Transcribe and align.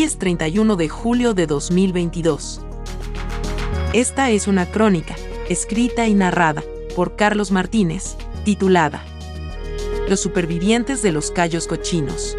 Es 0.00 0.16
31 0.16 0.76
de 0.76 0.88
julio 0.88 1.34
de 1.34 1.48
2022. 1.48 2.60
Esta 3.92 4.30
es 4.30 4.46
una 4.46 4.64
crónica, 4.64 5.16
escrita 5.48 6.06
y 6.06 6.14
narrada 6.14 6.62
por 6.94 7.16
Carlos 7.16 7.50
Martínez, 7.50 8.16
titulada 8.44 9.04
Los 10.08 10.20
supervivientes 10.20 11.02
de 11.02 11.10
los 11.10 11.32
Cayos 11.32 11.66
Cochinos. 11.66 12.36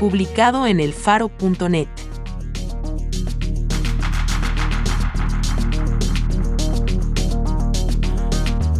Publicado 0.00 0.66
en 0.66 0.80
elfaro.net. 0.80 1.88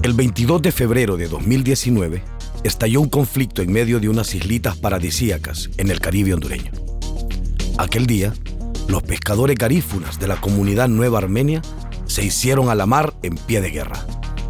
El 0.02 0.14
22 0.14 0.62
de 0.62 0.72
febrero 0.72 1.18
de 1.18 1.28
2019 1.28 2.22
estalló 2.64 3.02
un 3.02 3.10
conflicto 3.10 3.60
en 3.60 3.70
medio 3.70 4.00
de 4.00 4.08
unas 4.08 4.34
islitas 4.34 4.78
paradisíacas 4.78 5.68
en 5.76 5.90
el 5.90 6.00
Caribe 6.00 6.32
hondureño. 6.32 6.79
Aquel 7.80 8.04
día, 8.04 8.34
los 8.88 9.02
pescadores 9.02 9.56
garífunas 9.56 10.20
de 10.20 10.28
la 10.28 10.38
comunidad 10.38 10.86
Nueva 10.86 11.16
Armenia 11.16 11.62
se 12.04 12.22
hicieron 12.22 12.68
a 12.68 12.74
la 12.74 12.84
mar 12.84 13.14
en 13.22 13.36
pie 13.36 13.62
de 13.62 13.70
guerra, 13.70 14.04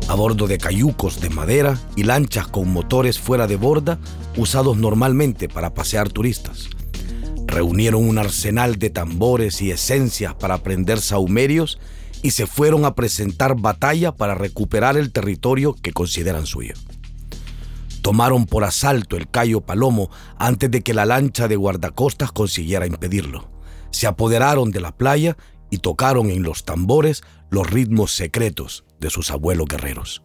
a 0.09 0.17
bordo 0.17 0.49
de 0.49 0.59
cayucos 0.59 1.21
de 1.21 1.31
madera 1.31 1.79
y 1.95 2.03
lanchas 2.03 2.49
con 2.49 2.73
motores 2.73 3.21
fuera 3.21 3.47
de 3.47 3.55
borda 3.55 4.01
usados 4.37 4.79
normalmente 4.79 5.49
para 5.49 5.73
pasear 5.73 6.09
turistas. 6.09 6.71
Reunieron 7.47 8.09
un 8.09 8.19
arsenal 8.19 8.81
de 8.81 8.91
tambores 8.91 9.63
y 9.63 9.71
esencias 9.71 10.35
para 10.35 10.59
prender 10.65 11.01
saumerios 11.01 11.79
y 12.23 12.33
se 12.33 12.49
fueron 12.49 12.85
a 12.85 12.97
presentar 12.97 13.55
batalla 13.55 14.11
para 14.11 14.35
recuperar 14.35 14.97
el 14.97 15.13
territorio 15.13 15.77
que 15.81 15.93
consideran 15.93 16.47
suyo. 16.47 16.75
Tomaron 18.03 18.47
por 18.47 18.65
asalto 18.65 19.17
el 19.17 19.31
Cayo 19.31 19.61
Palomo 19.61 20.11
antes 20.39 20.71
de 20.71 20.83
que 20.83 20.95
la 20.95 21.07
lancha 21.07 21.49
de 21.49 21.57
guardacostas 21.57 22.33
consiguiera 22.33 22.87
impedirlo. 22.87 23.51
Se 23.91 24.07
apoderaron 24.07 24.71
de 24.71 24.81
la 24.81 24.97
playa 24.97 25.37
y 25.71 25.79
tocaron 25.79 26.31
en 26.31 26.43
los 26.43 26.65
tambores 26.65 27.23
los 27.51 27.69
ritmos 27.69 28.13
secretos 28.13 28.85
de 28.99 29.11
sus 29.11 29.31
abuelos 29.31 29.67
guerreros. 29.67 30.23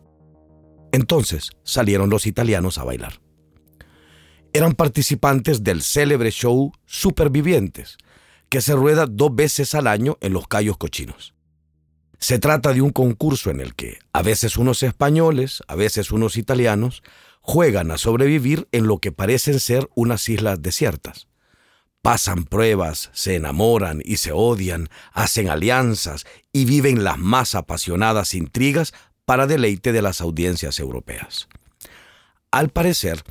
Entonces 0.92 1.52
salieron 1.64 2.10
los 2.10 2.26
italianos 2.26 2.78
a 2.78 2.84
bailar. 2.84 3.22
Eran 4.54 4.74
participantes 4.74 5.64
del 5.64 5.82
célebre 5.82 6.32
show 6.32 6.72
Supervivientes, 6.86 7.98
que 8.48 8.62
se 8.62 8.74
rueda 8.74 9.06
dos 9.06 9.36
veces 9.36 9.76
al 9.76 9.88
año 9.88 10.18
en 10.22 10.32
los 10.32 10.48
Cayos 10.48 10.78
Cochinos. 10.78 11.34
Se 12.20 12.40
trata 12.40 12.72
de 12.72 12.82
un 12.82 12.92
concurso 12.92 13.50
en 13.52 13.60
el 13.60 13.76
que 13.76 14.00
a 14.14 14.22
veces 14.22 14.56
unos 14.56 14.82
españoles, 14.84 15.62
a 15.68 15.76
veces 15.76 16.12
unos 16.12 16.38
italianos, 16.38 17.04
juegan 17.46 17.92
a 17.92 18.00
sobrevivir 18.00 18.68
en 18.72 18.88
lo 18.88 18.98
que 18.98 19.12
parecen 19.12 19.60
ser 19.60 19.88
unas 19.94 20.28
islas 20.30 20.64
desiertas. 20.64 21.28
Pasan 22.02 22.44
pruebas, 22.44 23.12
se 23.14 23.36
enamoran 23.36 24.02
y 24.04 24.18
se 24.18 24.32
odian, 24.32 24.90
hacen 25.14 25.50
alianzas 25.50 26.26
y 26.52 26.66
viven 26.66 27.04
las 27.04 27.20
más 27.20 27.54
apasionadas 27.54 28.34
intrigas 28.34 28.94
para 29.26 29.46
deleite 29.46 29.92
de 29.92 30.02
las 30.02 30.22
audiencias 30.22 30.80
europeas. 30.80 31.48
Al 32.50 32.70
parecer, 32.70 33.24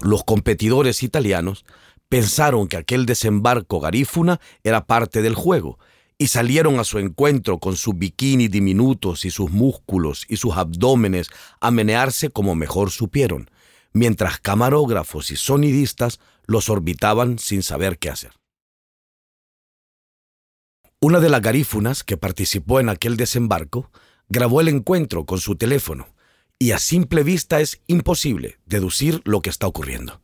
los 0.00 0.24
competidores 0.24 1.04
italianos 1.04 1.64
pensaron 2.08 2.66
que 2.66 2.78
aquel 2.78 3.06
desembarco 3.06 3.78
garífuna 3.78 4.40
era 4.64 4.86
parte 4.86 5.22
del 5.22 5.36
juego 5.36 5.78
y 6.20 6.26
salieron 6.26 6.78
a 6.78 6.84
su 6.84 6.98
encuentro 6.98 7.58
con 7.58 7.76
sus 7.76 7.96
bikinis 7.96 8.50
diminutos 8.50 9.24
y 9.24 9.30
sus 9.30 9.50
músculos 9.50 10.26
y 10.28 10.36
sus 10.36 10.54
abdómenes 10.54 11.30
a 11.62 11.70
menearse 11.70 12.28
como 12.28 12.54
mejor 12.54 12.90
supieron, 12.90 13.50
mientras 13.94 14.38
camarógrafos 14.38 15.30
y 15.30 15.36
sonidistas 15.36 16.20
los 16.44 16.68
orbitaban 16.68 17.38
sin 17.38 17.62
saber 17.62 17.98
qué 17.98 18.10
hacer. 18.10 18.32
Una 21.00 21.20
de 21.20 21.30
las 21.30 21.40
garífunas 21.40 22.04
que 22.04 22.18
participó 22.18 22.80
en 22.80 22.90
aquel 22.90 23.16
desembarco 23.16 23.90
grabó 24.28 24.60
el 24.60 24.68
encuentro 24.68 25.24
con 25.24 25.40
su 25.40 25.56
teléfono, 25.56 26.06
y 26.58 26.72
a 26.72 26.78
simple 26.78 27.22
vista 27.22 27.62
es 27.62 27.80
imposible 27.86 28.58
deducir 28.66 29.22
lo 29.24 29.40
que 29.40 29.48
está 29.48 29.66
ocurriendo. 29.66 30.20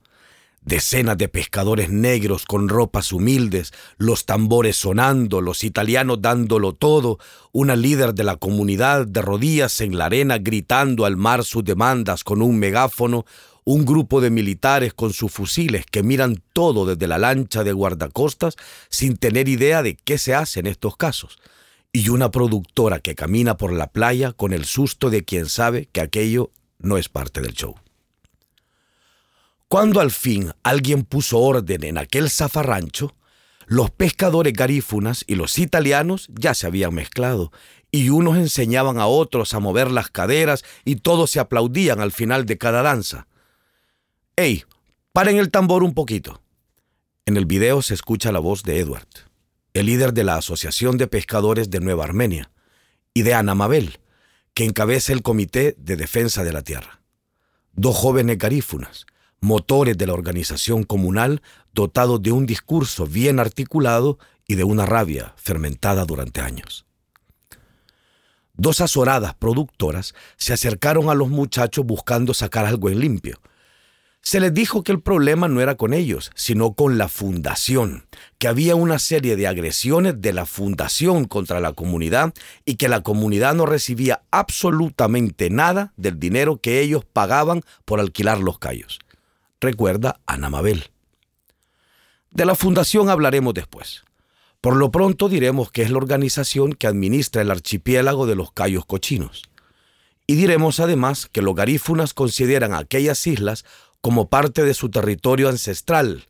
Decenas 0.66 1.16
de 1.16 1.28
pescadores 1.28 1.91
negros 1.91 2.44
con 2.44 2.69
ropas 2.69 3.12
humildes, 3.12 3.72
los 3.99 4.27
tambores 4.27 4.75
sonando, 4.75 5.41
los 5.41 5.62
italianos 5.62 6.21
dándolo 6.21 6.75
todo, 6.75 7.21
una 7.53 7.77
líder 7.77 8.15
de 8.15 8.25
la 8.25 8.34
comunidad 8.34 9.06
de 9.06 9.22
rodillas 9.22 9.81
en 9.81 9.97
la 9.97 10.06
arena 10.06 10.38
gritando 10.38 11.04
al 11.04 11.16
mar 11.16 11.44
sus 11.44 11.62
demandas 11.62 12.25
con 12.25 12.43
un 12.43 12.59
megáfono, 12.59 13.25
un 13.62 13.84
grupo 13.84 14.21
de 14.21 14.31
militares 14.31 14.93
con 14.93 15.12
sus 15.12 15.31
fusiles 15.31 15.87
que 15.87 16.03
miran 16.03 16.43
todo 16.53 16.84
desde 16.84 17.06
la 17.06 17.19
lancha 17.19 17.62
de 17.62 17.72
guardacostas 17.72 18.56
sin 18.88 19.16
tener 19.16 19.48
idea 19.48 19.84
de 19.84 19.94
qué 19.94 20.19
se 20.19 20.34
hace 20.34 20.59
en 20.59 20.66
estos 20.66 20.97
casos, 20.97 21.38
y 21.93 22.09
una 22.09 22.33
productora 22.33 22.98
que 22.98 23.15
camina 23.15 23.56
por 23.56 23.72
la 23.72 23.87
playa 23.87 24.33
con 24.33 24.53
el 24.53 24.65
susto 24.65 25.10
de 25.10 25.25
quien 25.25 25.47
sabe 25.47 25.88
que 25.93 26.00
aquello 26.00 26.50
no 26.81 26.98
es 26.98 27.09
parte 27.09 27.41
del 27.41 27.53
show. 27.53 27.77
Cuando 29.69 30.00
al 30.00 30.12
fin 30.12 30.53
alguien 30.62 31.03
puso 31.03 31.38
orden 31.41 31.82
en 31.82 31.99
aquel 31.99 32.31
zafarrancho, 32.31 33.16
los 33.66 33.91
pescadores 33.91 34.53
garífunas 34.53 35.25
y 35.27 35.34
los 35.34 35.59
italianos 35.59 36.28
ya 36.32 36.54
se 36.54 36.69
habían 36.69 36.94
mezclado, 36.94 37.50
y 37.91 38.10
unos 38.10 38.37
enseñaban 38.37 38.99
a 38.99 39.06
otros 39.06 39.54
a 39.54 39.60
mover 39.60 39.91
las 39.91 40.10
caderas 40.10 40.65
y 40.84 40.97
todos 40.97 41.31
se 41.31 41.41
aplaudían 41.41 42.00
al 42.00 42.12
final 42.12 42.47
de 42.47 42.59
cada 42.59 42.82
danza. 42.82 43.27
¡Ey! 44.37 44.65
Paren 45.12 45.38
el 45.38 45.50
tambor 45.50 45.83
un 45.83 45.94
poquito. 45.94 46.43
En 47.25 47.37
el 47.37 47.47
video 47.47 47.83
se 47.83 47.94
escucha 47.94 48.31
la 48.31 48.38
voz 48.38 48.62
de 48.62 48.78
Edward, 48.78 49.09
el 49.72 49.87
líder 49.87 50.12
de 50.12 50.25
la 50.25 50.37
Asociación 50.37 50.97
de 50.98 51.09
Pescadores 51.09 51.71
de 51.71 51.81
Nueva 51.81 52.04
Armenia, 52.04 52.50
y 53.15 53.22
de 53.22 53.34
Ana 53.34 53.54
Mabel, 53.54 53.98
que 54.54 54.65
encabeza 54.65 55.12
el 55.12 55.22
Comité 55.22 55.75
de 55.78 55.97
Defensa 55.97 56.44
de 56.44 56.53
la 56.53 56.62
Tierra. 56.62 57.00
Dos 57.72 57.97
jóvenes 57.97 58.38
garífunas, 58.38 59.06
motores 59.41 59.97
de 59.97 60.07
la 60.07 60.15
organización 60.15 60.83
comunal 60.85 61.43
dotados 61.73 62.23
de 62.23 62.33
un 62.33 62.47
discurso 62.47 63.07
bien 63.07 63.39
articulado 63.39 64.19
y 64.47 64.55
de 64.55 64.65
una 64.65 64.87
rabia 64.87 65.35
fermentada 65.37 66.05
durante 66.05 66.41
años. 66.41 66.87
Dos 68.55 68.81
azoradas 68.81 69.35
productoras 69.35 70.15
se 70.37 70.55
acercaron 70.55 71.11
a 71.11 71.15
los 71.15 71.29
muchachos 71.29 71.85
buscando 71.85 72.33
sacar 72.33 72.65
algo 72.65 72.89
en 72.89 73.01
limpio. 73.01 73.39
Se 74.23 74.41
les 74.41 74.53
dijo 74.53 74.83
que 74.83 74.91
el 74.91 75.01
problema 75.01 75.47
no 75.47 75.61
era 75.61 75.77
con 75.77 75.93
ellos, 75.93 76.33
sino 76.35 76.73
con 76.73 76.99
la 76.99 77.09
fundación, 77.09 78.07
que 78.39 78.49
había 78.49 78.75
una 78.75 78.99
serie 78.99 79.37
de 79.37 79.47
agresiones 79.47 80.21
de 80.21 80.33
la 80.33 80.47
fundación 80.47 81.27
contra 81.27 81.61
la 81.61 81.75
comunidad 81.75 82.33
y 82.65 82.75
que 82.75 82.89
la 82.89 83.03
comunidad 83.03 83.55
no 83.55 83.67
recibía 83.67 84.23
absolutamente 84.33 85.51
nada 85.51 85.93
del 85.97 86.19
dinero 86.19 86.61
que 86.61 86.81
ellos 86.81 87.05
pagaban 87.05 87.61
por 87.85 88.01
alquilar 88.01 88.41
los 88.41 88.59
callos 88.59 88.99
recuerda 89.61 90.21
Ana 90.27 90.50
Mabel. 90.50 90.91
De 92.31 92.44
la 92.44 92.55
fundación 92.55 93.09
hablaremos 93.09 93.55
después. 93.55 94.05
Por 94.60 94.77
lo 94.77 94.91
pronto 94.91 95.28
diremos 95.28 95.71
que 95.71 95.83
es 95.83 95.91
la 95.91 95.98
organización 95.98 96.72
que 96.72 96.86
administra 96.86 97.42
el 97.42 97.51
archipiélago 97.51 98.27
de 98.27 98.34
los 98.34 98.53
Cayos 98.53 98.84
Cochinos. 98.84 99.45
Y 100.27 100.34
diremos 100.34 100.81
además 100.81 101.28
que 101.31 101.41
los 101.41 101.54
garífunas 101.54 102.15
consideran 102.15 102.75
aquellas 102.75 103.27
islas 103.27 103.65
como 104.01 104.28
parte 104.28 104.65
de 104.65 104.75
su 104.75 104.91
territorio 104.91 105.48
ancestral, 105.48 106.28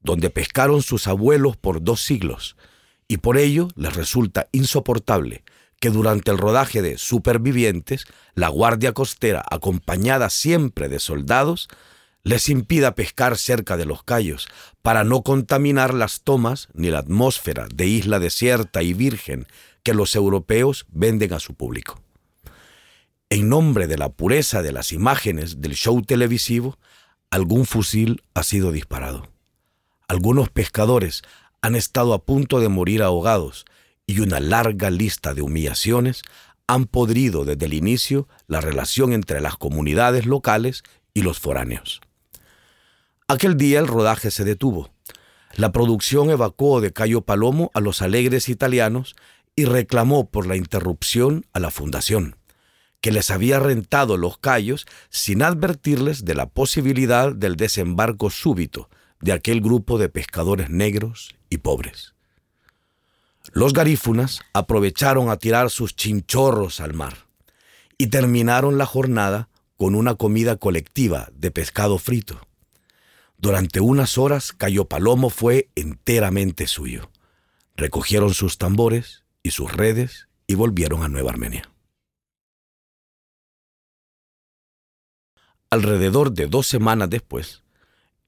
donde 0.00 0.30
pescaron 0.30 0.82
sus 0.82 1.06
abuelos 1.08 1.56
por 1.56 1.82
dos 1.82 2.00
siglos, 2.00 2.56
y 3.06 3.18
por 3.18 3.36
ello 3.36 3.68
les 3.76 3.94
resulta 3.94 4.48
insoportable 4.52 5.44
que 5.80 5.90
durante 5.90 6.30
el 6.30 6.38
rodaje 6.38 6.80
de 6.80 6.96
Supervivientes, 6.96 8.06
la 8.34 8.48
Guardia 8.48 8.92
Costera, 8.92 9.44
acompañada 9.50 10.30
siempre 10.30 10.88
de 10.88 10.98
soldados, 10.98 11.68
les 12.24 12.48
impida 12.48 12.94
pescar 12.94 13.36
cerca 13.36 13.76
de 13.76 13.84
los 13.84 14.02
cayos 14.02 14.48
para 14.82 15.04
no 15.04 15.22
contaminar 15.22 15.92
las 15.94 16.22
tomas 16.22 16.68
ni 16.72 16.90
la 16.90 16.98
atmósfera 16.98 17.68
de 17.72 17.86
isla 17.86 18.18
desierta 18.18 18.82
y 18.82 18.94
virgen 18.94 19.46
que 19.82 19.94
los 19.94 20.16
europeos 20.16 20.86
venden 20.90 21.34
a 21.34 21.38
su 21.38 21.54
público. 21.54 22.00
En 23.28 23.48
nombre 23.48 23.86
de 23.86 23.98
la 23.98 24.08
pureza 24.08 24.62
de 24.62 24.72
las 24.72 24.92
imágenes 24.92 25.60
del 25.60 25.74
show 25.74 26.00
televisivo, 26.02 26.78
algún 27.30 27.66
fusil 27.66 28.22
ha 28.32 28.42
sido 28.42 28.72
disparado. 28.72 29.28
Algunos 30.08 30.48
pescadores 30.48 31.22
han 31.60 31.74
estado 31.74 32.14
a 32.14 32.24
punto 32.24 32.60
de 32.60 32.68
morir 32.68 33.02
ahogados 33.02 33.64
y 34.06 34.20
una 34.20 34.40
larga 34.40 34.90
lista 34.90 35.34
de 35.34 35.42
humillaciones 35.42 36.22
han 36.66 36.86
podrido 36.86 37.44
desde 37.44 37.66
el 37.66 37.74
inicio 37.74 38.28
la 38.46 38.60
relación 38.60 39.12
entre 39.12 39.40
las 39.40 39.56
comunidades 39.56 40.26
locales 40.26 40.82
y 41.12 41.22
los 41.22 41.38
foráneos. 41.38 42.00
Aquel 43.26 43.56
día 43.56 43.80
el 43.80 43.86
rodaje 43.86 44.30
se 44.30 44.44
detuvo. 44.44 44.90
La 45.54 45.72
producción 45.72 46.30
evacuó 46.30 46.82
de 46.82 46.92
Cayo 46.92 47.22
Palomo 47.22 47.70
a 47.72 47.80
los 47.80 48.02
alegres 48.02 48.50
italianos 48.50 49.16
y 49.56 49.64
reclamó 49.64 50.28
por 50.28 50.46
la 50.46 50.56
interrupción 50.56 51.46
a 51.54 51.60
la 51.60 51.70
fundación, 51.70 52.36
que 53.00 53.12
les 53.12 53.30
había 53.30 53.60
rentado 53.60 54.18
los 54.18 54.36
cayos 54.36 54.84
sin 55.08 55.42
advertirles 55.42 56.26
de 56.26 56.34
la 56.34 56.50
posibilidad 56.50 57.32
del 57.32 57.56
desembarco 57.56 58.28
súbito 58.28 58.90
de 59.20 59.32
aquel 59.32 59.62
grupo 59.62 59.96
de 59.96 60.10
pescadores 60.10 60.68
negros 60.68 61.34
y 61.48 61.58
pobres. 61.58 62.14
Los 63.52 63.72
garífunas 63.72 64.40
aprovecharon 64.52 65.30
a 65.30 65.38
tirar 65.38 65.70
sus 65.70 65.96
chinchorros 65.96 66.80
al 66.80 66.92
mar 66.92 67.16
y 67.96 68.08
terminaron 68.08 68.76
la 68.76 68.84
jornada 68.84 69.48
con 69.78 69.94
una 69.94 70.14
comida 70.14 70.56
colectiva 70.56 71.30
de 71.32 71.50
pescado 71.50 71.96
frito. 71.96 72.38
Durante 73.44 73.80
unas 73.80 74.16
horas 74.16 74.52
Cayo 74.54 74.86
Palomo 74.86 75.28
fue 75.28 75.68
enteramente 75.74 76.66
suyo. 76.66 77.10
Recogieron 77.76 78.32
sus 78.32 78.56
tambores 78.56 79.26
y 79.42 79.50
sus 79.50 79.70
redes 79.70 80.28
y 80.46 80.54
volvieron 80.54 81.02
a 81.02 81.08
Nueva 81.08 81.32
Armenia. 81.32 81.70
Alrededor 85.68 86.32
de 86.32 86.46
dos 86.46 86.66
semanas 86.66 87.10
después, 87.10 87.64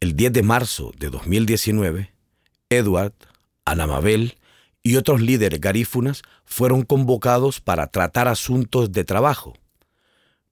el 0.01 0.17
10 0.17 0.35
de 0.35 0.43
marzo 0.43 0.93
de 0.99 1.09
2019, 1.09 2.13
Edward, 2.69 3.15
Ana 3.65 3.87
Mabel 3.87 4.37
y 4.83 4.97
otros 4.97 5.23
líderes 5.23 5.63
garífunas 5.63 6.25
fueron 6.45 6.83
convocados 6.83 7.63
para 7.63 7.87
tratar 7.87 8.29
asuntos 8.29 8.93
de 8.93 9.05
trabajo. 9.05 9.55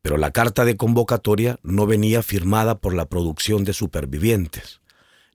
Pero 0.04 0.18
la 0.18 0.32
carta 0.32 0.66
de 0.66 0.76
convocatoria 0.76 1.58
no 1.62 1.86
venía 1.86 2.22
firmada 2.22 2.74
por 2.74 2.92
la 2.92 3.06
producción 3.06 3.64
de 3.64 3.72
supervivientes, 3.72 4.82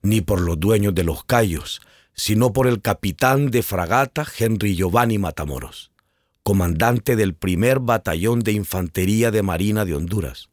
ni 0.00 0.20
por 0.20 0.40
los 0.40 0.60
dueños 0.60 0.94
de 0.94 1.02
los 1.02 1.24
callos, 1.24 1.80
sino 2.14 2.52
por 2.52 2.68
el 2.68 2.80
capitán 2.80 3.50
de 3.50 3.64
fragata 3.64 4.24
Henry 4.38 4.76
Giovanni 4.76 5.18
Matamoros, 5.18 5.90
comandante 6.44 7.16
del 7.16 7.34
primer 7.34 7.80
batallón 7.80 8.44
de 8.44 8.52
infantería 8.52 9.32
de 9.32 9.42
Marina 9.42 9.84
de 9.84 9.96
Honduras, 9.96 10.50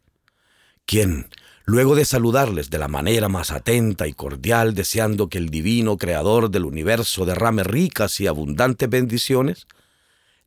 quien, 0.87 1.29
luego 1.65 1.95
de 1.95 2.03
saludarles 2.03 2.71
de 2.71 2.79
la 2.79 2.87
manera 2.87 3.29
más 3.29 3.51
atenta 3.51 4.07
y 4.07 4.13
cordial, 4.13 4.73
deseando 4.73 5.29
que 5.29 5.37
el 5.37 5.49
divino 5.49 5.95
creador 5.95 6.49
del 6.49 6.65
universo 6.65 7.23
derrame 7.23 7.63
ricas 7.63 8.19
y 8.19 8.25
abundantes 8.25 8.89
bendiciones, 8.89 9.67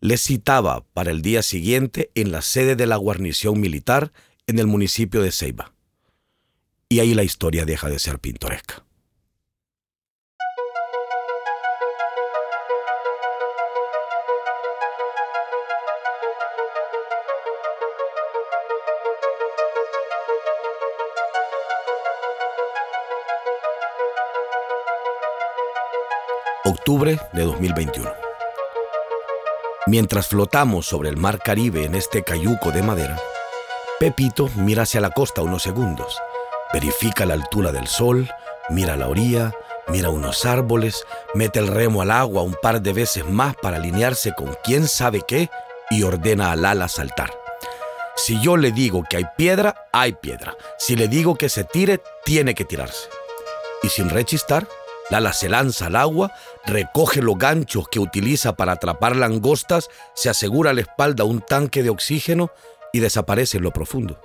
les 0.00 0.23
citaba 0.23 0.85
para 0.94 1.11
el 1.11 1.23
día 1.23 1.43
siguiente 1.43 2.11
en 2.14 2.32
la 2.32 2.43
sede 2.43 2.75
de 2.75 2.87
la 2.87 2.97
guarnición 2.97 3.61
militar 3.61 4.12
en 4.47 4.58
el 4.58 4.67
municipio 4.67 5.23
de 5.23 5.31
Ceiba. 5.31 5.73
Y 6.88 7.00
ahí 7.00 7.14
la 7.14 7.23
historia 7.23 7.64
deja 7.64 7.88
de 7.88 7.99
ser 7.99 8.19
pintoresca. 8.19 8.85
Octubre 26.64 27.19
de 27.32 27.43
2021. 27.43 28.30
Mientras 29.87 30.27
flotamos 30.27 30.87
sobre 30.87 31.09
el 31.09 31.17
mar 31.17 31.38
Caribe 31.38 31.85
en 31.85 31.94
este 31.94 32.23
cayuco 32.23 32.71
de 32.71 32.82
madera, 32.82 33.19
Pepito 33.99 34.50
mira 34.56 34.82
hacia 34.82 35.00
la 35.00 35.11
costa 35.11 35.41
unos 35.41 35.62
segundos, 35.62 36.19
verifica 36.73 37.25
la 37.25 37.32
altura 37.32 37.73
del 37.73 37.87
sol, 37.87 38.29
mira 38.69 38.97
la 38.97 39.09
orilla, 39.09 39.53
mira 39.88 40.11
unos 40.11 40.44
árboles, 40.44 41.06
mete 41.32 41.61
el 41.61 41.67
remo 41.67 42.03
al 42.03 42.11
agua 42.11 42.43
un 42.43 42.56
par 42.61 42.82
de 42.82 42.93
veces 42.93 43.25
más 43.25 43.56
para 43.56 43.79
alinearse 43.79 44.35
con 44.35 44.55
quién 44.62 44.87
sabe 44.87 45.23
qué 45.27 45.49
y 45.88 46.03
ordena 46.03 46.53
al 46.53 46.67
ala 46.67 46.87
saltar. 46.87 47.33
Si 48.17 48.38
yo 48.43 48.59
le 48.59 48.73
digo 48.73 49.03
que 49.09 49.17
hay 49.17 49.25
piedra, 49.38 49.87
hay 49.93 50.12
piedra. 50.12 50.55
Si 50.79 50.94
le 50.94 51.09
digo 51.09 51.37
que 51.37 51.49
se 51.49 51.65
tire, 51.65 52.03
tiene 52.26 52.55
que 52.55 52.67
tirarse. 52.67 53.09
Y 53.83 53.88
sin 53.88 54.11
rechistar, 54.11 54.69
Lala 55.11 55.33
se 55.33 55.49
lanza 55.49 55.87
al 55.87 55.97
agua, 55.97 56.33
recoge 56.67 57.23
los 57.23 57.39
ganchos 57.39 57.89
que 57.89 58.01
utiliza 58.01 58.57
para 58.57 58.73
atrapar 58.73 59.17
langostas, 59.17 59.89
se 60.15 60.31
asegura 60.31 60.71
a 60.71 60.75
la 60.75 60.83
espalda 60.83 61.25
un 61.25 61.41
tanque 61.41 61.83
de 61.83 61.91
oxígeno 61.91 62.51
y 62.93 63.01
desaparece 63.01 63.59
en 63.59 63.65
lo 63.65 63.73
profundo. 63.73 64.21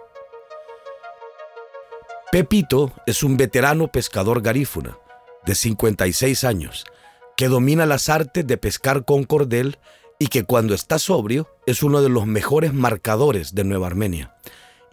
Pepito 2.31 2.91
es 3.05 3.23
un 3.23 3.37
veterano 3.37 3.87
pescador 3.87 4.41
garífuna, 4.41 4.97
de 5.45 5.55
56 5.55 6.43
años, 6.43 6.85
que 7.37 7.47
domina 7.47 7.85
las 7.85 8.09
artes 8.09 8.45
de 8.45 8.57
pescar 8.57 9.05
con 9.05 9.23
cordel 9.23 9.77
y 10.19 10.27
que 10.27 10.43
cuando 10.43 10.73
está 10.73 10.99
sobrio 10.99 11.47
es 11.65 11.83
uno 11.83 12.01
de 12.01 12.09
los 12.09 12.25
mejores 12.25 12.73
marcadores 12.73 13.53
de 13.53 13.63
Nueva 13.63 13.87
Armenia, 13.87 14.35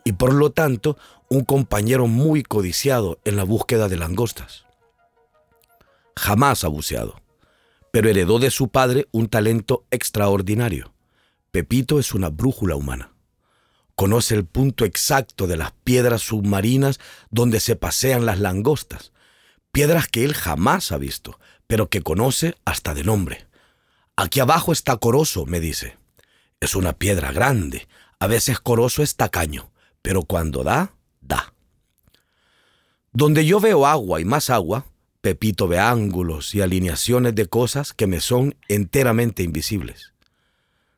y 0.04 0.12
por 0.12 0.34
lo 0.34 0.50
tanto 0.50 0.96
un 1.28 1.44
compañero 1.44 2.06
muy 2.06 2.42
codiciado 2.42 3.18
en 3.24 3.36
la 3.36 3.44
búsqueda 3.44 3.88
de 3.88 3.96
langostas. 3.96 4.66
Jamás 6.16 6.64
ha 6.64 6.68
buceado, 6.68 7.21
pero 7.92 8.08
heredó 8.08 8.40
de 8.40 8.50
su 8.50 8.68
padre 8.68 9.06
un 9.12 9.28
talento 9.28 9.86
extraordinario. 9.92 10.92
Pepito 11.52 12.00
es 12.00 12.14
una 12.14 12.30
brújula 12.30 12.74
humana. 12.74 13.12
Conoce 13.94 14.34
el 14.34 14.46
punto 14.46 14.86
exacto 14.86 15.46
de 15.46 15.58
las 15.58 15.72
piedras 15.84 16.22
submarinas 16.22 16.98
donde 17.30 17.60
se 17.60 17.76
pasean 17.76 18.24
las 18.24 18.40
langostas, 18.40 19.12
piedras 19.70 20.08
que 20.08 20.24
él 20.24 20.32
jamás 20.32 20.90
ha 20.90 20.96
visto, 20.96 21.38
pero 21.66 21.90
que 21.90 22.00
conoce 22.00 22.56
hasta 22.64 22.94
de 22.94 23.04
nombre. 23.04 23.46
Aquí 24.16 24.40
abajo 24.40 24.72
está 24.72 24.96
Corozo, 24.96 25.44
me 25.44 25.60
dice. 25.60 25.98
Es 26.60 26.74
una 26.74 26.94
piedra 26.94 27.30
grande, 27.30 27.88
a 28.18 28.26
veces 28.26 28.58
Corozo 28.58 29.02
es 29.02 29.16
tacaño, 29.16 29.70
pero 30.00 30.22
cuando 30.22 30.64
da, 30.64 30.94
da. 31.20 31.52
Donde 33.12 33.44
yo 33.44 33.60
veo 33.60 33.86
agua 33.86 34.18
y 34.18 34.24
más 34.24 34.48
agua, 34.48 34.86
Pepito 35.22 35.68
ve 35.68 35.78
ángulos 35.78 36.52
y 36.52 36.62
alineaciones 36.62 37.36
de 37.36 37.46
cosas 37.46 37.92
que 37.92 38.08
me 38.08 38.20
son 38.20 38.56
enteramente 38.66 39.44
invisibles. 39.44 40.14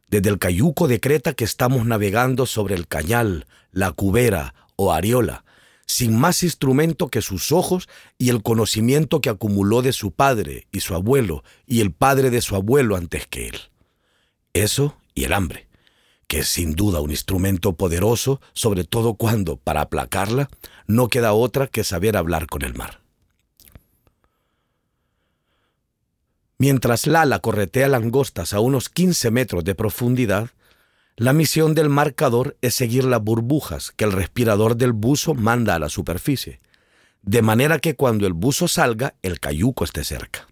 Desde 0.08 0.30
el 0.30 0.38
cayuco 0.38 0.88
de 0.88 0.98
Creta 0.98 1.34
que 1.34 1.44
estamos 1.44 1.84
navegando 1.84 2.46
sobre 2.46 2.74
el 2.74 2.88
cañal, 2.88 3.46
la 3.70 3.92
cubera 3.92 4.54
o 4.76 4.94
ariola, 4.94 5.44
sin 5.86 6.18
más 6.18 6.42
instrumento 6.42 7.08
que 7.08 7.20
sus 7.20 7.52
ojos 7.52 7.86
y 8.16 8.30
el 8.30 8.42
conocimiento 8.42 9.20
que 9.20 9.28
acumuló 9.28 9.82
de 9.82 9.92
su 9.92 10.10
padre 10.10 10.68
y 10.72 10.80
su 10.80 10.94
abuelo 10.94 11.44
y 11.66 11.82
el 11.82 11.92
padre 11.92 12.30
de 12.30 12.40
su 12.40 12.56
abuelo 12.56 12.96
antes 12.96 13.26
que 13.26 13.48
él. 13.48 13.58
Eso 14.54 14.96
y 15.14 15.24
el 15.24 15.34
hambre, 15.34 15.68
que 16.28 16.38
es 16.38 16.48
sin 16.48 16.72
duda 16.72 17.02
un 17.02 17.10
instrumento 17.10 17.74
poderoso, 17.74 18.40
sobre 18.54 18.84
todo 18.84 19.16
cuando, 19.16 19.58
para 19.58 19.82
aplacarla, 19.82 20.48
no 20.86 21.08
queda 21.08 21.34
otra 21.34 21.66
que 21.66 21.84
saber 21.84 22.16
hablar 22.16 22.46
con 22.46 22.62
el 22.62 22.72
mar. 22.72 23.03
Mientras 26.66 27.06
Lala 27.06 27.40
corretea 27.40 27.88
langostas 27.88 28.54
a 28.54 28.60
unos 28.60 28.88
15 28.88 29.30
metros 29.30 29.64
de 29.64 29.74
profundidad, 29.74 30.48
la 31.14 31.34
misión 31.34 31.74
del 31.74 31.90
marcador 31.90 32.56
es 32.62 32.74
seguir 32.74 33.04
las 33.04 33.22
burbujas 33.22 33.92
que 33.94 34.04
el 34.04 34.12
respirador 34.12 34.74
del 34.74 34.94
buzo 34.94 35.34
manda 35.34 35.74
a 35.74 35.78
la 35.78 35.90
superficie, 35.90 36.60
de 37.20 37.42
manera 37.42 37.80
que 37.80 37.96
cuando 37.96 38.26
el 38.26 38.32
buzo 38.32 38.66
salga, 38.66 39.14
el 39.20 39.40
cayuco 39.40 39.84
esté 39.84 40.04
cerca. 40.04 40.48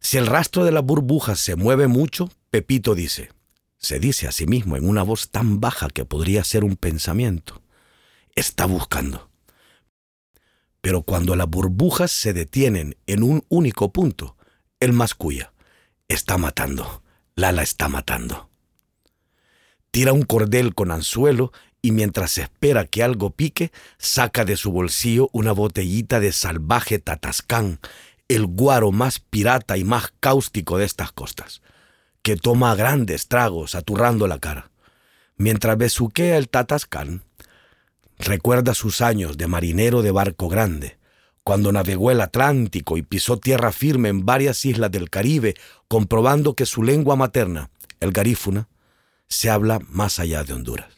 Si 0.00 0.18
el 0.18 0.26
rastro 0.26 0.64
de 0.64 0.72
las 0.72 0.82
burbujas 0.82 1.38
se 1.38 1.54
mueve 1.54 1.86
mucho, 1.86 2.28
Pepito 2.50 2.96
dice, 2.96 3.30
se 3.78 4.00
dice 4.00 4.26
a 4.26 4.32
sí 4.32 4.46
mismo 4.48 4.76
en 4.76 4.88
una 4.88 5.04
voz 5.04 5.30
tan 5.30 5.60
baja 5.60 5.88
que 5.88 6.04
podría 6.04 6.42
ser 6.42 6.64
un 6.64 6.74
pensamiento, 6.74 7.62
está 8.34 8.66
buscando. 8.66 9.30
Pero 10.80 11.02
cuando 11.02 11.36
las 11.36 11.46
burbujas 11.46 12.10
se 12.10 12.32
detienen 12.32 12.96
en 13.06 13.22
un 13.22 13.44
único 13.48 13.92
punto, 13.92 14.36
el 14.82 14.92
mascuya. 14.92 15.52
Está 16.08 16.38
matando. 16.38 17.04
Lala 17.36 17.62
está 17.62 17.88
matando. 17.88 18.50
Tira 19.92 20.12
un 20.12 20.22
cordel 20.22 20.74
con 20.74 20.90
anzuelo 20.90 21.52
y 21.80 21.92
mientras 21.92 22.36
espera 22.36 22.84
que 22.86 23.04
algo 23.04 23.30
pique, 23.30 23.70
saca 23.98 24.44
de 24.44 24.56
su 24.56 24.72
bolsillo 24.72 25.28
una 25.32 25.52
botellita 25.52 26.18
de 26.18 26.32
salvaje 26.32 26.98
tatascán, 26.98 27.78
el 28.26 28.46
guaro 28.46 28.90
más 28.90 29.20
pirata 29.20 29.76
y 29.76 29.84
más 29.84 30.12
cáustico 30.18 30.78
de 30.78 30.84
estas 30.84 31.12
costas, 31.12 31.62
que 32.22 32.34
toma 32.34 32.74
grandes 32.74 33.28
tragos 33.28 33.76
aturrando 33.76 34.26
la 34.26 34.40
cara. 34.40 34.72
Mientras 35.36 35.78
besuquea 35.78 36.38
el 36.38 36.48
tatascán, 36.48 37.22
recuerda 38.18 38.74
sus 38.74 39.00
años 39.00 39.36
de 39.36 39.46
marinero 39.46 40.02
de 40.02 40.10
barco 40.10 40.48
grande, 40.48 40.98
cuando 41.42 41.72
navegó 41.72 42.10
el 42.10 42.20
Atlántico 42.20 42.96
y 42.96 43.02
pisó 43.02 43.38
tierra 43.38 43.72
firme 43.72 44.08
en 44.08 44.24
varias 44.24 44.64
islas 44.64 44.90
del 44.90 45.10
Caribe, 45.10 45.54
comprobando 45.88 46.54
que 46.54 46.66
su 46.66 46.82
lengua 46.82 47.16
materna, 47.16 47.70
el 48.00 48.12
garífuna, 48.12 48.68
se 49.28 49.50
habla 49.50 49.80
más 49.88 50.18
allá 50.18 50.44
de 50.44 50.52
Honduras. 50.52 50.92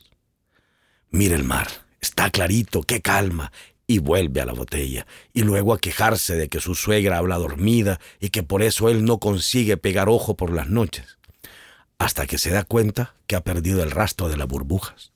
Mira 1.11 1.37
el 1.37 1.45
mar, 1.45 1.69
está 2.01 2.31
clarito, 2.31 2.83
qué 2.83 3.01
calma, 3.01 3.53
y 3.87 3.99
vuelve 3.99 4.41
a 4.41 4.47
la 4.47 4.53
botella, 4.53 5.07
y 5.33 5.43
luego 5.43 5.73
a 5.73 5.79
quejarse 5.79 6.37
de 6.37 6.49
que 6.49 6.61
su 6.61 6.75
suegra 6.75 7.19
habla 7.19 7.37
dormida 7.37 8.01
y 8.19 8.31
que 8.31 8.43
por 8.43 8.63
eso 8.63 8.89
él 8.89 9.05
no 9.05 9.19
consigue 9.19 9.77
pegar 9.77 10.09
ojo 10.09 10.37
por 10.37 10.51
las 10.51 10.69
noches, 10.69 11.19
hasta 11.99 12.27
que 12.27 12.39
se 12.39 12.51
da 12.51 12.65
cuenta 12.65 13.15
que 13.27 13.37
ha 13.37 13.45
perdido 13.45 13.83
el 13.83 13.91
rastro 13.91 14.29
de 14.29 14.37
las 14.37 14.49
burbujas. 14.49 15.13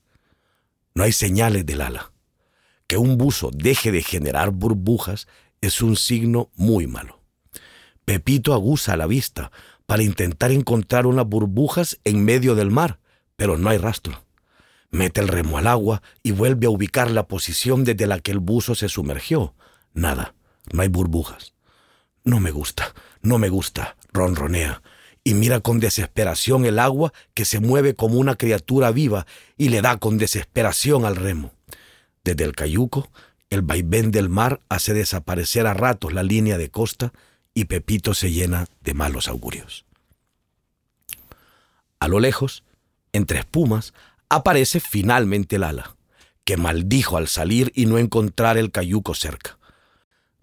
No 0.93 1.03
hay 1.03 1.11
señales 1.11 1.65
del 1.65 1.81
ala. 1.81 2.11
Que 2.89 2.97
un 2.97 3.19
buzo 3.19 3.51
deje 3.53 3.91
de 3.91 4.01
generar 4.01 4.49
burbujas 4.49 5.27
es 5.61 5.83
un 5.83 5.95
signo 5.95 6.49
muy 6.55 6.87
malo. 6.87 7.21
Pepito 8.03 8.51
aguza 8.51 8.97
la 8.97 9.05
vista 9.05 9.51
para 9.85 10.01
intentar 10.01 10.49
encontrar 10.49 11.05
unas 11.05 11.27
burbujas 11.27 11.99
en 12.03 12.25
medio 12.25 12.55
del 12.55 12.71
mar, 12.71 12.99
pero 13.35 13.59
no 13.59 13.69
hay 13.69 13.77
rastro. 13.77 14.23
Mete 14.89 15.21
el 15.21 15.27
remo 15.27 15.59
al 15.59 15.67
agua 15.67 16.01
y 16.23 16.31
vuelve 16.31 16.65
a 16.65 16.71
ubicar 16.71 17.11
la 17.11 17.27
posición 17.27 17.83
desde 17.83 18.07
la 18.07 18.21
que 18.21 18.31
el 18.31 18.39
buzo 18.39 18.73
se 18.73 18.89
sumergió. 18.89 19.53
Nada, 19.93 20.33
no 20.73 20.81
hay 20.81 20.87
burbujas. 20.87 21.53
No 22.23 22.39
me 22.39 22.49
gusta, 22.49 22.95
no 23.21 23.37
me 23.37 23.49
gusta, 23.49 23.97
ronronea, 24.13 24.81
y 25.23 25.35
mira 25.35 25.59
con 25.59 25.79
desesperación 25.79 26.65
el 26.65 26.79
agua 26.79 27.13
que 27.35 27.45
se 27.45 27.59
mueve 27.59 27.93
como 27.93 28.15
una 28.15 28.35
criatura 28.35 28.89
viva 28.89 29.27
y 29.57 29.69
le 29.69 29.83
da 29.83 29.97
con 29.97 30.17
desesperación 30.17 31.05
al 31.05 31.17
remo. 31.17 31.58
Desde 32.23 32.43
el 32.43 32.55
cayuco, 32.55 33.09
el 33.49 33.61
vaivén 33.61 34.11
del 34.11 34.29
mar 34.29 34.61
hace 34.69 34.93
desaparecer 34.93 35.65
a 35.67 35.73
ratos 35.73 36.13
la 36.13 36.23
línea 36.23 36.57
de 36.57 36.69
costa 36.69 37.13
y 37.53 37.65
Pepito 37.65 38.13
se 38.13 38.31
llena 38.31 38.67
de 38.81 38.93
malos 38.93 39.27
augurios. 39.27 39.85
A 41.99 42.07
lo 42.07 42.19
lejos, 42.19 42.63
entre 43.11 43.39
espumas, 43.39 43.93
aparece 44.29 44.79
finalmente 44.79 45.57
el 45.57 45.63
ala, 45.63 45.95
que 46.45 46.57
maldijo 46.57 47.17
al 47.17 47.27
salir 47.27 47.71
y 47.75 47.85
no 47.85 47.97
encontrar 47.97 48.57
el 48.57 48.71
cayuco 48.71 49.13
cerca. 49.15 49.57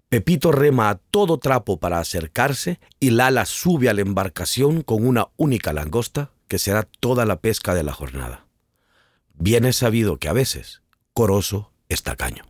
Pepito 0.09 0.51
rema 0.51 0.89
a 0.89 0.95
todo 0.95 1.37
trapo 1.37 1.79
para 1.79 1.99
acercarse 1.99 2.79
y 2.99 3.09
Lala 3.09 3.45
sube 3.45 3.89
a 3.89 3.93
la 3.93 4.01
embarcación 4.01 4.81
con 4.81 5.05
una 5.05 5.27
única 5.35 5.73
langosta 5.73 6.31
que 6.47 6.59
será 6.59 6.83
toda 6.83 7.25
la 7.25 7.39
pesca 7.41 7.73
de 7.73 7.83
la 7.83 7.91
jornada. 7.91 8.45
Bien 9.33 9.65
es 9.65 9.75
sabido 9.77 10.17
que 10.17 10.29
a 10.29 10.33
veces 10.33 10.81
Corozo 11.17 11.71
es 11.89 12.03
tacaño. 12.03 12.43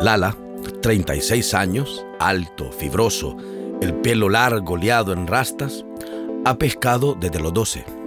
Lala, 0.00 0.34
36 0.80 1.52
años, 1.52 2.06
alto, 2.18 2.72
fibroso, 2.72 3.36
el 3.82 3.92
pelo 3.96 4.30
largo 4.30 4.78
liado 4.78 5.12
en 5.12 5.26
rastas, 5.26 5.84
ha 6.46 6.56
pescado 6.56 7.14
desde 7.20 7.38
los 7.38 7.52
12. 7.52 7.99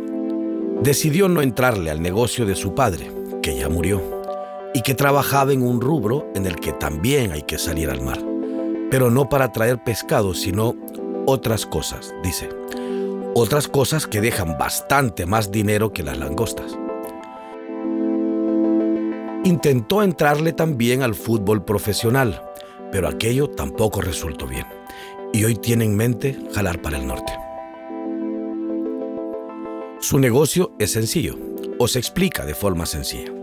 Decidió 0.83 1.29
no 1.29 1.41
entrarle 1.41 1.91
al 1.91 2.01
negocio 2.01 2.45
de 2.45 2.55
su 2.55 2.75
padre, 2.75 3.09
que 3.41 3.55
ya 3.55 3.69
murió, 3.69 4.01
y 4.73 4.81
que 4.81 4.93
trabajaba 4.93 5.53
en 5.53 5.61
un 5.61 5.79
rubro 5.79 6.27
en 6.35 6.45
el 6.45 6.57
que 6.57 6.73
también 6.73 7.31
hay 7.31 7.43
que 7.43 7.57
salir 7.57 7.89
al 7.89 8.01
mar, 8.01 8.19
pero 8.91 9.09
no 9.09 9.29
para 9.29 9.53
traer 9.53 9.81
pescado, 9.81 10.33
sino 10.33 10.75
otras 11.25 11.65
cosas, 11.65 12.13
dice. 12.21 12.49
Otras 13.33 13.69
cosas 13.69 14.07
que 14.07 14.19
dejan 14.19 14.57
bastante 14.57 15.25
más 15.25 15.51
dinero 15.51 15.93
que 15.93 16.03
las 16.03 16.17
langostas. 16.17 16.77
Intentó 19.45 20.03
entrarle 20.03 20.51
también 20.51 21.01
al 21.01 21.15
fútbol 21.15 21.63
profesional, 21.63 22.43
pero 22.91 23.07
aquello 23.07 23.49
tampoco 23.49 24.01
resultó 24.01 24.47
bien. 24.47 24.67
Y 25.31 25.45
hoy 25.45 25.55
tiene 25.55 25.85
en 25.85 25.95
mente 25.95 26.37
jalar 26.53 26.81
para 26.81 26.97
el 26.97 27.07
norte. 27.07 27.42
Su 30.13 30.19
negocio 30.19 30.75
es 30.77 30.91
sencillo, 30.91 31.39
o 31.79 31.87
se 31.87 31.97
explica 31.97 32.45
de 32.45 32.53
forma 32.53 32.85
sencilla. 32.85 33.33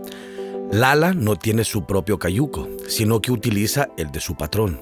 Lala 0.71 1.13
no 1.13 1.35
tiene 1.35 1.65
su 1.65 1.85
propio 1.85 2.17
cayuco, 2.17 2.69
sino 2.87 3.21
que 3.21 3.33
utiliza 3.33 3.89
el 3.97 4.09
de 4.13 4.21
su 4.21 4.37
patrón, 4.37 4.79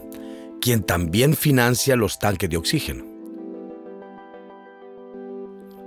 quien 0.61 0.83
también 0.83 1.35
financia 1.35 1.95
los 1.95 2.19
tanques 2.19 2.47
de 2.47 2.57
oxígeno. 2.57 3.05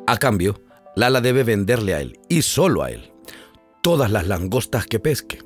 A 0.09 0.17
cambio, 0.17 0.61
Lala 0.97 1.21
debe 1.21 1.45
venderle 1.45 1.95
a 1.95 2.01
él, 2.01 2.19
y 2.29 2.43
solo 2.43 2.83
a 2.83 2.91
él, 2.91 3.13
todas 3.81 4.11
las 4.11 4.27
langostas 4.27 4.87
que 4.87 4.99
pesque, 4.99 5.39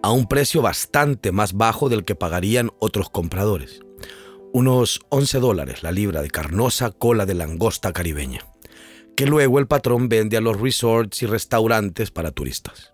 a 0.00 0.12
un 0.12 0.28
precio 0.28 0.62
bastante 0.62 1.32
más 1.32 1.54
bajo 1.54 1.88
del 1.88 2.04
que 2.04 2.14
pagarían 2.14 2.70
otros 2.78 3.10
compradores. 3.10 3.80
Unos 4.52 5.00
11 5.08 5.40
dólares 5.40 5.82
la 5.82 5.90
libra 5.90 6.22
de 6.22 6.30
carnosa 6.30 6.92
cola 6.92 7.26
de 7.26 7.34
langosta 7.34 7.92
caribeña, 7.92 8.46
que 9.16 9.26
luego 9.26 9.58
el 9.58 9.66
patrón 9.66 10.08
vende 10.08 10.36
a 10.36 10.40
los 10.40 10.60
resorts 10.60 11.22
y 11.22 11.26
restaurantes 11.26 12.10
para 12.10 12.32
turistas. 12.32 12.92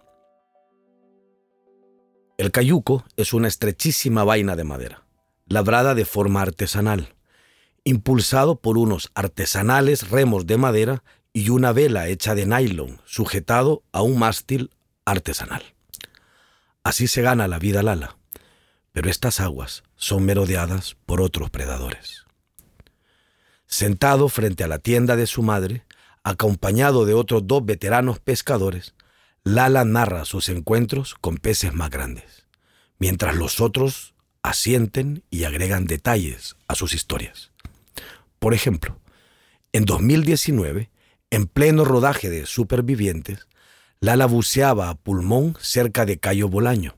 El 2.36 2.50
cayuco 2.52 3.04
es 3.16 3.32
una 3.32 3.48
estrechísima 3.48 4.24
vaina 4.24 4.56
de 4.56 4.64
madera, 4.64 5.04
labrada 5.46 5.94
de 5.94 6.04
forma 6.04 6.42
artesanal, 6.42 7.14
impulsado 7.84 8.60
por 8.60 8.78
unos 8.78 9.10
artesanales 9.14 10.10
remos 10.10 10.46
de 10.46 10.56
madera 10.56 11.02
y 11.32 11.50
una 11.50 11.72
vela 11.72 12.08
hecha 12.08 12.34
de 12.34 12.46
nylon 12.46 13.00
sujetado 13.04 13.82
a 13.92 14.02
un 14.02 14.18
mástil 14.18 14.70
artesanal. 15.04 15.62
Así 16.82 17.08
se 17.08 17.22
gana 17.22 17.46
la 17.46 17.58
vida 17.58 17.82
Lala, 17.82 18.16
pero 18.92 19.10
estas 19.10 19.40
aguas 19.40 19.82
son 19.96 20.24
merodeadas 20.24 20.96
por 21.06 21.20
otros 21.20 21.50
predadores. 21.50 22.24
Sentado 23.66 24.28
frente 24.28 24.64
a 24.64 24.68
la 24.68 24.78
tienda 24.78 25.14
de 25.14 25.26
su 25.26 25.42
madre, 25.42 25.84
acompañado 26.22 27.06
de 27.06 27.14
otros 27.14 27.46
dos 27.46 27.64
veteranos 27.64 28.18
pescadores, 28.18 28.94
Lala 29.42 29.84
narra 29.84 30.24
sus 30.24 30.48
encuentros 30.48 31.14
con 31.14 31.38
peces 31.38 31.72
más 31.72 31.90
grandes, 31.90 32.46
mientras 32.98 33.36
los 33.36 33.60
otros 33.60 34.14
asienten 34.42 35.22
y 35.30 35.44
agregan 35.44 35.86
detalles 35.86 36.56
a 36.68 36.74
sus 36.74 36.92
historias. 36.92 37.50
Por 38.38 38.54
ejemplo, 38.54 38.98
en 39.72 39.84
2019, 39.84 40.90
en 41.30 41.46
pleno 41.46 41.84
rodaje 41.84 42.28
de 42.28 42.44
Supervivientes, 42.46 43.46
Lala 44.00 44.26
buceaba 44.26 44.88
a 44.88 44.94
pulmón 44.94 45.56
cerca 45.60 46.06
de 46.06 46.18
Cayo 46.18 46.48
Bolaño, 46.48 46.96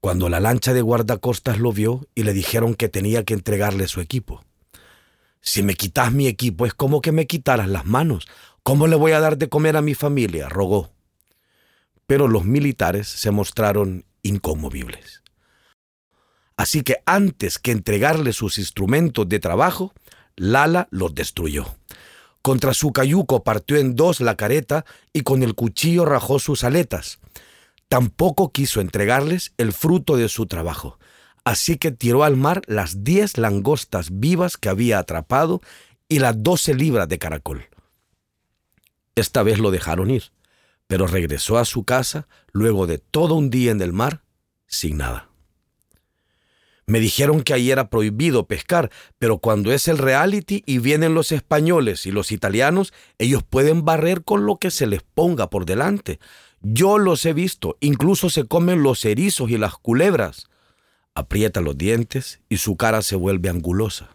cuando 0.00 0.28
la 0.28 0.40
lancha 0.40 0.74
de 0.74 0.82
guardacostas 0.82 1.58
lo 1.58 1.72
vio 1.72 2.06
y 2.14 2.24
le 2.24 2.34
dijeron 2.34 2.74
que 2.74 2.90
tenía 2.90 3.24
que 3.24 3.34
entregarle 3.34 3.88
su 3.88 4.00
equipo. 4.02 4.44
Si 5.40 5.62
me 5.62 5.74
quitas 5.74 6.12
mi 6.12 6.26
equipo 6.26 6.66
es 6.66 6.74
como 6.74 7.00
que 7.00 7.12
me 7.12 7.26
quitaras 7.26 7.68
las 7.68 7.84
manos. 7.84 8.26
¿Cómo 8.64 8.86
le 8.86 8.96
voy 8.96 9.12
a 9.12 9.20
dar 9.20 9.36
de 9.36 9.50
comer 9.50 9.76
a 9.76 9.82
mi 9.82 9.92
familia? 9.92 10.48
rogó. 10.48 10.90
Pero 12.06 12.28
los 12.28 12.46
militares 12.46 13.06
se 13.06 13.30
mostraron 13.30 14.06
inconmovibles. 14.22 15.22
Así 16.56 16.80
que 16.80 16.96
antes 17.04 17.58
que 17.58 17.72
entregarle 17.72 18.32
sus 18.32 18.56
instrumentos 18.56 19.28
de 19.28 19.38
trabajo, 19.38 19.92
Lala 20.34 20.88
los 20.90 21.14
destruyó. 21.14 21.76
Contra 22.40 22.72
su 22.72 22.90
cayuco 22.90 23.44
partió 23.44 23.76
en 23.76 23.96
dos 23.96 24.20
la 24.20 24.34
careta 24.34 24.86
y 25.12 25.20
con 25.20 25.42
el 25.42 25.54
cuchillo 25.54 26.06
rajó 26.06 26.38
sus 26.38 26.64
aletas. 26.64 27.18
Tampoco 27.88 28.50
quiso 28.50 28.80
entregarles 28.80 29.52
el 29.58 29.74
fruto 29.74 30.16
de 30.16 30.30
su 30.30 30.46
trabajo, 30.46 30.98
así 31.44 31.76
que 31.76 31.90
tiró 31.90 32.24
al 32.24 32.38
mar 32.38 32.62
las 32.66 33.04
diez 33.04 33.36
langostas 33.36 34.08
vivas 34.10 34.56
que 34.56 34.70
había 34.70 35.00
atrapado 35.00 35.60
y 36.08 36.20
las 36.20 36.42
doce 36.42 36.72
libras 36.72 37.10
de 37.10 37.18
caracol. 37.18 37.68
Esta 39.16 39.42
vez 39.42 39.58
lo 39.58 39.70
dejaron 39.70 40.10
ir, 40.10 40.32
pero 40.86 41.06
regresó 41.06 41.58
a 41.58 41.64
su 41.64 41.84
casa 41.84 42.26
luego 42.52 42.86
de 42.86 42.98
todo 42.98 43.34
un 43.34 43.50
día 43.50 43.70
en 43.70 43.80
el 43.80 43.92
mar 43.92 44.24
sin 44.66 44.98
nada. 44.98 45.28
Me 46.86 47.00
dijeron 47.00 47.42
que 47.42 47.54
ahí 47.54 47.70
era 47.70 47.88
prohibido 47.88 48.46
pescar, 48.46 48.90
pero 49.18 49.38
cuando 49.38 49.72
es 49.72 49.88
el 49.88 49.96
reality 49.96 50.62
y 50.66 50.78
vienen 50.78 51.14
los 51.14 51.32
españoles 51.32 52.04
y 52.04 52.10
los 52.10 52.30
italianos, 52.30 52.92
ellos 53.18 53.42
pueden 53.42 53.84
barrer 53.84 54.22
con 54.22 54.44
lo 54.44 54.58
que 54.58 54.70
se 54.70 54.86
les 54.86 55.02
ponga 55.02 55.48
por 55.48 55.64
delante. 55.64 56.18
Yo 56.60 56.98
los 56.98 57.24
he 57.24 57.32
visto, 57.32 57.78
incluso 57.80 58.28
se 58.28 58.44
comen 58.44 58.82
los 58.82 59.04
erizos 59.04 59.50
y 59.50 59.56
las 59.56 59.76
culebras. 59.76 60.48
Aprieta 61.14 61.62
los 61.62 61.78
dientes 61.78 62.40
y 62.50 62.58
su 62.58 62.76
cara 62.76 63.00
se 63.00 63.16
vuelve 63.16 63.48
angulosa. 63.48 64.10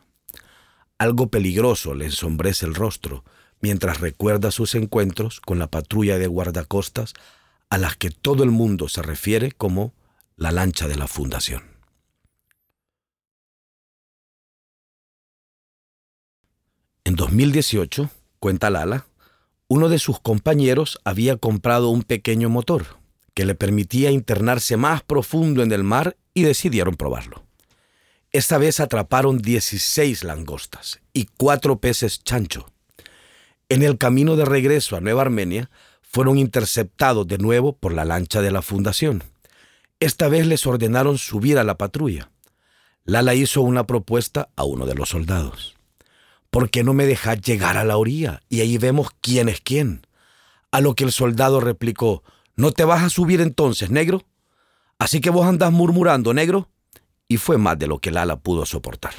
Algo 1.00 1.32
peligroso 1.32 1.96
le 1.96 2.06
ensombrece 2.06 2.68
el 2.68 2.76
rostro 2.76 3.24
mientras 3.62 4.00
recuerda 4.00 4.52
sus 4.52 4.76
encuentros 4.76 5.40
con 5.42 5.60
la 5.60 5.68
patrulla 5.68 6.18
de 6.18 6.28
guardacostas 6.28 7.14
a 7.70 7.78
las 7.78 7.96
que 7.98 8.10
todo 8.10 8.44
el 8.44 8.52
mundo 8.52 8.90
se 8.90 9.02
refiere 9.02 9.52
como 9.52 9.94
la 10.36 10.52
lancha 10.52 10.88
de 10.88 10.96
la 10.96 11.08
fundación. 11.08 11.64
En 17.04 17.16
2018, 17.16 18.10
cuenta 18.40 18.70
Lala, 18.70 19.06
uno 19.68 19.90
de 19.90 20.00
sus 20.00 20.20
compañeros 20.20 21.00
había 21.04 21.38
comprado 21.38 21.90
un 21.90 22.04
pequeño 22.04 22.50
motor 22.50 23.00
que 23.34 23.46
le 23.46 23.56
permitía 23.56 24.12
internarse 24.12 24.78
más 24.78 25.04
profundo 25.04 25.64
en 25.64 25.72
el 25.72 25.84
mar 25.84 26.18
y 26.34 26.44
decidieron 26.44 26.96
probarlo. 26.96 27.46
Esta 28.32 28.58
vez 28.58 28.80
atraparon 28.80 29.40
16 29.40 30.24
langostas 30.24 31.00
y 31.14 31.26
cuatro 31.26 31.80
peces 31.80 32.24
chancho 32.24 32.72
en 33.70 33.84
el 33.84 34.00
camino 34.00 34.36
de 34.36 34.46
regreso 34.46 34.96
a 34.96 35.00
Nueva 35.00 35.22
Armenia, 35.22 35.70
fueron 36.02 36.40
interceptados 36.40 37.28
de 37.28 37.38
nuevo 37.38 37.74
por 37.78 37.94
la 37.94 38.04
lancha 38.04 38.42
de 38.42 38.50
la 38.50 38.64
fundación. 38.64 39.24
Esta 40.00 40.28
vez 40.28 40.48
les 40.48 40.66
ordenaron 40.66 41.20
subir 41.20 41.60
a 41.60 41.64
la 41.64 41.78
patrulla. 41.78 42.32
Lala 43.04 43.36
hizo 43.36 43.62
una 43.62 43.86
propuesta 43.86 44.50
a 44.56 44.64
uno 44.64 44.88
de 44.88 44.96
los 44.96 45.10
soldados. 45.10 45.76
¿Por 46.50 46.72
qué 46.72 46.84
no 46.84 46.96
me 46.96 47.06
dejas 47.06 47.42
llegar 47.42 47.78
a 47.78 47.84
la 47.84 47.98
orilla 47.98 48.42
y 48.50 48.62
ahí 48.62 48.80
vemos 48.80 49.10
quién 49.22 49.50
es 49.50 49.62
quién? 49.62 50.02
A 50.72 50.82
lo 50.82 50.96
que 50.96 51.04
el 51.04 51.12
soldado 51.12 51.60
replicó, 51.60 52.24
¿no 52.56 52.72
te 52.72 52.86
vas 52.86 53.04
a 53.04 53.10
subir 53.10 53.40
entonces, 53.40 53.92
negro? 53.92 54.24
Así 54.98 55.22
que 55.22 55.30
vos 55.30 55.46
andás 55.46 55.72
murmurando, 55.72 56.34
negro. 56.34 56.70
Y 57.28 57.38
fue 57.38 57.60
más 57.60 57.78
de 57.78 57.86
lo 57.86 58.00
que 58.00 58.10
Lala 58.10 58.38
pudo 58.38 58.66
soportar. 58.66 59.14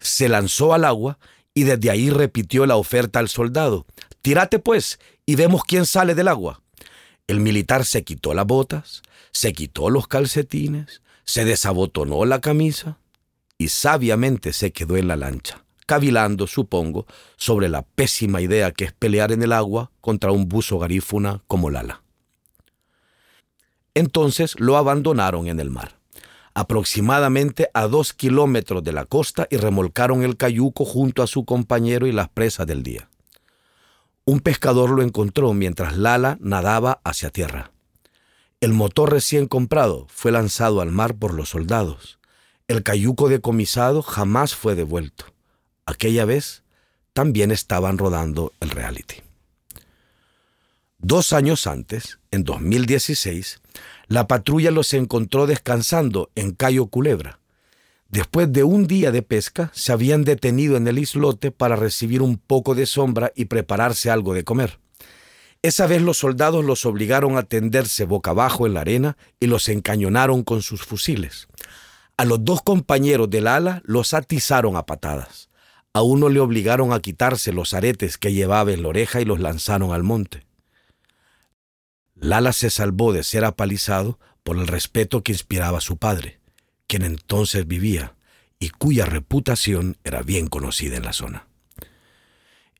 Se 0.00 0.28
lanzó 0.28 0.74
al 0.74 0.84
agua 0.84 1.18
y 1.56 1.64
desde 1.64 1.90
ahí 1.90 2.10
repitió 2.10 2.66
la 2.66 2.76
oferta 2.76 3.18
al 3.18 3.30
soldado. 3.30 3.86
Tírate 4.20 4.58
pues 4.58 5.00
y 5.24 5.36
vemos 5.36 5.62
quién 5.64 5.86
sale 5.86 6.14
del 6.14 6.28
agua. 6.28 6.60
El 7.26 7.40
militar 7.40 7.86
se 7.86 8.04
quitó 8.04 8.34
las 8.34 8.46
botas, 8.46 9.00
se 9.32 9.54
quitó 9.54 9.88
los 9.88 10.06
calcetines, 10.06 11.00
se 11.24 11.46
desabotonó 11.46 12.26
la 12.26 12.42
camisa 12.42 12.98
y 13.56 13.68
sabiamente 13.68 14.52
se 14.52 14.70
quedó 14.70 14.98
en 14.98 15.08
la 15.08 15.16
lancha, 15.16 15.64
cavilando, 15.86 16.46
supongo, 16.46 17.06
sobre 17.36 17.70
la 17.70 17.80
pésima 17.80 18.42
idea 18.42 18.70
que 18.70 18.84
es 18.84 18.92
pelear 18.92 19.32
en 19.32 19.42
el 19.42 19.52
agua 19.52 19.90
contra 20.02 20.32
un 20.32 20.50
buzo 20.50 20.78
garífuna 20.78 21.42
como 21.46 21.70
Lala. 21.70 22.02
Entonces 23.94 24.60
lo 24.60 24.76
abandonaron 24.76 25.48
en 25.48 25.58
el 25.58 25.70
mar 25.70 25.95
aproximadamente 26.56 27.68
a 27.74 27.86
dos 27.86 28.14
kilómetros 28.14 28.82
de 28.82 28.94
la 28.94 29.04
costa 29.04 29.46
y 29.50 29.58
remolcaron 29.58 30.22
el 30.22 30.38
cayuco 30.38 30.86
junto 30.86 31.22
a 31.22 31.26
su 31.26 31.44
compañero 31.44 32.06
y 32.06 32.12
las 32.12 32.30
presas 32.30 32.66
del 32.66 32.82
día. 32.82 33.10
Un 34.24 34.40
pescador 34.40 34.88
lo 34.88 35.02
encontró 35.02 35.52
mientras 35.52 35.98
Lala 35.98 36.38
nadaba 36.40 37.02
hacia 37.04 37.28
tierra. 37.28 37.72
El 38.62 38.72
motor 38.72 39.12
recién 39.12 39.48
comprado 39.48 40.06
fue 40.08 40.32
lanzado 40.32 40.80
al 40.80 40.90
mar 40.92 41.14
por 41.14 41.34
los 41.34 41.50
soldados. 41.50 42.18
El 42.68 42.82
cayuco 42.82 43.28
decomisado 43.28 44.00
jamás 44.00 44.54
fue 44.54 44.74
devuelto. 44.74 45.26
Aquella 45.84 46.24
vez 46.24 46.62
también 47.12 47.50
estaban 47.50 47.98
rodando 47.98 48.54
el 48.60 48.70
reality. 48.70 49.16
Dos 50.96 51.34
años 51.34 51.66
antes, 51.66 52.18
en 52.30 52.44
2016, 52.44 53.60
la 54.08 54.28
patrulla 54.28 54.70
los 54.70 54.94
encontró 54.94 55.46
descansando 55.46 56.30
en 56.34 56.52
Cayo 56.52 56.86
Culebra. 56.86 57.40
Después 58.08 58.52
de 58.52 58.62
un 58.62 58.86
día 58.86 59.10
de 59.10 59.22
pesca, 59.22 59.70
se 59.74 59.92
habían 59.92 60.22
detenido 60.22 60.76
en 60.76 60.86
el 60.86 60.98
islote 60.98 61.50
para 61.50 61.74
recibir 61.74 62.22
un 62.22 62.38
poco 62.38 62.76
de 62.76 62.86
sombra 62.86 63.32
y 63.34 63.46
prepararse 63.46 64.10
algo 64.10 64.32
de 64.32 64.44
comer. 64.44 64.78
Esa 65.62 65.88
vez 65.88 66.00
los 66.00 66.18
soldados 66.18 66.64
los 66.64 66.86
obligaron 66.86 67.36
a 67.36 67.42
tenderse 67.42 68.04
boca 68.04 68.30
abajo 68.30 68.66
en 68.66 68.74
la 68.74 68.82
arena 68.82 69.16
y 69.40 69.46
los 69.48 69.68
encañonaron 69.68 70.44
con 70.44 70.62
sus 70.62 70.82
fusiles. 70.84 71.48
A 72.16 72.24
los 72.24 72.44
dos 72.44 72.62
compañeros 72.62 73.28
del 73.28 73.48
ala 73.48 73.82
los 73.84 74.14
atizaron 74.14 74.76
a 74.76 74.86
patadas. 74.86 75.50
A 75.92 76.02
uno 76.02 76.28
le 76.28 76.38
obligaron 76.38 76.92
a 76.92 77.00
quitarse 77.00 77.52
los 77.52 77.74
aretes 77.74 78.18
que 78.18 78.32
llevaba 78.32 78.70
en 78.70 78.82
la 78.82 78.88
oreja 78.88 79.20
y 79.20 79.24
los 79.24 79.40
lanzaron 79.40 79.92
al 79.92 80.04
monte. 80.04 80.45
Lala 82.16 82.52
se 82.52 82.70
salvó 82.70 83.12
de 83.12 83.22
ser 83.22 83.44
apalizado 83.44 84.18
por 84.42 84.56
el 84.56 84.66
respeto 84.66 85.22
que 85.22 85.32
inspiraba 85.32 85.78
a 85.78 85.82
su 85.82 85.98
padre, 85.98 86.40
quien 86.86 87.02
entonces 87.02 87.66
vivía 87.66 88.16
y 88.58 88.70
cuya 88.70 89.04
reputación 89.04 89.98
era 90.02 90.22
bien 90.22 90.48
conocida 90.48 90.96
en 90.96 91.04
la 91.04 91.12
zona. 91.12 91.46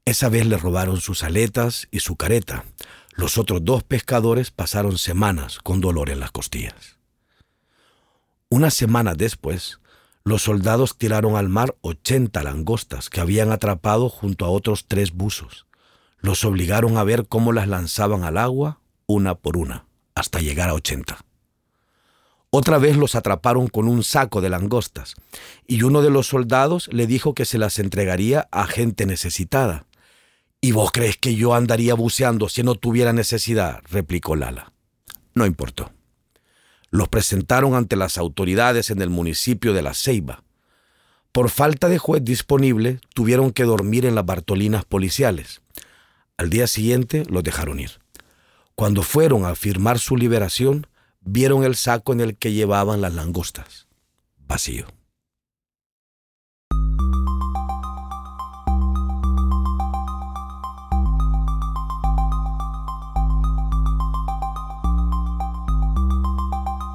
Esa 0.06 0.28
vez 0.28 0.46
le 0.46 0.56
robaron 0.56 1.00
sus 1.00 1.22
aletas 1.22 1.88
y 1.90 2.00
su 2.00 2.16
careta. 2.16 2.64
Los 3.12 3.38
otros 3.38 3.64
dos 3.64 3.82
pescadores 3.82 4.50
pasaron 4.50 4.98
semanas 4.98 5.58
con 5.58 5.80
dolor 5.80 6.10
en 6.10 6.20
las 6.20 6.30
costillas. 6.30 6.96
Una 8.48 8.70
semana 8.70 9.14
después, 9.14 9.80
los 10.24 10.42
soldados 10.42 10.96
tiraron 10.96 11.36
al 11.36 11.48
mar 11.48 11.76
80 11.82 12.42
langostas 12.42 13.10
que 13.10 13.20
habían 13.20 13.52
atrapado 13.52 14.08
junto 14.08 14.44
a 14.44 14.50
otros 14.50 14.86
tres 14.86 15.12
buzos. 15.12 15.66
Los 16.18 16.44
obligaron 16.44 16.96
a 16.96 17.04
ver 17.04 17.26
cómo 17.26 17.52
las 17.52 17.68
lanzaban 17.68 18.24
al 18.24 18.38
agua 18.38 18.80
una 19.06 19.34
por 19.36 19.56
una, 19.56 19.86
hasta 20.14 20.40
llegar 20.40 20.68
a 20.68 20.74
80. 20.74 21.18
Otra 22.50 22.78
vez 22.78 22.96
los 22.96 23.14
atraparon 23.14 23.68
con 23.68 23.88
un 23.88 24.02
saco 24.02 24.40
de 24.40 24.48
langostas, 24.48 25.14
y 25.66 25.82
uno 25.82 26.02
de 26.02 26.10
los 26.10 26.28
soldados 26.28 26.88
le 26.92 27.06
dijo 27.06 27.34
que 27.34 27.44
se 27.44 27.58
las 27.58 27.78
entregaría 27.78 28.48
a 28.50 28.66
gente 28.66 29.06
necesitada. 29.06 29.86
¿Y 30.60 30.72
vos 30.72 30.90
crees 30.92 31.16
que 31.16 31.34
yo 31.34 31.54
andaría 31.54 31.94
buceando 31.94 32.48
si 32.48 32.62
no 32.62 32.74
tuviera 32.74 33.12
necesidad? 33.12 33.82
replicó 33.90 34.36
Lala. 34.36 34.72
No 35.34 35.44
importó. 35.44 35.92
Los 36.90 37.08
presentaron 37.08 37.74
ante 37.74 37.94
las 37.94 38.16
autoridades 38.16 38.90
en 38.90 39.02
el 39.02 39.10
municipio 39.10 39.74
de 39.74 39.82
La 39.82 39.92
Ceiba. 39.92 40.42
Por 41.32 41.50
falta 41.50 41.88
de 41.88 41.98
juez 41.98 42.24
disponible, 42.24 43.00
tuvieron 43.12 43.50
que 43.50 43.64
dormir 43.64 44.06
en 44.06 44.14
las 44.14 44.24
Bartolinas 44.24 44.86
policiales. 44.86 45.60
Al 46.38 46.48
día 46.48 46.66
siguiente 46.66 47.24
los 47.28 47.44
dejaron 47.44 47.80
ir. 47.80 47.98
Cuando 48.78 49.02
fueron 49.02 49.46
a 49.46 49.54
firmar 49.54 49.98
su 49.98 50.18
liberación, 50.18 50.86
vieron 51.22 51.64
el 51.64 51.76
saco 51.76 52.12
en 52.12 52.20
el 52.20 52.36
que 52.36 52.52
llevaban 52.52 53.00
las 53.00 53.14
langostas, 53.14 53.88
vacío. 54.46 54.84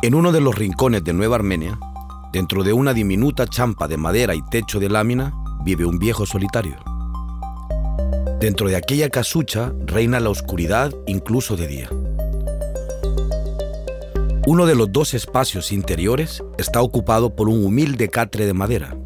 En 0.04 0.14
uno 0.14 0.32
de 0.32 0.40
los 0.40 0.54
rincones 0.54 1.04
de 1.04 1.14
Nueva 1.14 1.38
Armenia, 1.38 1.80
dentro 2.32 2.64
de 2.64 2.74
una 2.74 2.94
diminuta 2.94 3.48
champa 3.48 3.88
de 3.88 3.98
madera 3.98 4.36
y 4.36 4.44
techo 4.44 4.80
de 4.80 4.90
lámina, 4.90 5.34
vive 5.64 5.86
un 5.86 5.98
viejo 5.98 6.28
solitario. 6.28 6.91
Dentro 8.42 8.68
de 8.70 8.76
aquella 8.76 9.08
casucha 9.10 9.72
reina 9.86 10.20
la 10.20 10.32
oscuridad 10.32 10.92
incluso 11.06 11.56
de 11.56 11.68
día. 11.68 11.90
Uno 14.48 14.66
de 14.66 14.74
los 14.74 14.92
dos 14.92 15.14
espacios 15.14 15.72
interiores 15.72 16.44
está 16.58 16.82
ocupado 16.82 17.36
por 17.36 17.48
un 17.48 17.64
humilde 17.64 18.10
catre 18.10 18.48
de 18.48 18.56
madera, 18.56 18.98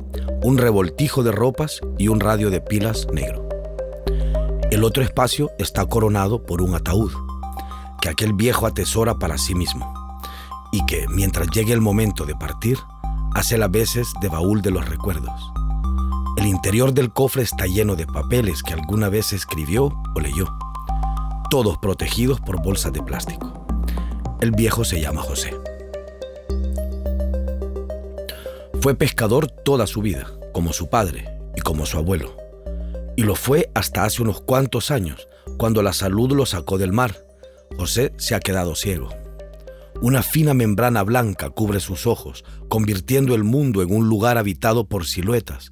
un 0.41 0.58
revoltijo 0.58 1.21
de 1.21 1.34
ropas 1.34 1.82
y 1.98 2.08
un 2.08 2.21
radio 2.21 2.50
de 2.50 2.62
pilas 2.62 3.08
negro. 3.12 3.50
El 4.71 4.86
otro 4.86 5.04
espacio 5.04 5.52
está 5.60 5.86
coronado 5.86 6.45
por 6.45 6.62
un 6.62 6.74
ataúd, 6.74 7.12
que 8.00 8.08
aquel 8.08 8.32
viejo 8.32 8.65
atesora 8.65 9.19
para 9.19 9.38
sí 9.38 9.54
mismo, 9.54 9.93
y 10.71 10.86
que, 10.86 11.10
mientras 11.10 11.50
llegue 11.50 11.74
el 11.74 11.82
momento 11.82 12.24
de 12.24 12.36
partir, 12.36 12.78
hace 13.34 13.58
las 13.58 13.69
veces 13.69 14.08
de 14.21 14.30
baúl 14.30 14.62
de 14.62 14.71
los 14.71 14.88
recuerdos. 14.88 15.52
El 16.38 16.48
interior 16.48 16.93
del 16.93 17.13
cofre 17.13 17.43
está 17.43 17.65
lleno 17.65 17.95
de 17.95 18.06
papeles 18.06 18.62
que 18.62 18.74
alguna 18.74 19.08
vez 19.08 19.32
escribió 19.32 19.93
o 20.15 20.19
leyó, 20.19 20.54
todos 21.50 21.78
protegidos 21.78 22.41
por 22.41 22.62
bolsas 22.62 22.91
de 22.91 23.02
plástico. 23.02 23.65
El 24.41 24.52
viejo 24.52 24.84
se 24.84 25.00
llama 25.00 25.21
José. 25.21 25.58
Fue 28.82 28.95
pescador 28.95 29.48
toda 29.48 29.88
su 29.88 30.02
vida, 30.02 30.28
como 30.54 30.74
su 30.74 30.89
padre 30.89 31.26
y 31.56 31.62
como 31.62 31.86
su 31.86 31.98
abuelo. 31.98 32.36
Y 33.15 33.24
lo 33.24 33.36
fue 33.36 33.71
hasta 33.74 34.04
hace 34.04 34.21
unos 34.21 34.41
cuantos 34.41 34.91
años, 34.91 35.30
cuando 35.58 35.82
la 35.82 35.93
salud 35.93 36.34
lo 36.34 36.45
sacó 36.45 36.78
del 36.78 36.91
mar. 36.91 37.15
José 37.78 38.13
se 38.17 38.36
ha 38.36 38.41
quedado 38.41 38.76
ciego. 38.76 39.10
Una 40.02 40.21
fina 40.21 40.54
membrana 40.54 41.02
blanca 41.04 41.50
cubre 41.50 41.80
sus 41.80 42.06
ojos, 42.06 42.43
convirtiendo 42.67 43.34
el 43.36 43.45
mundo 43.45 43.82
en 43.82 43.95
un 43.95 44.10
lugar 44.10 44.38
habitado 44.38 44.88
por 44.89 45.06
siluetas, 45.06 45.71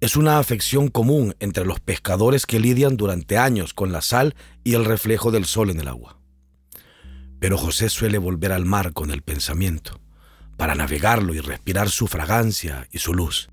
es 0.00 0.16
una 0.16 0.38
afección 0.38 0.88
común 0.88 1.34
entre 1.40 1.64
los 1.64 1.80
pescadores 1.80 2.46
que 2.46 2.60
lidian 2.60 2.96
durante 2.96 3.36
años 3.36 3.74
con 3.74 3.90
la 3.90 4.00
sal 4.00 4.36
y 4.62 4.74
el 4.74 4.84
reflejo 4.84 5.32
del 5.32 5.44
sol 5.44 5.70
en 5.70 5.80
el 5.80 5.88
agua. 5.88 6.18
Pero 7.40 7.58
José 7.58 7.88
suele 7.88 8.18
volver 8.18 8.52
al 8.52 8.64
mar 8.64 8.92
con 8.92 9.10
el 9.10 9.22
pensamiento, 9.22 10.00
para 10.56 10.76
navegarlo 10.76 11.34
y 11.34 11.40
respirar 11.40 11.90
su 11.90 12.06
fragancia 12.06 12.88
y 12.92 12.98
su 12.98 13.12
luz. 13.12 13.48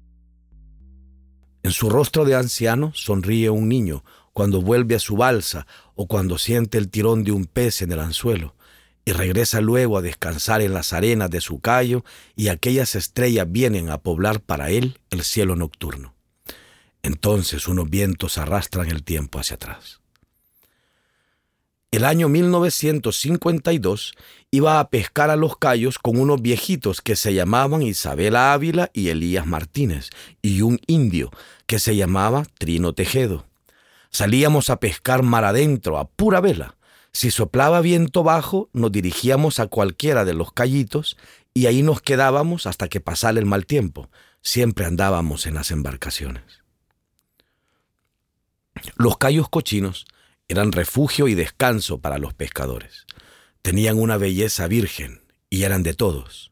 En 1.63 1.71
su 1.71 1.89
rostro 1.89 2.25
de 2.25 2.35
anciano 2.35 2.91
sonríe 2.93 3.49
un 3.49 3.67
niño 3.67 4.03
cuando 4.31 4.61
vuelve 4.61 4.95
a 4.95 4.99
su 4.99 5.17
balsa 5.17 5.65
o 5.95 6.07
cuando 6.07 6.37
siente 6.37 6.77
el 6.77 6.89
tirón 6.89 7.23
de 7.23 7.31
un 7.31 7.45
pez 7.45 7.81
en 7.81 7.91
el 7.91 7.99
anzuelo, 7.99 8.55
y 9.03 9.13
regresa 9.13 9.61
luego 9.61 9.97
a 9.97 10.01
descansar 10.01 10.61
en 10.61 10.73
las 10.73 10.93
arenas 10.93 11.29
de 11.29 11.41
su 11.41 11.59
callo 11.59 12.03
y 12.35 12.49
aquellas 12.49 12.95
estrellas 12.95 13.47
vienen 13.49 13.89
a 13.89 13.99
poblar 13.99 14.41
para 14.41 14.71
él 14.71 14.99
el 15.11 15.23
cielo 15.23 15.55
nocturno. 15.55 16.14
Entonces 17.05 17.67
unos 17.67 17.87
vientos 17.87 18.39
arrastran 18.39 18.89
el 18.89 19.03
tiempo 19.03 19.37
hacia 19.37 19.57
atrás. 19.57 20.01
El 21.91 22.03
año 22.03 22.29
1952 22.29 24.15
iba 24.49 24.79
a 24.79 24.89
pescar 24.89 25.29
a 25.29 25.35
los 25.35 25.55
Cayos 25.55 25.99
con 25.99 26.19
unos 26.19 26.41
viejitos 26.41 27.01
que 27.01 27.15
se 27.15 27.35
llamaban 27.35 27.83
Isabela 27.83 28.53
Ávila 28.53 28.89
y 28.91 29.09
Elías 29.09 29.45
Martínez 29.45 30.09
y 30.41 30.63
un 30.63 30.79
indio 30.87 31.29
que 31.67 31.77
se 31.77 31.95
llamaba 31.95 32.47
Trino 32.57 32.93
Tejedo. 32.93 33.45
Salíamos 34.09 34.71
a 34.71 34.79
pescar 34.79 35.21
mar 35.21 35.43
adentro 35.43 35.99
a 35.99 36.07
pura 36.07 36.41
vela. 36.41 36.75
Si 37.11 37.29
soplaba 37.29 37.81
viento 37.81 38.23
bajo, 38.23 38.67
nos 38.73 38.91
dirigíamos 38.91 39.59
a 39.59 39.67
cualquiera 39.67 40.25
de 40.25 40.33
los 40.33 40.51
callitos 40.53 41.17
y 41.53 41.67
ahí 41.67 41.83
nos 41.83 42.01
quedábamos 42.01 42.65
hasta 42.65 42.87
que 42.87 42.99
pasara 42.99 43.37
el 43.37 43.45
mal 43.45 43.67
tiempo. 43.67 44.09
Siempre 44.41 44.85
andábamos 44.87 45.45
en 45.45 45.53
las 45.53 45.69
embarcaciones. 45.69 46.64
Los 48.95 49.17
cayos 49.17 49.49
cochinos 49.49 50.05
eran 50.47 50.71
refugio 50.71 51.27
y 51.27 51.35
descanso 51.35 51.99
para 51.99 52.17
los 52.17 52.33
pescadores. 52.33 53.05
Tenían 53.61 53.99
una 53.99 54.17
belleza 54.17 54.67
virgen 54.67 55.21
y 55.49 55.63
eran 55.63 55.83
de 55.83 55.93
todos. 55.93 56.51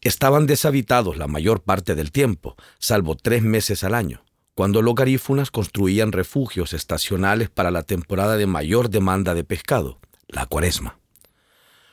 Estaban 0.00 0.46
deshabitados 0.46 1.16
la 1.16 1.28
mayor 1.28 1.62
parte 1.62 1.94
del 1.94 2.10
tiempo, 2.10 2.56
salvo 2.78 3.16
tres 3.16 3.42
meses 3.42 3.84
al 3.84 3.94
año, 3.94 4.24
cuando 4.54 4.82
los 4.82 4.94
garífunas 4.94 5.50
construían 5.50 6.12
refugios 6.12 6.72
estacionales 6.72 7.50
para 7.50 7.70
la 7.70 7.84
temporada 7.84 8.36
de 8.36 8.46
mayor 8.46 8.90
demanda 8.90 9.34
de 9.34 9.44
pescado, 9.44 10.00
la 10.28 10.46
cuaresma. 10.46 10.98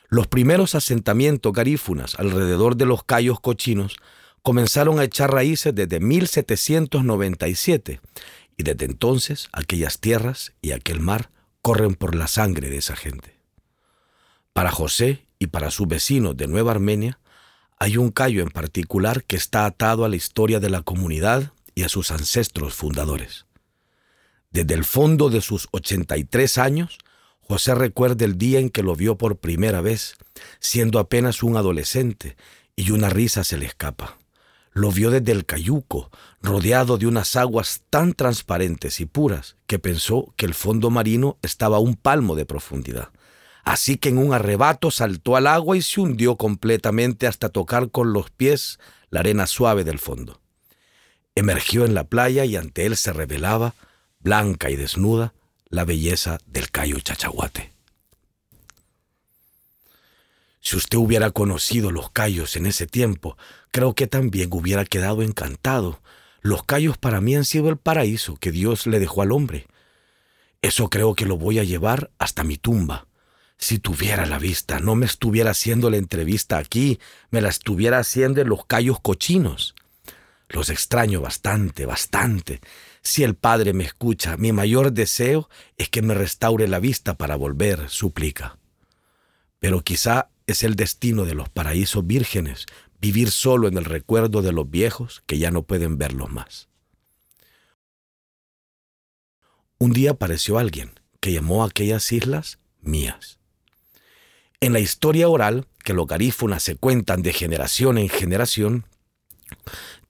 Los 0.08 0.26
primeros 0.26 0.74
asentamientos 0.74 1.52
garífunas 1.52 2.16
alrededor 2.18 2.76
de 2.76 2.86
los 2.86 3.04
cayos 3.04 3.38
cochinos 3.38 3.96
comenzaron 4.42 4.98
a 4.98 5.04
echar 5.04 5.32
raíces 5.32 5.74
desde 5.74 6.00
1797 6.00 8.00
y 8.56 8.62
desde 8.62 8.84
entonces 8.84 9.48
aquellas 9.52 10.00
tierras 10.00 10.52
y 10.60 10.72
aquel 10.72 11.00
mar 11.00 11.30
corren 11.62 11.94
por 11.94 12.14
la 12.14 12.26
sangre 12.26 12.70
de 12.70 12.78
esa 12.78 12.96
gente. 12.96 13.36
Para 14.52 14.70
José 14.70 15.26
y 15.38 15.48
para 15.48 15.70
sus 15.70 15.88
vecinos 15.88 16.36
de 16.36 16.46
Nueva 16.46 16.72
Armenia, 16.72 17.18
hay 17.78 17.96
un 17.96 18.10
callo 18.10 18.42
en 18.42 18.50
particular 18.50 19.24
que 19.24 19.36
está 19.36 19.64
atado 19.64 20.04
a 20.04 20.08
la 20.08 20.16
historia 20.16 20.60
de 20.60 20.68
la 20.68 20.82
comunidad 20.82 21.52
y 21.74 21.84
a 21.84 21.88
sus 21.88 22.10
ancestros 22.10 22.74
fundadores. 22.74 23.46
Desde 24.50 24.74
el 24.74 24.84
fondo 24.84 25.30
de 25.30 25.40
sus 25.40 25.68
83 25.70 26.58
años, 26.58 26.98
José 27.40 27.74
recuerda 27.74 28.24
el 28.24 28.36
día 28.36 28.60
en 28.60 28.68
que 28.68 28.82
lo 28.82 28.94
vio 28.94 29.16
por 29.16 29.38
primera 29.38 29.80
vez, 29.80 30.16
siendo 30.58 30.98
apenas 30.98 31.42
un 31.42 31.56
adolescente, 31.56 32.36
y 32.76 32.90
una 32.90 33.10
risa 33.10 33.44
se 33.44 33.58
le 33.58 33.66
escapa. 33.66 34.19
Lo 34.72 34.92
vio 34.92 35.10
desde 35.10 35.32
el 35.32 35.46
cayuco, 35.46 36.10
rodeado 36.42 36.96
de 36.96 37.06
unas 37.06 37.34
aguas 37.36 37.82
tan 37.90 38.14
transparentes 38.14 39.00
y 39.00 39.06
puras 39.06 39.56
que 39.66 39.78
pensó 39.78 40.32
que 40.36 40.46
el 40.46 40.54
fondo 40.54 40.90
marino 40.90 41.38
estaba 41.42 41.78
a 41.78 41.80
un 41.80 41.96
palmo 41.96 42.36
de 42.36 42.46
profundidad. 42.46 43.10
Así 43.64 43.98
que 43.98 44.08
en 44.08 44.18
un 44.18 44.32
arrebato 44.32 44.90
saltó 44.90 45.36
al 45.36 45.46
agua 45.46 45.76
y 45.76 45.82
se 45.82 46.00
hundió 46.00 46.36
completamente 46.36 47.26
hasta 47.26 47.48
tocar 47.48 47.90
con 47.90 48.12
los 48.12 48.30
pies 48.30 48.78
la 49.10 49.20
arena 49.20 49.46
suave 49.46 49.84
del 49.84 49.98
fondo. 49.98 50.40
Emergió 51.34 51.84
en 51.84 51.94
la 51.94 52.04
playa 52.04 52.44
y 52.44 52.56
ante 52.56 52.86
él 52.86 52.96
se 52.96 53.12
revelaba, 53.12 53.74
blanca 54.20 54.70
y 54.70 54.76
desnuda, 54.76 55.34
la 55.68 55.84
belleza 55.84 56.38
del 56.46 56.70
Cayo 56.70 56.98
Chachaguate. 57.00 57.72
Si 60.60 60.76
usted 60.76 60.98
hubiera 60.98 61.30
conocido 61.30 61.90
los 61.90 62.10
Cayos 62.10 62.56
en 62.56 62.66
ese 62.66 62.86
tiempo, 62.86 63.38
creo 63.70 63.94
que 63.94 64.06
también 64.06 64.48
hubiera 64.52 64.84
quedado 64.84 65.22
encantado. 65.22 66.00
Los 66.42 66.64
Cayos 66.64 66.98
para 66.98 67.20
mí 67.20 67.36
han 67.36 67.44
sido 67.44 67.68
el 67.68 67.76
paraíso 67.76 68.36
que 68.36 68.50
Dios 68.50 68.86
le 68.86 68.98
dejó 68.98 69.22
al 69.22 69.32
hombre. 69.32 69.66
Eso 70.62 70.90
creo 70.90 71.14
que 71.14 71.26
lo 71.26 71.36
voy 71.36 71.58
a 71.58 71.64
llevar 71.64 72.10
hasta 72.18 72.44
mi 72.44 72.56
tumba. 72.56 73.06
Si 73.58 73.78
tuviera 73.78 74.24
la 74.24 74.38
vista, 74.38 74.80
no 74.80 74.94
me 74.94 75.06
estuviera 75.06 75.50
haciendo 75.50 75.90
la 75.90 75.98
entrevista 75.98 76.56
aquí, 76.56 76.98
me 77.30 77.42
la 77.42 77.50
estuviera 77.50 77.98
haciendo 77.98 78.40
en 78.40 78.48
los 78.48 78.64
Cayos 78.64 79.00
cochinos. 79.00 79.74
Los 80.48 80.70
extraño 80.70 81.20
bastante, 81.20 81.86
bastante. 81.86 82.60
Si 83.02 83.22
el 83.22 83.34
Padre 83.34 83.72
me 83.72 83.84
escucha, 83.84 84.36
mi 84.36 84.52
mayor 84.52 84.92
deseo 84.92 85.48
es 85.76 85.88
que 85.88 86.02
me 86.02 86.14
restaure 86.14 86.68
la 86.68 86.80
vista 86.80 87.16
para 87.16 87.36
volver, 87.36 87.88
suplica. 87.88 88.58
Pero 89.60 89.82
quizá 89.82 90.30
es 90.46 90.64
el 90.64 90.74
destino 90.74 91.24
de 91.24 91.34
los 91.34 91.48
paraísos 91.48 92.06
vírgenes, 92.06 92.66
vivir 93.00 93.30
solo 93.30 93.68
en 93.68 93.78
el 93.78 93.84
recuerdo 93.84 94.42
de 94.42 94.52
los 94.52 94.68
viejos 94.70 95.22
que 95.26 95.38
ya 95.38 95.50
no 95.50 95.62
pueden 95.62 95.98
verlos 95.98 96.30
más. 96.30 96.68
Un 99.78 99.92
día 99.92 100.12
apareció 100.12 100.58
alguien 100.58 100.92
que 101.20 101.32
llamó 101.32 101.62
a 101.62 101.68
aquellas 101.68 102.12
islas 102.12 102.58
mías. 102.80 103.38
En 104.60 104.74
la 104.74 104.80
historia 104.80 105.28
oral, 105.28 105.66
que 105.84 105.94
los 105.94 106.06
garífunas 106.06 106.62
se 106.62 106.76
cuentan 106.76 107.22
de 107.22 107.32
generación 107.32 107.96
en 107.96 108.10
generación, 108.10 108.84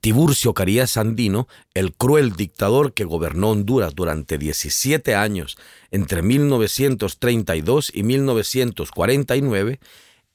Tiburcio 0.01 0.53
Carías 0.53 0.91
Sandino, 0.91 1.47
el 1.73 1.93
cruel 1.93 2.33
dictador 2.33 2.93
que 2.93 3.05
gobernó 3.05 3.51
Honduras 3.51 3.95
durante 3.95 4.37
17 4.37 5.15
años 5.15 5.57
entre 5.91 6.21
1932 6.21 7.91
y 7.93 8.03
1949, 8.03 9.79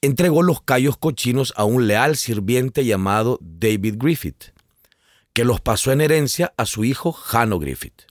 entregó 0.01 0.43
los 0.43 0.61
callos 0.61 0.97
cochinos 0.97 1.53
a 1.55 1.63
un 1.63 1.87
leal 1.87 2.17
sirviente 2.17 2.85
llamado 2.85 3.39
David 3.41 3.95
Griffith, 3.97 4.53
que 5.33 5.43
los 5.43 5.61
pasó 5.61 5.91
en 5.91 6.01
herencia 6.01 6.53
a 6.57 6.65
su 6.65 6.83
hijo 6.83 7.11
Jano 7.11 7.59
Griffith. 7.59 8.03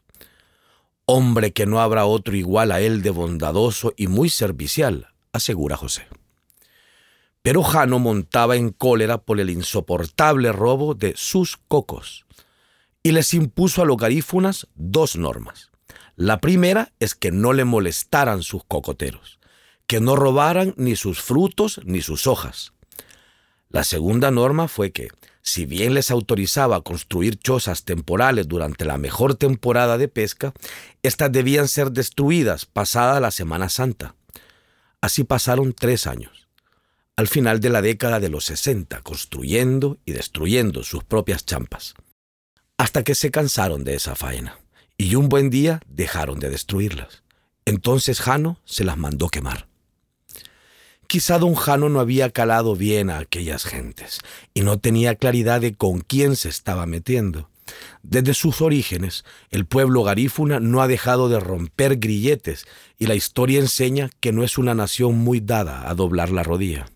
Hombre 1.05 1.53
que 1.53 1.67
no 1.67 1.81
habrá 1.81 2.05
otro 2.05 2.37
igual 2.37 2.73
a 2.73 2.81
él 2.81 3.03
de 3.03 3.11
bondadoso 3.11 3.95
y 3.97 4.09
muy 4.09 4.29
servicial, 4.29 5.09
asegura 5.33 5.77
José. 5.77 6.07
Pero 7.43 7.63
Jano 7.63 8.01
montaba 8.01 8.57
en 8.57 8.71
cólera 8.71 9.19
por 9.19 9.39
el 9.39 9.51
insoportable 9.51 10.51
robo 10.51 10.95
de 10.95 11.15
sus 11.17 11.57
cocos 11.57 12.27
y 13.05 13.13
les 13.13 13.35
impuso 13.35 13.83
a 13.83 13.85
los 13.85 13.97
garífunas 13.97 14.67
dos 14.75 15.15
normas. 15.15 15.71
La 16.17 16.41
primera 16.41 16.93
es 16.99 17.15
que 17.15 17.31
no 17.31 17.53
le 17.53 17.65
molestaran 17.65 18.43
sus 18.43 18.65
cocoteros 18.65 19.36
que 19.87 20.01
no 20.01 20.17
robaran 20.17 20.75
ni 20.77 20.97
sus 20.97 21.21
frutos 21.21 21.81
ni 21.85 22.03
sus 22.03 22.27
hojas. 22.27 22.73
La 23.69 23.85
segunda 23.85 24.31
norma 24.31 24.69
fue 24.69 24.93
que, 24.93 25.09
si 25.43 25.65
bien 25.65 25.95
les 25.95 26.11
autorizaba 26.11 26.83
construir 26.83 27.39
chozas 27.39 27.85
temporales 27.85 28.49
durante 28.49 28.85
la 28.85 28.99
mejor 28.99 29.35
temporada 29.35 29.99
de 29.99 30.09
pesca, 30.09 30.53
éstas 31.03 31.31
debían 31.31 31.69
ser 31.69 31.93
destruidas 31.93 32.67
pasada 32.67 33.21
la 33.21 33.31
Semana 33.31 33.69
Santa. 33.69 34.17
Así 35.01 35.25
pasaron 35.25 35.73
tres 35.73 36.07
años. 36.07 36.49
Al 37.17 37.29
final 37.29 37.61
de 37.61 37.71
la 37.71 37.81
década 37.81 38.21
de 38.21 38.29
los 38.29 38.45
60, 38.45 39.01
construyendo 39.03 39.99
y 40.05 40.13
destruyendo 40.13 40.83
sus 40.83 41.05
propias 41.05 41.47
champas. 41.47 41.95
Hasta 42.77 43.05
que 43.05 43.15
se 43.15 43.31
cansaron 43.31 43.85
de 43.85 43.95
esa 43.95 44.17
faena. 44.17 44.59
Y 44.99 45.15
un 45.15 45.29
buen 45.29 45.49
día 45.49 45.81
dejaron 45.89 46.41
de 46.41 46.51
destruirlas. 46.51 47.23
Entonces 47.65 48.21
Jano 48.21 48.61
se 48.65 48.85
las 48.85 48.97
mandó 48.97 49.29
quemar. 49.29 49.66
Quizá 51.07 51.39
don 51.39 51.55
Jano 51.55 51.89
no 51.89 52.01
había 52.01 52.31
calado 52.31 52.75
bien 52.75 53.11
a 53.11 53.19
aquellas 53.19 53.65
gentes 53.65 54.21
y 54.55 54.63
no 54.63 54.79
tenía 54.79 55.15
claridad 55.15 55.61
de 55.61 55.75
con 55.75 56.01
quién 56.01 56.37
se 56.37 56.49
estaba 56.49 56.87
metiendo. 56.87 57.49
Desde 58.03 58.35
sus 58.35 58.61
orígenes, 58.61 59.25
el 59.51 59.67
pueblo 59.67 60.03
garífuna 60.03 60.61
no 60.61 60.83
ha 60.83 60.89
dejado 60.89 61.29
de 61.29 61.41
romper 61.41 61.97
grilletes 61.97 62.67
y 62.99 63.07
la 63.07 63.15
historia 63.15 63.61
enseña 63.61 64.11
que 64.21 64.33
no 64.33 64.45
es 64.45 64.59
una 64.59 64.75
nación 64.75 65.17
muy 65.17 65.41
dada 65.41 65.89
a 65.89 65.95
doblar 65.95 66.31
la 66.31 66.43
rodilla. 66.43 66.87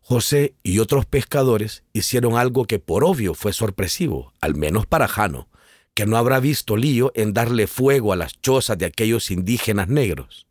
José 0.00 0.54
y 0.62 0.78
otros 0.78 1.04
pescadores 1.04 1.82
hicieron 1.92 2.36
algo 2.36 2.64
que 2.64 2.78
por 2.78 3.04
obvio 3.04 3.34
fue 3.34 3.52
sorpresivo, 3.52 4.32
al 4.40 4.54
menos 4.54 4.86
para 4.86 5.06
Jano, 5.06 5.48
que 5.92 6.06
no 6.06 6.16
habrá 6.16 6.40
visto 6.40 6.76
lío 6.76 7.12
en 7.14 7.34
darle 7.34 7.66
fuego 7.66 8.12
a 8.12 8.16
las 8.16 8.40
chozas 8.40 8.78
de 8.78 8.86
aquellos 8.86 9.30
indígenas 9.30 9.88
negros. 9.88 10.46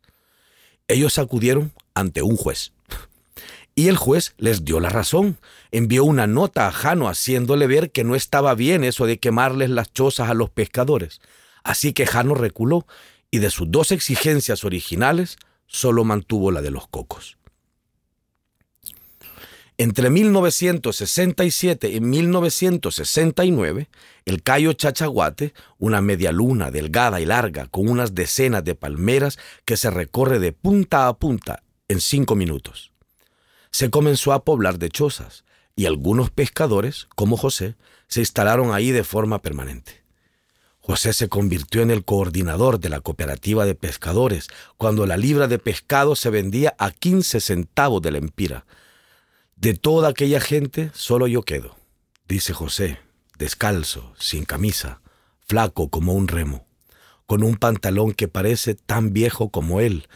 Ellos 0.86 1.18
acudieron 1.18 1.72
ante 1.98 2.22
un 2.22 2.36
juez. 2.36 2.72
Y 3.78 3.86
el 3.86 3.96
juez 3.96 4.34
les 4.38 4.64
dio 4.64 4.80
la 4.80 4.88
razón. 4.88 5.38
Envió 5.70 6.02
una 6.02 6.26
nota 6.26 6.66
a 6.66 6.72
Jano 6.72 7.08
haciéndole 7.08 7.68
ver 7.68 7.92
que 7.92 8.02
no 8.02 8.16
estaba 8.16 8.56
bien 8.56 8.82
eso 8.82 9.06
de 9.06 9.18
quemarles 9.18 9.70
las 9.70 9.92
chozas 9.92 10.28
a 10.28 10.34
los 10.34 10.50
pescadores. 10.50 11.20
Así 11.62 11.92
que 11.92 12.04
Jano 12.04 12.34
reculó 12.34 12.88
y 13.30 13.38
de 13.38 13.50
sus 13.50 13.70
dos 13.70 13.92
exigencias 13.92 14.64
originales 14.64 15.36
solo 15.68 16.02
mantuvo 16.02 16.50
la 16.50 16.60
de 16.60 16.72
los 16.72 16.88
cocos. 16.88 17.38
Entre 19.76 20.10
1967 20.10 21.88
y 21.88 22.00
1969, 22.00 23.88
el 24.24 24.42
Cayo 24.42 24.72
Chachaguate, 24.72 25.54
una 25.78 26.00
media 26.00 26.32
luna 26.32 26.72
delgada 26.72 27.20
y 27.20 27.26
larga 27.26 27.68
con 27.68 27.88
unas 27.88 28.12
decenas 28.12 28.64
de 28.64 28.74
palmeras 28.74 29.38
que 29.64 29.76
se 29.76 29.90
recorre 29.90 30.40
de 30.40 30.50
punta 30.50 31.06
a 31.06 31.16
punta 31.16 31.62
en 31.88 32.00
cinco 32.00 32.34
minutos. 32.34 32.92
Se 33.70 33.90
comenzó 33.90 34.32
a 34.32 34.44
poblar 34.44 34.78
de 34.78 34.90
chozas, 34.90 35.44
y 35.74 35.86
algunos 35.86 36.30
pescadores, 36.30 37.08
como 37.14 37.36
José, 37.36 37.76
se 38.08 38.20
instalaron 38.20 38.74
ahí 38.74 38.90
de 38.90 39.04
forma 39.04 39.42
permanente. 39.42 40.02
José 40.80 41.12
se 41.12 41.28
convirtió 41.28 41.82
en 41.82 41.90
el 41.90 42.04
coordinador 42.04 42.80
de 42.80 42.88
la 42.88 43.00
cooperativa 43.00 43.66
de 43.66 43.74
pescadores 43.74 44.48
cuando 44.76 45.06
la 45.06 45.16
libra 45.16 45.46
de 45.46 45.58
pescado 45.58 46.16
se 46.16 46.30
vendía 46.30 46.74
a 46.78 46.90
15 46.90 47.40
centavos 47.40 48.00
de 48.00 48.10
la 48.10 48.18
empira. 48.18 48.64
De 49.54 49.74
toda 49.74 50.08
aquella 50.08 50.40
gente 50.40 50.90
solo 50.94 51.26
yo 51.26 51.42
quedo, 51.42 51.76
dice 52.26 52.54
José, 52.54 52.98
descalzo, 53.38 54.14
sin 54.18 54.44
camisa, 54.46 55.00
flaco 55.46 55.90
como 55.90 56.14
un 56.14 56.26
remo, 56.26 56.66
con 57.26 57.42
un 57.42 57.56
pantalón 57.56 58.12
que 58.12 58.26
parece 58.26 58.74
tan 58.74 59.12
viejo 59.12 59.50
como 59.50 59.80
él, 59.80 60.08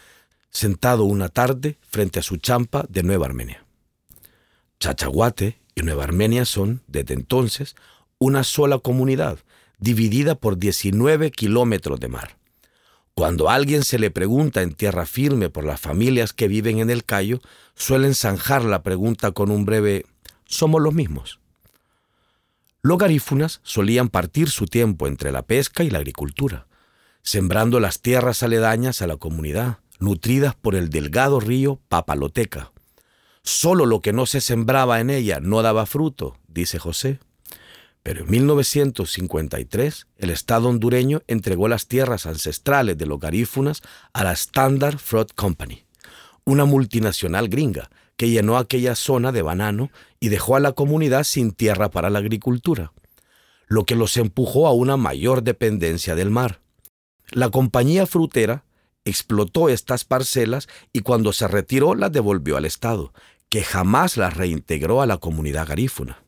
sentado 0.53 1.05
una 1.05 1.29
tarde 1.29 1.79
frente 1.89 2.21
a 2.21 2.23
su 2.23 2.37
champa 2.37 2.85
de 2.89 3.03
Nueva 3.03 3.27
Armenia. 3.27 3.65
Chachaguate 4.79 5.59
y 5.75 5.83
Nueva 5.83 6.05
Armenia 6.05 6.45
son, 6.45 6.83
desde 6.87 7.15
entonces, 7.15 7.75
una 8.19 8.45
sola 8.45 8.79
comunidad, 8.79 9.39
dividida 9.79 10.37
por 10.37 10.59
19 10.59 11.33
kilómetros 11.33 11.99
de 11.99 12.09
mar. 12.09 12.37
Cuando 13.15 13.51
alguien 13.51 13.83
se 13.83 13.99
le 13.99 14.11
pregunta 14.11 14.63
en 14.63 14.73
tierra 14.73 15.07
firme 15.07 15.51
por 15.51 15.65
las 15.65 15.81
familias 15.81 16.33
que 16.33 16.49
viven 16.49 16.79
en 16.79 16.91
el 16.91 17.05
Cayo, 17.05 17.41
suelen 17.75 18.15
zanjar 18.15 18.65
la 18.65 18.83
pregunta 18.83 19.33
con 19.33 19.51
un 19.51 19.65
breve 19.65 20.07
¿somos 20.47 20.81
los 20.81 20.95
mismos? 20.95 21.41
Los 22.83 22.99
garífunas 22.99 23.61
solían 23.63 24.09
partir 24.09 24.51
su 24.51 24.67
tiempo 24.67 25.07
entre 25.07 25.31
la 25.31 25.43
pesca 25.43 25.85
y 25.85 25.91
la 25.91 25.99
agricultura, 25.99 26.67
sembrando 27.23 27.81
las 27.81 28.01
tierras 28.01 28.43
aledañas 28.43 29.03
a 29.03 29.07
la 29.07 29.17
comunidad, 29.17 29.79
nutridas 30.03 30.55
por 30.55 30.75
el 30.75 30.91
delgado 30.91 31.41
río 31.41 31.81
Papaloteca. 31.89 32.73
Solo 33.43 33.87
lo 33.87 34.01
que 34.01 34.13
no 34.13 34.27
se 34.27 34.41
sembraba 34.41 35.01
en 35.01 35.11
ella 35.11 35.41
no 35.41 35.63
daba 35.63 35.87
fruto, 35.87 36.37
dice 36.49 36.79
José. 36.79 37.19
Pero 38.03 38.25
en 38.25 38.31
1953 38.31 40.07
el 40.19 40.31
Estado 40.31 40.69
hondureño 40.69 41.23
entregó 41.29 41.69
las 41.69 41.87
tierras 41.87 42.27
ancestrales 42.27 42.99
de 42.99 43.07
los 43.07 43.21
garífunas 43.21 43.81
a 44.13 44.25
la 44.25 44.33
Standard 44.33 44.99
Fruit 44.99 45.33
Company, 45.35 45.85
una 46.45 46.65
multinacional 46.65 47.49
gringa 47.49 47.91
que 48.17 48.29
llenó 48.29 48.59
aquella 48.59 48.97
zona 48.97 49.31
de 49.31 49.43
banano 49.43 49.91
y 50.19 50.29
dejó 50.29 50.57
a 50.57 50.61
la 50.61 50.73
comunidad 50.73 51.23
sin 51.23 51.53
tierra 51.53 51.91
para 51.91 52.11
la 52.11 52.19
agricultura, 52.19 52.93
lo 53.67 53.85
que 53.85 53.95
los 53.95 54.17
empujó 54.17 54.67
a 54.67 54.73
una 54.73 54.97
mayor 54.97 55.43
dependencia 55.43 56.17
del 56.17 56.31
mar. 56.31 56.61
La 57.31 57.51
compañía 57.51 58.07
frutera 58.07 58.65
explotó 59.05 59.69
estas 59.69 60.05
parcelas 60.05 60.69
y 60.93 61.01
cuando 61.01 61.33
se 61.33 61.49
retiró 61.49 61.95
las 61.95 62.13
devolvió 62.13 62.57
al 62.57 62.65
Estado, 62.65 63.13
que 63.49 63.63
jamás 63.63 64.17
las 64.17 64.37
reintegró 64.37 65.03
a 65.03 65.07
la 65.07 65.19
comunidad 65.19 65.69
garífuna. 65.69 66.23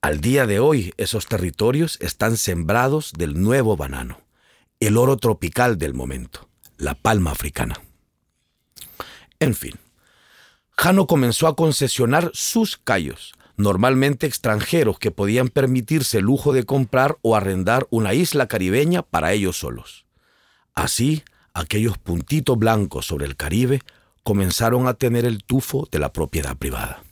Al 0.00 0.20
día 0.20 0.46
de 0.46 0.60
hoy 0.60 0.94
esos 0.96 1.26
territorios 1.26 1.98
están 2.00 2.36
sembrados 2.36 3.12
del 3.16 3.40
nuevo 3.40 3.76
banano, 3.76 4.20
el 4.78 4.96
oro 4.96 5.16
tropical 5.16 5.78
del 5.78 5.94
momento, 5.94 6.48
la 6.76 6.94
palma 6.94 7.32
africana. 7.32 7.80
En 9.40 9.54
fin, 9.54 9.74
Jano 10.76 11.08
comenzó 11.08 11.48
a 11.48 11.56
concesionar 11.56 12.30
sus 12.34 12.76
callos, 12.76 13.34
normalmente 13.56 14.26
extranjeros 14.26 15.00
que 15.00 15.10
podían 15.10 15.48
permitirse 15.48 16.18
el 16.18 16.24
lujo 16.24 16.52
de 16.52 16.62
comprar 16.62 17.18
o 17.22 17.34
arrendar 17.34 17.88
una 17.90 18.14
isla 18.14 18.46
caribeña 18.46 19.02
para 19.02 19.32
ellos 19.32 19.58
solos. 19.58 20.06
Así, 20.74 21.24
aquellos 21.58 21.98
puntitos 21.98 22.58
blancos 22.58 23.06
sobre 23.06 23.26
el 23.26 23.36
Caribe 23.36 23.80
comenzaron 24.22 24.86
a 24.86 24.94
tener 24.94 25.24
el 25.24 25.42
tufo 25.42 25.88
de 25.90 25.98
la 25.98 26.12
propiedad 26.12 26.56
privada. 26.56 27.02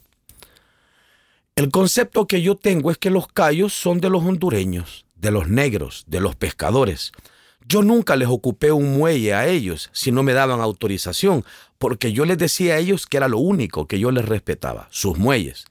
El 1.56 1.70
concepto 1.70 2.26
que 2.26 2.42
yo 2.42 2.54
tengo 2.54 2.90
es 2.90 2.98
que 2.98 3.08
los 3.08 3.28
cayos 3.28 3.72
son 3.72 4.00
de 4.00 4.10
los 4.10 4.22
hondureños, 4.22 5.06
de 5.14 5.30
los 5.30 5.48
negros, 5.48 6.04
de 6.06 6.20
los 6.20 6.36
pescadores. 6.36 7.12
Yo 7.66 7.82
nunca 7.82 8.14
les 8.16 8.28
ocupé 8.28 8.72
un 8.72 8.98
muelle 8.98 9.32
a 9.32 9.46
ellos 9.46 9.88
si 9.92 10.12
no 10.12 10.22
me 10.22 10.34
daban 10.34 10.60
autorización, 10.60 11.44
porque 11.78 12.12
yo 12.12 12.26
les 12.26 12.36
decía 12.36 12.74
a 12.74 12.78
ellos 12.78 13.06
que 13.06 13.16
era 13.16 13.28
lo 13.28 13.38
único 13.38 13.86
que 13.86 13.98
yo 13.98 14.10
les 14.10 14.26
respetaba, 14.26 14.86
sus 14.90 15.16
muelles. 15.18 15.64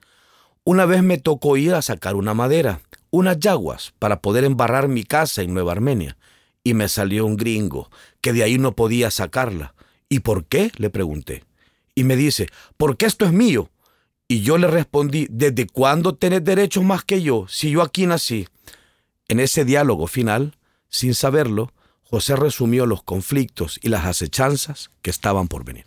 Una 0.64 0.86
vez 0.86 1.04
me 1.04 1.20
tocó 1.20 1.58
ir 1.58 1.76
a 1.76 1.84
sacar 1.84 2.16
una 2.16 2.34
madera, 2.34 2.82
unas 3.12 3.40
yaguas, 3.40 3.94
para 4.00 4.22
poder 4.22 4.44
embarrar 4.44 4.88
mi 4.88 5.04
casa 5.04 5.44
en 5.44 5.54
Nueva 5.54 5.74
Armenia, 5.74 6.18
y 6.66 6.74
me 6.74 6.90
salió 6.90 7.28
un 7.28 7.38
gringo, 7.38 7.92
que 8.22 8.34
de 8.34 8.44
ahí 8.44 8.58
no 8.58 8.76
podía 8.76 9.12
sacarla. 9.12 9.76
¿Y 10.10 10.22
por 10.22 10.46
qué? 10.46 10.72
le 10.78 10.90
pregunté. 10.90 11.44
Y 11.94 12.04
me 12.04 12.16
dice, 12.16 12.50
porque 12.76 13.06
esto 13.06 13.24
es 13.24 13.32
mío. 13.32 13.70
Y 14.28 14.42
yo 14.42 14.58
le 14.58 14.66
respondí, 14.66 15.28
¿desde 15.30 15.68
cuándo 15.68 16.16
tenés 16.16 16.44
derechos 16.44 16.84
más 16.84 17.06
que 17.06 17.22
yo 17.22 17.46
si 17.48 17.70
yo 17.70 17.84
aquí 17.84 18.08
nací? 18.08 18.48
En 19.28 19.40
ese 19.40 19.64
diálogo 19.64 20.08
final, 20.08 20.58
sin 20.90 21.14
saberlo, 21.14 21.72
José 22.02 22.36
resumió 22.36 22.88
los 22.88 23.04
conflictos 23.04 23.80
y 23.84 23.90
las 23.90 24.06
acechanzas 24.06 24.90
que 25.04 25.12
estaban 25.12 25.48
por 25.48 25.66
venir. 25.66 25.86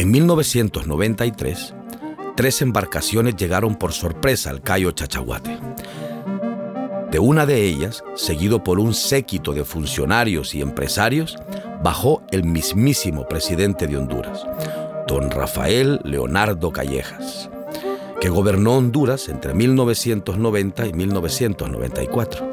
En 0.00 0.10
1993, 0.12 1.74
tres 2.34 2.62
embarcaciones 2.62 3.36
llegaron 3.36 3.74
por 3.74 3.92
sorpresa 3.92 4.48
al 4.48 4.62
Cayo 4.62 4.92
Chachahuate. 4.92 5.58
De 7.10 7.18
una 7.18 7.44
de 7.44 7.66
ellas, 7.66 8.02
seguido 8.14 8.64
por 8.64 8.80
un 8.80 8.94
séquito 8.94 9.52
de 9.52 9.62
funcionarios 9.62 10.54
y 10.54 10.62
empresarios, 10.62 11.36
bajó 11.82 12.22
el 12.30 12.44
mismísimo 12.44 13.28
presidente 13.28 13.86
de 13.86 13.98
Honduras, 13.98 14.46
don 15.06 15.30
Rafael 15.30 16.00
Leonardo 16.02 16.70
Callejas, 16.70 17.50
que 18.22 18.30
gobernó 18.30 18.78
Honduras 18.78 19.28
entre 19.28 19.52
1990 19.52 20.86
y 20.86 20.92
1994 20.94 22.49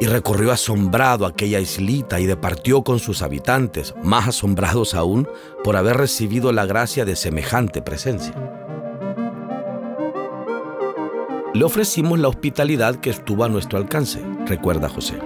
y 0.00 0.06
recorrió 0.06 0.52
asombrado 0.52 1.26
aquella 1.26 1.60
islita 1.60 2.20
y 2.20 2.26
departió 2.26 2.82
con 2.82 2.98
sus 2.98 3.22
habitantes, 3.22 3.94
más 4.02 4.28
asombrados 4.28 4.94
aún 4.94 5.28
por 5.64 5.76
haber 5.76 5.96
recibido 5.96 6.52
la 6.52 6.66
gracia 6.66 7.04
de 7.04 7.16
semejante 7.16 7.82
presencia. 7.82 8.34
Le 11.54 11.64
ofrecimos 11.64 12.18
la 12.18 12.28
hospitalidad 12.28 12.96
que 12.96 13.10
estuvo 13.10 13.44
a 13.44 13.48
nuestro 13.48 13.78
alcance, 13.78 14.22
recuerda 14.46 14.90
José. 14.90 15.18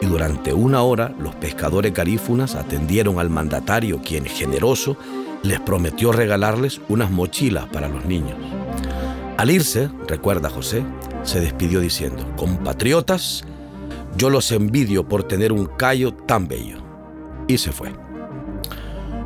Y 0.00 0.06
durante 0.06 0.52
una 0.52 0.82
hora 0.82 1.14
los 1.18 1.34
pescadores 1.34 1.92
garífunas 1.92 2.54
atendieron 2.54 3.18
al 3.18 3.30
mandatario, 3.30 4.00
quien 4.02 4.24
generoso 4.24 4.96
les 5.42 5.58
prometió 5.58 6.12
regalarles 6.12 6.80
unas 6.88 7.10
mochilas 7.10 7.66
para 7.66 7.88
los 7.88 8.04
niños. 8.04 8.36
Al 9.36 9.50
irse, 9.50 9.90
recuerda 10.06 10.48
José, 10.48 10.84
se 11.24 11.40
despidió 11.40 11.80
diciendo, 11.80 12.24
compatriotas, 12.36 13.44
yo 14.16 14.30
los 14.30 14.52
envidio 14.52 15.08
por 15.08 15.24
tener 15.24 15.52
un 15.52 15.66
callo 15.66 16.12
tan 16.12 16.48
bello. 16.48 16.78
Y 17.48 17.58
se 17.58 17.72
fue. 17.72 17.92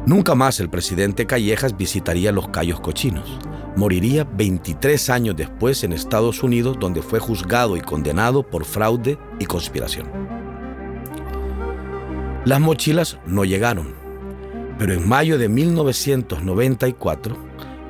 Nunca 0.07 0.35
más 0.35 0.61
el 0.61 0.71
presidente 0.71 1.27
Callejas 1.27 1.77
visitaría 1.77 2.31
los 2.31 2.49
Cayos 2.49 2.81
Cochinos. 2.81 3.39
Moriría 3.77 4.25
23 4.25 5.11
años 5.11 5.37
después 5.37 5.83
en 5.85 5.93
Estados 5.93 6.43
Unidos, 6.43 6.77
donde 6.79 7.03
fue 7.03 7.19
juzgado 7.19 7.77
y 7.77 7.81
condenado 7.81 8.43
por 8.43 8.65
fraude 8.65 9.19
y 9.39 9.45
conspiración. 9.45 10.09
Las 12.45 12.61
mochilas 12.61 13.19
no 13.27 13.45
llegaron, 13.45 13.95
pero 14.79 14.95
en 14.95 15.09
mayo 15.09 15.37
de 15.37 15.49
1994, 15.49 17.37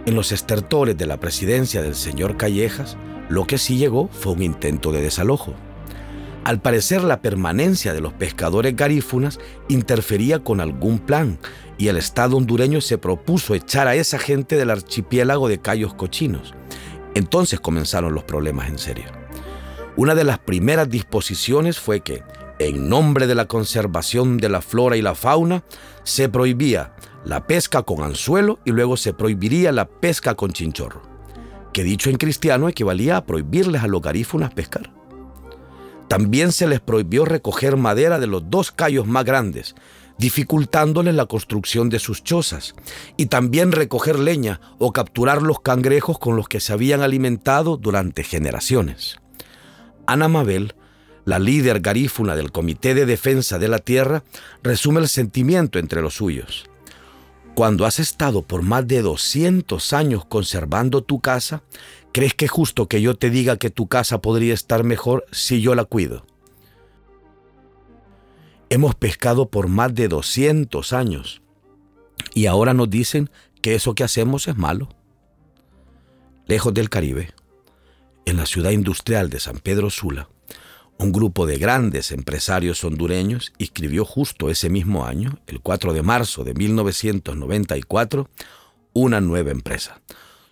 en 0.06 0.14
los 0.14 0.32
estertores 0.32 0.96
de 0.96 1.06
la 1.06 1.20
presidencia 1.20 1.82
del 1.82 1.94
señor 1.94 2.38
Callejas, 2.38 2.96
lo 3.28 3.46
que 3.46 3.58
sí 3.58 3.76
llegó 3.76 4.08
fue 4.08 4.32
un 4.32 4.42
intento 4.42 4.92
de 4.92 5.02
desalojo. 5.02 5.54
Al 6.46 6.60
parecer 6.60 7.02
la 7.02 7.22
permanencia 7.22 7.92
de 7.92 8.00
los 8.00 8.12
pescadores 8.12 8.76
garífunas 8.76 9.40
interfería 9.66 10.44
con 10.44 10.60
algún 10.60 11.00
plan 11.00 11.40
y 11.76 11.88
el 11.88 11.96
Estado 11.96 12.36
hondureño 12.36 12.80
se 12.80 12.98
propuso 12.98 13.56
echar 13.56 13.88
a 13.88 13.96
esa 13.96 14.20
gente 14.20 14.54
del 14.54 14.70
archipiélago 14.70 15.48
de 15.48 15.58
Cayos 15.58 15.94
Cochinos. 15.94 16.54
Entonces 17.16 17.58
comenzaron 17.58 18.14
los 18.14 18.22
problemas 18.22 18.68
en 18.68 18.78
serio. 18.78 19.06
Una 19.96 20.14
de 20.14 20.22
las 20.22 20.38
primeras 20.38 20.88
disposiciones 20.88 21.80
fue 21.80 22.02
que, 22.02 22.22
en 22.60 22.88
nombre 22.88 23.26
de 23.26 23.34
la 23.34 23.46
conservación 23.46 24.36
de 24.36 24.48
la 24.48 24.62
flora 24.62 24.96
y 24.96 25.02
la 25.02 25.16
fauna, 25.16 25.64
se 26.04 26.28
prohibía 26.28 26.94
la 27.24 27.48
pesca 27.48 27.82
con 27.82 28.04
anzuelo 28.04 28.60
y 28.64 28.70
luego 28.70 28.96
se 28.96 29.12
prohibiría 29.12 29.72
la 29.72 29.88
pesca 29.88 30.36
con 30.36 30.52
chinchorro, 30.52 31.02
que 31.72 31.82
dicho 31.82 32.08
en 32.08 32.18
cristiano 32.18 32.68
equivalía 32.68 33.16
a 33.16 33.26
prohibirles 33.26 33.82
a 33.82 33.88
los 33.88 34.00
garífunas 34.00 34.54
pescar. 34.54 34.95
También 36.08 36.52
se 36.52 36.66
les 36.66 36.80
prohibió 36.80 37.24
recoger 37.24 37.76
madera 37.76 38.18
de 38.18 38.26
los 38.26 38.48
dos 38.48 38.70
callos 38.70 39.06
más 39.06 39.24
grandes, 39.24 39.74
dificultándoles 40.18 41.14
la 41.14 41.26
construcción 41.26 41.90
de 41.90 41.98
sus 41.98 42.22
chozas, 42.22 42.74
y 43.16 43.26
también 43.26 43.72
recoger 43.72 44.18
leña 44.18 44.60
o 44.78 44.92
capturar 44.92 45.42
los 45.42 45.60
cangrejos 45.60 46.18
con 46.18 46.36
los 46.36 46.48
que 46.48 46.60
se 46.60 46.72
habían 46.72 47.02
alimentado 47.02 47.76
durante 47.76 48.22
generaciones. 48.22 49.16
Ana 50.06 50.28
Mabel, 50.28 50.74
la 51.24 51.40
líder 51.40 51.80
garífuna 51.80 52.36
del 52.36 52.52
Comité 52.52 52.94
de 52.94 53.04
Defensa 53.04 53.58
de 53.58 53.68
la 53.68 53.80
Tierra, 53.80 54.22
resume 54.62 55.00
el 55.00 55.08
sentimiento 55.08 55.78
entre 55.78 56.00
los 56.00 56.14
suyos. 56.14 56.70
Cuando 57.56 57.86
has 57.86 58.00
estado 58.00 58.42
por 58.42 58.60
más 58.60 58.86
de 58.86 59.00
200 59.00 59.94
años 59.94 60.26
conservando 60.26 61.02
tu 61.02 61.20
casa, 61.20 61.62
¿crees 62.12 62.34
que 62.34 62.44
es 62.44 62.50
justo 62.50 62.86
que 62.86 63.00
yo 63.00 63.14
te 63.14 63.30
diga 63.30 63.56
que 63.56 63.70
tu 63.70 63.86
casa 63.86 64.20
podría 64.20 64.52
estar 64.52 64.84
mejor 64.84 65.24
si 65.32 65.62
yo 65.62 65.74
la 65.74 65.84
cuido? 65.84 66.26
Hemos 68.68 68.94
pescado 68.94 69.48
por 69.48 69.68
más 69.68 69.94
de 69.94 70.08
200 70.08 70.92
años 70.92 71.40
y 72.34 72.44
ahora 72.44 72.74
nos 72.74 72.90
dicen 72.90 73.30
que 73.62 73.74
eso 73.74 73.94
que 73.94 74.04
hacemos 74.04 74.48
es 74.48 74.56
malo. 74.58 74.90
Lejos 76.46 76.74
del 76.74 76.90
Caribe, 76.90 77.32
en 78.26 78.36
la 78.36 78.44
ciudad 78.44 78.72
industrial 78.72 79.30
de 79.30 79.40
San 79.40 79.60
Pedro 79.60 79.88
Sula, 79.88 80.28
un 80.98 81.12
grupo 81.12 81.46
de 81.46 81.58
grandes 81.58 82.12
empresarios 82.12 82.82
hondureños 82.84 83.52
escribió 83.58 84.04
justo 84.04 84.50
ese 84.50 84.70
mismo 84.70 85.04
año, 85.06 85.38
el 85.46 85.60
4 85.60 85.92
de 85.92 86.02
marzo 86.02 86.44
de 86.44 86.54
1994, 86.54 88.28
una 88.92 89.20
nueva 89.20 89.50
empresa, 89.50 90.00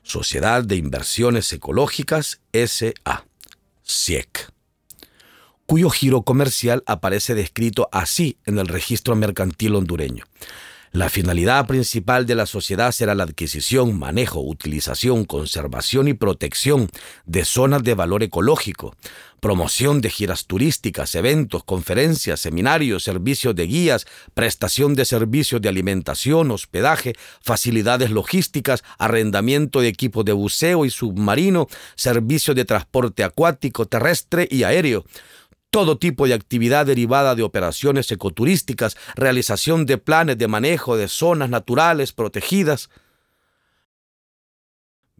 Sociedad 0.02 0.62
de 0.62 0.76
Inversiones 0.76 1.52
Ecológicas 1.52 2.40
SA, 2.52 3.24
SIEC 3.83 4.54
cuyo 5.66 5.90
giro 5.90 6.22
comercial 6.22 6.83
aparece 6.87 7.35
descrito 7.35 7.88
así 7.92 8.38
en 8.44 8.59
el 8.59 8.68
registro 8.68 9.16
mercantil 9.16 9.74
hondureño. 9.74 10.24
La 10.94 11.09
finalidad 11.09 11.66
principal 11.66 12.24
de 12.24 12.37
la 12.37 12.46
sociedad 12.46 12.92
será 12.92 13.16
la 13.16 13.24
adquisición, 13.24 13.98
manejo, 13.98 14.38
utilización, 14.38 15.24
conservación 15.24 16.07
y 16.07 16.14
protección 16.14 16.88
de 17.26 17.44
zonas 17.44 17.83
de 17.83 17.94
valor 17.94 18.22
ecológico, 18.22 18.94
promoción 19.40 20.00
de 20.00 20.09
giras 20.09 20.46
turísticas, 20.46 21.16
eventos, 21.16 21.64
conferencias, 21.64 22.38
seminarios, 22.38 23.02
servicios 23.02 23.57
de 23.57 23.66
guías, 23.66 24.07
prestación 24.35 24.94
de 24.94 25.04
servicios 25.04 25.61
de 25.61 25.68
alimentación, 25.68 26.52
hospedaje, 26.52 27.14
facilidades 27.42 28.12
logísticas, 28.12 28.85
arrendamiento 28.96 29.80
de 29.80 29.88
equipos 29.88 30.24
de 30.24 30.33
buceo 30.33 30.85
y 30.85 30.90
submarino, 30.90 31.66
servicios 31.96 32.54
de 32.54 32.66
transporte 32.66 33.24
acuático, 33.24 33.87
terrestre 33.87 34.46
y 34.48 34.62
aéreo 34.62 35.04
todo 35.74 35.98
tipo 35.98 36.28
de 36.28 36.34
actividad 36.34 36.87
derivada 36.87 37.34
de 37.34 37.42
operaciones 37.42 38.08
ecoturísticas, 38.12 38.96
realización 39.16 39.87
de 39.87 39.98
planes 39.98 40.38
de 40.38 40.46
manejo 40.46 40.96
de 40.96 41.08
zonas 41.08 41.50
naturales 41.50 42.12
protegidas. 42.12 42.90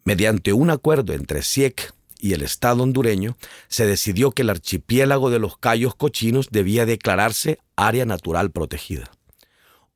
Mediante 0.04 0.52
un 0.52 0.70
acuerdo 0.70 1.12
entre 1.12 1.42
SIEC 1.42 1.92
y 2.20 2.34
el 2.34 2.42
Estado 2.42 2.84
hondureño, 2.84 3.36
se 3.66 3.84
decidió 3.84 4.30
que 4.30 4.42
el 4.42 4.50
archipiélago 4.50 5.28
de 5.28 5.40
los 5.40 5.58
Cayos 5.58 5.96
Cochinos 5.96 6.46
debía 6.52 6.86
declararse 6.86 7.58
área 7.74 8.06
natural 8.06 8.52
protegida. 8.52 9.10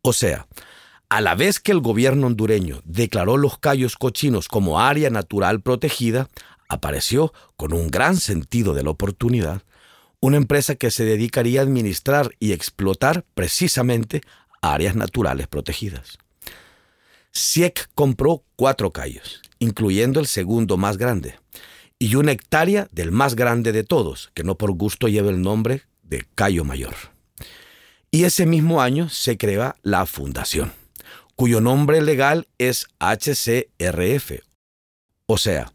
O 0.01 0.13
sea, 0.13 0.49
a 1.09 1.21
la 1.21 1.37
vez 1.37 1.61
que 1.61 1.71
el 1.71 1.79
gobierno 1.79 2.27
hondureño 2.27 2.81
declaró 2.85 3.37
los 3.37 3.59
Cayos 3.59 3.95
Cochinos 3.95 4.49
como 4.49 4.81
área 4.81 5.09
natural 5.09 5.61
protegida, 5.61 6.29
apareció, 6.69 7.33
con 7.57 7.73
un 7.73 7.93
gran 7.93 8.17
sentido 8.17 8.75
de 8.75 8.83
la 8.83 8.91
oportunidad, 8.91 9.63
una 10.21 10.37
empresa 10.37 10.75
que 10.75 10.91
se 10.91 11.05
dedicaría 11.05 11.61
a 11.61 11.65
administrar 11.65 12.35
y 12.41 12.53
explotar 12.53 13.25
precisamente 13.35 14.23
áreas 14.61 14.97
naturales 14.97 15.47
protegidas. 15.47 16.19
SIEC 17.31 17.89
compró 17.95 18.43
cuatro 18.57 18.93
cayos, 18.93 19.43
incluyendo 19.59 20.19
el 20.19 20.27
segundo 20.27 20.77
más 20.77 20.97
grande, 20.97 21.39
y 21.99 22.15
una 22.15 22.33
hectárea 22.33 22.89
del 22.91 23.13
más 23.13 23.37
grande 23.37 23.73
de 23.73 23.85
todos, 23.85 24.31
que 24.35 24.45
no 24.45 24.57
por 24.57 24.73
gusto 24.73 25.09
lleva 25.09 25.31
el 25.31 25.43
nombre 25.43 25.83
de 26.03 26.27
Cayo 26.35 26.65
Mayor. 26.65 26.95
Y 28.11 28.25
ese 28.25 28.47
mismo 28.47 28.81
año 28.81 29.09
se 29.09 29.37
crea 29.37 29.77
la 29.83 30.07
Fundación, 30.07 30.73
cuyo 31.37 31.61
nombre 31.61 32.01
legal 32.01 32.49
es 32.59 32.87
HCRF, 32.99 34.43
o 35.27 35.39
sea, 35.39 35.73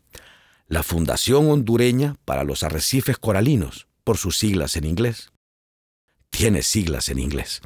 la 0.68 0.82
Fundación 0.82 1.50
Hondureña 1.52 2.16
para 2.26 2.44
los 2.44 2.64
Arrecifes 2.64 3.18
Coralinos, 3.18 3.88
por 4.04 4.18
sus 4.18 4.38
siglas 4.38 4.76
en 4.76 4.86
inglés. 4.86 5.32
Tiene 6.30 6.63
siglas 6.63 7.10
en 7.10 7.20
inglés, 7.20 7.62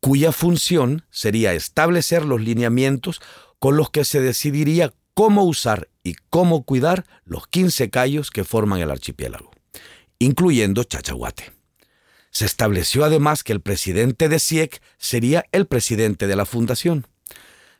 cuya 0.00 0.32
función 0.32 1.04
sería 1.10 1.52
establecer 1.52 2.24
los 2.24 2.40
lineamientos 2.40 3.20
con 3.58 3.76
los 3.76 3.90
que 3.90 4.04
se 4.04 4.20
decidiría 4.20 4.92
cómo 5.14 5.44
usar 5.44 5.88
y 6.02 6.14
cómo 6.30 6.62
cuidar 6.64 7.04
los 7.24 7.46
15 7.48 7.90
cayos 7.90 8.30
que 8.30 8.44
forman 8.44 8.80
el 8.80 8.90
archipiélago, 8.90 9.50
incluyendo 10.18 10.84
Chachahuate. 10.84 11.52
Se 12.30 12.44
estableció 12.44 13.04
además 13.04 13.42
que 13.42 13.52
el 13.52 13.60
presidente 13.60 14.28
de 14.28 14.38
SIEC 14.38 14.80
sería 14.96 15.44
el 15.50 15.66
presidente 15.66 16.26
de 16.26 16.36
la 16.36 16.44
fundación. 16.44 17.06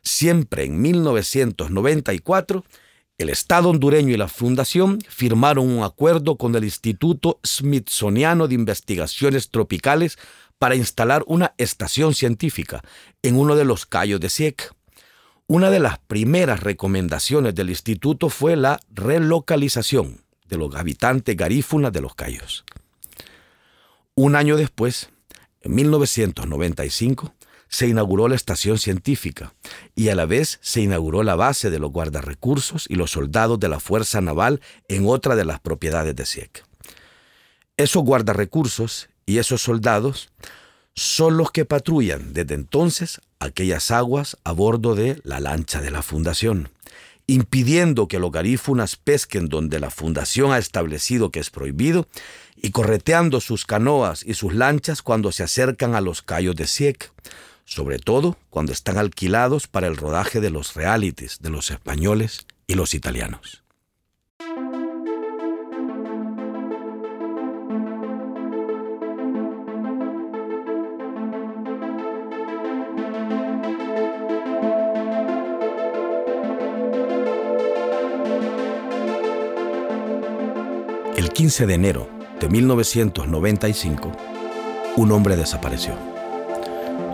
Siempre 0.01 0.65
en 0.65 0.81
1994 0.81 2.65
el 3.19 3.29
Estado 3.29 3.69
hondureño 3.69 4.13
y 4.13 4.17
la 4.17 4.29
Fundación 4.29 4.99
firmaron 5.09 5.69
un 5.69 5.83
acuerdo 5.83 6.37
con 6.37 6.55
el 6.55 6.63
Instituto 6.63 7.41
Smithsoniano 7.45 8.47
de 8.47 8.55
Investigaciones 8.55 9.49
Tropicales 9.49 10.17
para 10.57 10.75
instalar 10.75 11.23
una 11.27 11.53
estación 11.57 12.13
científica 12.13 12.81
en 13.21 13.35
uno 13.35 13.57
de 13.57 13.65
los 13.65 13.85
cayos 13.85 14.21
de 14.21 14.29
Sieck. 14.29 14.73
Una 15.47 15.69
de 15.69 15.79
las 15.79 15.99
primeras 15.99 16.61
recomendaciones 16.61 17.53
del 17.55 17.69
instituto 17.69 18.29
fue 18.29 18.55
la 18.55 18.79
relocalización 18.89 20.21
de 20.47 20.57
los 20.57 20.73
habitantes 20.75 21.35
garífunas 21.35 21.91
de 21.91 22.01
los 22.01 22.15
cayos. 22.15 22.63
Un 24.15 24.37
año 24.37 24.55
después, 24.55 25.09
en 25.59 25.75
1995, 25.75 27.33
se 27.69 27.87
inauguró 27.87 28.27
la 28.27 28.35
estación 28.35 28.79
científica 28.79 29.53
y 29.95 30.09
a 30.09 30.15
la 30.15 30.25
vez 30.25 30.59
se 30.61 30.81
inauguró 30.81 31.23
la 31.23 31.35
base 31.35 31.69
de 31.69 31.79
los 31.79 31.91
guardarrecursos 31.91 32.85
y 32.89 32.95
los 32.95 33.11
soldados 33.11 33.59
de 33.59 33.69
la 33.69 33.79
Fuerza 33.79 34.19
Naval 34.19 34.59
en 34.87 35.07
otra 35.07 35.35
de 35.35 35.45
las 35.45 35.59
propiedades 35.59 36.15
de 36.15 36.25
SIEC. 36.25 36.65
Esos 37.77 38.03
guardarrecursos 38.03 39.09
y 39.25 39.37
esos 39.37 39.61
soldados 39.61 40.31
son 40.95 41.37
los 41.37 41.51
que 41.51 41.63
patrullan 41.63 42.33
desde 42.33 42.55
entonces 42.55 43.21
aquellas 43.39 43.91
aguas 43.91 44.35
a 44.43 44.51
bordo 44.51 44.95
de 44.95 45.21
la 45.23 45.39
lancha 45.39 45.79
de 45.79 45.91
la 45.91 46.01
Fundación, 46.01 46.69
impidiendo 47.27 48.07
que 48.07 48.19
los 48.19 48.31
garífunas 48.31 48.95
pesquen 48.95 49.47
donde 49.47 49.79
la 49.79 49.91
Fundación 49.91 50.51
ha 50.51 50.57
establecido 50.57 51.29
que 51.29 51.39
es 51.39 51.51
prohibido 51.51 52.07
y 52.57 52.71
correteando 52.71 53.39
sus 53.39 53.65
canoas 53.65 54.23
y 54.25 54.33
sus 54.33 54.53
lanchas 54.53 55.01
cuando 55.01 55.31
se 55.31 55.43
acercan 55.43 55.95
a 55.95 56.01
los 56.01 56.23
callos 56.23 56.55
de 56.55 56.67
Sieck, 56.67 57.13
sobre 57.69 57.99
todo 57.99 58.35
cuando 58.49 58.71
están 58.71 58.97
alquilados 58.97 59.67
para 59.67 59.85
el 59.85 59.95
rodaje 59.95 60.41
de 60.41 60.49
los 60.49 60.73
realities 60.73 61.37
de 61.39 61.51
los 61.51 61.69
españoles 61.69 62.47
y 62.65 62.73
los 62.73 62.95
italianos. 62.95 63.63
El 81.15 81.31
15 81.31 81.67
de 81.67 81.73
enero 81.75 82.09
de 82.39 82.49
1995, 82.49 84.11
un 84.95 85.11
hombre 85.11 85.35
desapareció. 85.37 86.18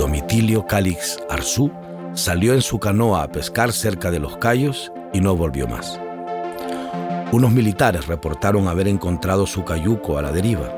Domitilio 0.05 0.67
Calix 0.67 1.17
Arzú 1.31 1.71
salió 2.13 2.53
en 2.53 2.62
su 2.62 2.77
canoa 2.77 3.23
a 3.23 3.27
pescar 3.27 3.73
cerca 3.73 4.12
de 4.12 4.19
los 4.19 4.37
Cayos 4.37 4.91
y 5.13 5.19
no 5.19 5.35
volvió 5.35 5.67
más. 5.67 5.99
Unos 7.31 7.51
militares 7.51 8.06
reportaron 8.06 8.67
haber 8.67 8.87
encontrado 8.87 9.47
su 9.47 9.65
cayuco 9.65 10.19
a 10.19 10.21
la 10.21 10.31
deriva, 10.31 10.71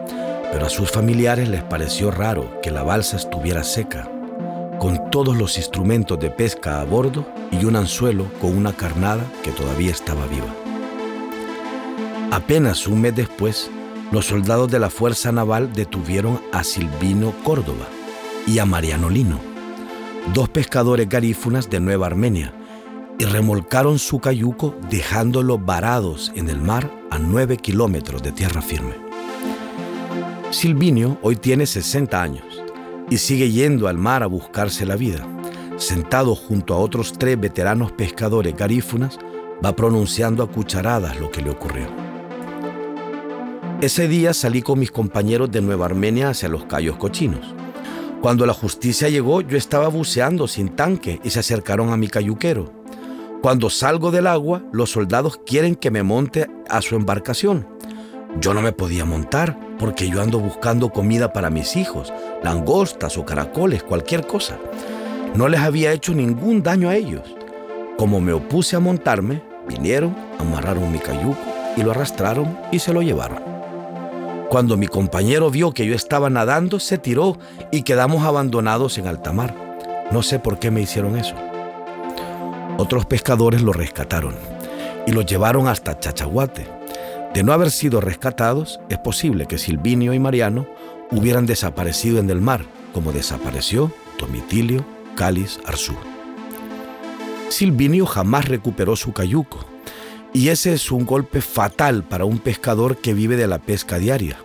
pero 0.53 0.65
a 0.65 0.69
sus 0.69 0.89
familiares 0.89 1.49
les 1.49 1.61
pareció 1.61 2.09
raro 2.09 2.61
que 2.61 2.71
la 2.71 2.83
balsa 2.83 3.17
estuviera 3.17 3.65
seca, 3.65 4.09
con 4.79 5.09
todos 5.09 5.35
los 5.35 5.57
instrumentos 5.57 6.17
de 6.21 6.31
pesca 6.31 6.79
a 6.79 6.85
bordo 6.85 7.27
y 7.51 7.65
un 7.65 7.75
anzuelo 7.75 8.31
con 8.39 8.55
una 8.55 8.71
carnada 8.71 9.25
que 9.43 9.51
todavía 9.51 9.91
estaba 9.91 10.25
viva. 10.27 10.55
Apenas 12.31 12.87
un 12.87 13.01
mes 13.01 13.13
después, 13.13 13.69
los 14.09 14.25
soldados 14.25 14.71
de 14.71 14.79
la 14.79 14.89
Fuerza 14.89 15.33
Naval 15.33 15.73
detuvieron 15.73 16.39
a 16.53 16.63
Silvino 16.63 17.33
Córdoba, 17.43 17.87
y 18.47 18.59
a 18.59 18.65
Mariano 18.65 19.09
Lino, 19.09 19.39
dos 20.33 20.47
pescadores 20.47 21.07
garífunas 21.07 21.69
de 21.69 21.81
Nueva 21.81 22.07
Armenia, 22.07 22.53
y 23.19 23.25
remolcaron 23.25 23.99
su 23.99 24.19
cayuco 24.19 24.75
dejándolo 24.89 25.57
varados 25.57 26.31
en 26.35 26.49
el 26.49 26.61
mar 26.61 26.89
a 27.11 27.19
nueve 27.19 27.57
kilómetros 27.57 28.23
de 28.23 28.31
tierra 28.31 28.61
firme. 28.61 28.95
Silvinio 30.49 31.19
hoy 31.21 31.35
tiene 31.35 31.65
60 31.65 32.21
años, 32.21 32.45
y 33.09 33.17
sigue 33.17 33.51
yendo 33.51 33.87
al 33.87 33.97
mar 33.97 34.23
a 34.23 34.27
buscarse 34.27 34.85
la 34.85 34.95
vida. 34.95 35.27
Sentado 35.75 36.33
junto 36.33 36.73
a 36.73 36.77
otros 36.77 37.13
tres 37.13 37.39
veteranos 37.39 37.91
pescadores 37.91 38.55
garífunas, 38.55 39.19
va 39.63 39.75
pronunciando 39.75 40.43
a 40.43 40.49
cucharadas 40.49 41.19
lo 41.19 41.31
que 41.31 41.41
le 41.41 41.49
ocurrió. 41.49 41.87
Ese 43.81 44.07
día 44.07 44.33
salí 44.33 44.61
con 44.61 44.79
mis 44.79 44.91
compañeros 44.91 45.51
de 45.51 45.61
Nueva 45.61 45.85
Armenia 45.85 46.29
hacia 46.29 46.49
los 46.49 46.65
Cayos 46.65 46.97
Cochinos. 46.97 47.53
Cuando 48.21 48.47
la 48.47 48.53
justicia 48.53 49.09
llegó, 49.09 49.41
yo 49.41 49.57
estaba 49.57 49.87
buceando 49.89 50.47
sin 50.47 50.69
tanque 50.69 51.19
y 51.23 51.29
se 51.29 51.39
acercaron 51.39 51.91
a 51.91 51.97
mi 51.97 52.07
cayuquero. 52.07 52.71
Cuando 53.41 53.69
salgo 53.69 54.09
del 54.09 54.25
agua, 54.25 54.63
los 54.71 54.91
soldados 54.91 55.39
quieren 55.45 55.75
que 55.75 55.91
me 55.91 56.01
monte 56.01 56.47
a 56.67 56.81
su 56.81 56.95
embarcación. 56.95 57.67
Yo 58.41 58.55
no 58.55 58.61
me 58.61 58.71
podía 58.71 59.05
montar 59.05 59.59
porque 59.77 60.09
yo 60.09 60.21
ando 60.21 60.39
buscando 60.39 60.89
comida 60.89 61.31
para 61.31 61.51
mis 61.51 61.75
hijos, 61.75 62.11
langostas 62.43 63.17
o 63.17 63.25
caracoles, 63.25 63.83
cualquier 63.83 64.25
cosa. 64.25 64.57
No 65.35 65.47
les 65.47 65.61
había 65.61 65.93
hecho 65.93 66.13
ningún 66.13 66.63
daño 66.63 66.89
a 66.89 66.95
ellos. 66.95 67.21
Como 67.97 68.19
me 68.19 68.33
opuse 68.33 68.75
a 68.75 68.79
montarme, 68.79 69.43
vinieron, 69.69 70.15
amarraron 70.39 70.91
mi 70.91 70.99
cayuco 70.99 71.37
y 71.75 71.83
lo 71.83 71.91
arrastraron 71.91 72.57
y 72.71 72.79
se 72.79 72.93
lo 72.93 73.03
llevaron. 73.03 73.46
Cuando 74.49 74.77
mi 74.77 74.87
compañero 74.87 75.51
vio 75.51 75.73
que 75.73 75.85
yo 75.85 75.93
estaba 75.93 76.29
nadando, 76.29 76.79
se 76.79 76.97
tiró 76.97 77.37
y 77.69 77.83
quedamos 77.83 78.23
abandonados 78.23 78.97
en 78.97 79.07
alta 79.07 79.33
mar. 79.33 79.53
No 80.09 80.23
sé 80.23 80.39
por 80.39 80.57
qué 80.57 80.71
me 80.71 80.81
hicieron 80.81 81.17
eso. 81.17 81.35
Otros 82.77 83.05
pescadores 83.05 83.61
lo 83.61 83.73
rescataron 83.73 84.35
y 85.05 85.11
lo 85.11 85.21
llevaron 85.21 85.67
hasta 85.67 85.99
Chachaguate. 85.99 86.65
De 87.33 87.43
no 87.43 87.51
haber 87.51 87.71
sido 87.71 87.99
rescatados, 87.99 88.79
es 88.87 88.97
posible 88.99 89.47
que 89.47 89.57
Silvinio 89.57 90.13
y 90.13 90.19
Mariano 90.19 90.65
hubieran 91.11 91.45
desaparecido 91.45 92.19
en 92.19 92.29
el 92.29 92.39
mar, 92.39 92.65
como 92.93 93.11
desapareció 93.11 93.91
Domitilio 94.17 94.85
Cáliz 95.15 95.59
Arzú. 95.65 95.93
Silvinio 97.49 98.05
jamás 98.05 98.47
recuperó 98.47 98.95
su 98.95 99.11
cayuco, 99.11 99.65
y 100.37 100.49
ese 100.49 100.71
es 100.71 100.91
un 100.91 101.03
golpe 101.03 101.41
fatal 101.41 102.03
para 102.03 102.25
un 102.25 102.37
pescador 102.37 102.97
que 102.97 103.15
vive 103.15 103.37
de 103.37 103.47
la 103.47 103.57
pesca 103.57 103.97
diaria. 103.97 104.37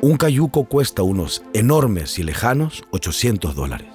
Un 0.00 0.16
cayuco 0.16 0.66
cuesta 0.66 1.02
unos 1.02 1.42
enormes 1.54 2.20
y 2.20 2.22
lejanos 2.22 2.84
800 2.92 3.56
dólares. 3.56 3.88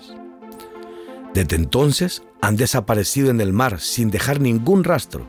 Desde 1.33 1.55
entonces 1.55 2.23
han 2.41 2.57
desaparecido 2.57 3.29
en 3.29 3.39
el 3.39 3.53
mar 3.53 3.79
sin 3.79 4.11
dejar 4.11 4.41
ningún 4.41 4.83
rastro 4.83 5.25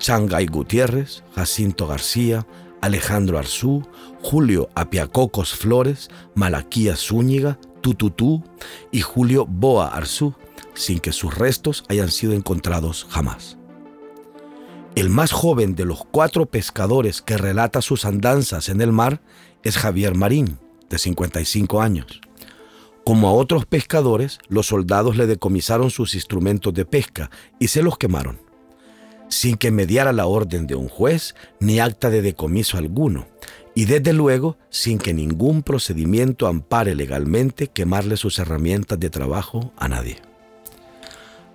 Changay 0.00 0.46
Gutiérrez, 0.46 1.22
Jacinto 1.36 1.86
García, 1.86 2.44
Alejandro 2.80 3.38
Arzú, 3.38 3.86
Julio 4.20 4.68
Apiacocos 4.74 5.54
Flores, 5.54 6.10
Malaquías 6.34 6.98
Zúñiga, 6.98 7.60
Tututú 7.80 8.42
y 8.90 9.02
Julio 9.02 9.46
Boa 9.46 9.86
Arzú, 9.86 10.34
sin 10.74 10.98
que 10.98 11.12
sus 11.12 11.32
restos 11.32 11.84
hayan 11.88 12.10
sido 12.10 12.32
encontrados 12.32 13.06
jamás. 13.08 13.57
El 14.98 15.10
más 15.10 15.30
joven 15.30 15.76
de 15.76 15.84
los 15.84 16.04
cuatro 16.10 16.46
pescadores 16.46 17.22
que 17.22 17.38
relata 17.38 17.82
sus 17.82 18.04
andanzas 18.04 18.68
en 18.68 18.80
el 18.80 18.90
mar 18.90 19.22
es 19.62 19.78
Javier 19.78 20.16
Marín, 20.16 20.58
de 20.90 20.98
55 20.98 21.80
años. 21.80 22.20
Como 23.04 23.28
a 23.28 23.32
otros 23.32 23.64
pescadores, 23.64 24.40
los 24.48 24.66
soldados 24.66 25.16
le 25.16 25.28
decomisaron 25.28 25.90
sus 25.90 26.16
instrumentos 26.16 26.74
de 26.74 26.84
pesca 26.84 27.30
y 27.60 27.68
se 27.68 27.84
los 27.84 27.96
quemaron, 27.96 28.40
sin 29.28 29.56
que 29.56 29.70
mediara 29.70 30.12
la 30.12 30.26
orden 30.26 30.66
de 30.66 30.74
un 30.74 30.88
juez 30.88 31.36
ni 31.60 31.78
acta 31.78 32.10
de 32.10 32.20
decomiso 32.20 32.76
alguno, 32.76 33.28
y 33.76 33.84
desde 33.84 34.12
luego 34.12 34.58
sin 34.68 34.98
que 34.98 35.14
ningún 35.14 35.62
procedimiento 35.62 36.48
ampare 36.48 36.96
legalmente 36.96 37.68
quemarle 37.68 38.16
sus 38.16 38.40
herramientas 38.40 38.98
de 38.98 39.10
trabajo 39.10 39.72
a 39.76 39.86
nadie. 39.86 40.16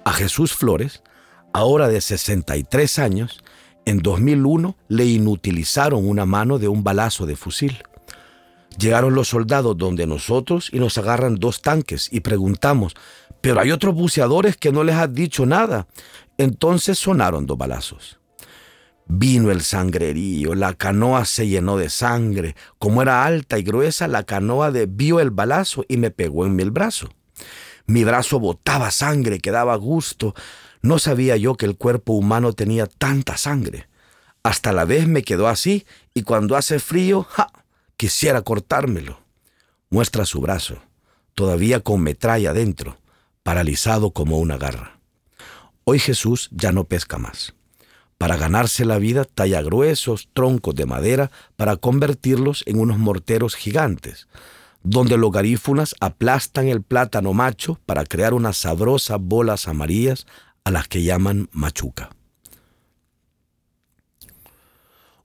A 0.05 0.13
Jesús 0.13 0.53
Flores, 0.53 1.03
ahora 1.53 1.87
de 1.87 2.01
63 2.01 2.99
años, 2.99 3.43
en 3.85 3.99
2001 3.99 4.75
le 4.87 5.05
inutilizaron 5.05 6.07
una 6.07 6.25
mano 6.25 6.59
de 6.59 6.67
un 6.67 6.83
balazo 6.83 7.25
de 7.25 7.35
fusil. 7.35 7.83
Llegaron 8.77 9.13
los 9.13 9.29
soldados 9.29 9.77
donde 9.77 10.07
nosotros 10.07 10.69
y 10.71 10.79
nos 10.79 10.97
agarran 10.97 11.35
dos 11.35 11.61
tanques 11.61 12.09
y 12.11 12.21
preguntamos, 12.21 12.95
pero 13.41 13.59
hay 13.59 13.71
otros 13.71 13.93
buceadores 13.93 14.57
que 14.57 14.71
no 14.71 14.83
les 14.83 14.95
han 14.95 15.13
dicho 15.13 15.45
nada. 15.45 15.87
Entonces 16.37 16.97
sonaron 16.97 17.45
dos 17.45 17.57
balazos. 17.57 18.19
Vino 19.05 19.51
el 19.51 19.61
sangrerío, 19.61 20.55
la 20.55 20.73
canoa 20.73 21.25
se 21.25 21.47
llenó 21.47 21.77
de 21.77 21.89
sangre. 21.89 22.55
Como 22.79 23.01
era 23.01 23.25
alta 23.25 23.59
y 23.59 23.63
gruesa, 23.63 24.07
la 24.07 24.23
canoa 24.23 24.71
vio 24.87 25.19
el 25.19 25.29
balazo 25.29 25.85
y 25.87 25.97
me 25.97 26.09
pegó 26.09 26.45
en 26.45 26.55
mi 26.55 26.63
brazo. 26.63 27.09
Mi 27.85 28.05
brazo 28.05 28.39
botaba 28.39 28.91
sangre 28.91 29.39
que 29.39 29.51
daba 29.51 29.75
gusto. 29.75 30.33
No 30.83 30.99
sabía 30.99 31.37
yo 31.37 31.55
que 31.55 31.65
el 31.65 31.77
cuerpo 31.77 32.11
humano 32.11 32.51
tenía 32.51 32.87
tanta 32.87 33.37
sangre. 33.37 33.87
Hasta 34.43 34.73
la 34.73 34.83
vez 34.83 35.07
me 35.07 35.23
quedó 35.23 35.47
así 35.47 35.85
y 36.13 36.23
cuando 36.23 36.57
hace 36.57 36.77
frío, 36.77 37.23
¡ja! 37.23 37.47
quisiera 37.95 38.41
cortármelo. 38.41 39.21
Muestra 39.89 40.25
su 40.25 40.41
brazo, 40.41 40.83
todavía 41.35 41.79
con 41.79 42.01
metralla 42.01 42.51
dentro, 42.51 42.97
paralizado 43.43 44.11
como 44.11 44.39
una 44.39 44.57
garra. 44.57 44.99
Hoy 45.85 45.99
Jesús 45.99 46.49
ya 46.51 46.73
no 46.73 46.83
pesca 46.83 47.17
más. 47.17 47.53
Para 48.17 48.35
ganarse 48.35 48.83
la 48.83 48.97
vida 48.97 49.23
talla 49.23 49.61
gruesos 49.61 50.27
troncos 50.33 50.75
de 50.75 50.85
madera 50.85 51.31
para 51.55 51.77
convertirlos 51.77 52.63
en 52.67 52.79
unos 52.79 52.97
morteros 52.97 53.55
gigantes, 53.55 54.27
donde 54.81 55.17
los 55.17 55.31
garífunas 55.31 55.95
aplastan 56.01 56.67
el 56.67 56.81
plátano 56.81 57.31
macho 57.33 57.79
para 57.85 58.03
crear 58.03 58.33
unas 58.33 58.57
sabrosas 58.57 59.19
bolas 59.21 59.69
amarillas 59.69 60.25
a 60.63 60.71
las 60.71 60.87
que 60.87 61.03
llaman 61.03 61.49
machuca. 61.51 62.09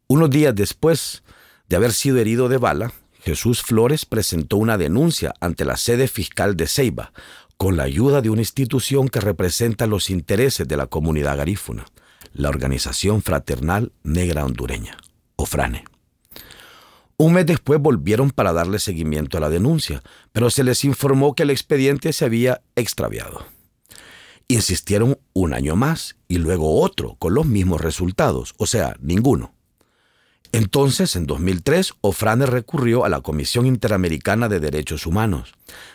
Unos 0.07 0.31
días 0.31 0.55
después 0.55 1.23
de 1.69 1.77
haber 1.77 1.93
sido 1.93 2.19
herido 2.19 2.49
de 2.49 2.57
bala, 2.57 2.93
Jesús 3.21 3.63
Flores 3.63 4.07
presentó 4.07 4.57
una 4.57 4.79
denuncia 4.79 5.35
ante 5.41 5.65
la 5.65 5.77
sede 5.77 6.09
fiscal 6.09 6.57
de 6.57 6.67
Ceiba, 6.67 7.13
con 7.57 7.77
la 7.77 7.83
ayuda 7.83 8.23
de 8.23 8.31
una 8.31 8.41
institución 8.41 9.09
que 9.09 9.21
representa 9.21 9.87
los 9.87 10.11
intereses 10.11 10.67
de 10.67 10.77
la 10.77 10.87
comunidad 10.87 11.37
garífuna 11.37 11.85
la 12.33 12.49
Organización 12.49 13.23
Fraternal 13.23 13.93
Negra 14.03 14.45
Hondureña, 14.45 14.97
OFRANE. 15.37 15.85
Un 17.17 17.33
mes 17.33 17.47
después 17.47 17.81
volvieron 17.81 18.31
para 18.31 18.53
darle 18.53 18.79
seguimiento 18.79 19.39
a 19.39 19.41
la 19.41 19.49
denuncia, 19.49 20.03
pero 20.33 20.51
se 20.51 20.63
les 20.63 20.85
informó 20.85 21.35
que 21.35 21.43
el 21.43 21.51
expediente 21.51 22.13
se 22.13 22.25
había 22.25 22.63
extraviado. 22.77 23.45
Insistieron 24.51 25.19
un 25.35 25.53
año 25.53 25.77
más 25.77 26.17
y 26.27 26.39
luego 26.39 26.81
otro 26.81 27.17
con 27.19 27.35
los 27.35 27.45
mismos 27.45 27.83
resultados, 27.83 28.55
o 28.57 28.65
sea, 28.65 28.97
ninguno. 28.99 29.58
Entonces, 30.53 31.15
en 31.15 31.27
2003, 31.27 31.93
Ofrane 32.01 32.47
recurrió 32.47 33.05
a 33.05 33.11
la 33.11 33.21
Comisión 33.21 33.67
Interamericana 33.67 34.49
de 34.49 34.61
Derechos 34.61 35.05
Humanos, 35.05 35.53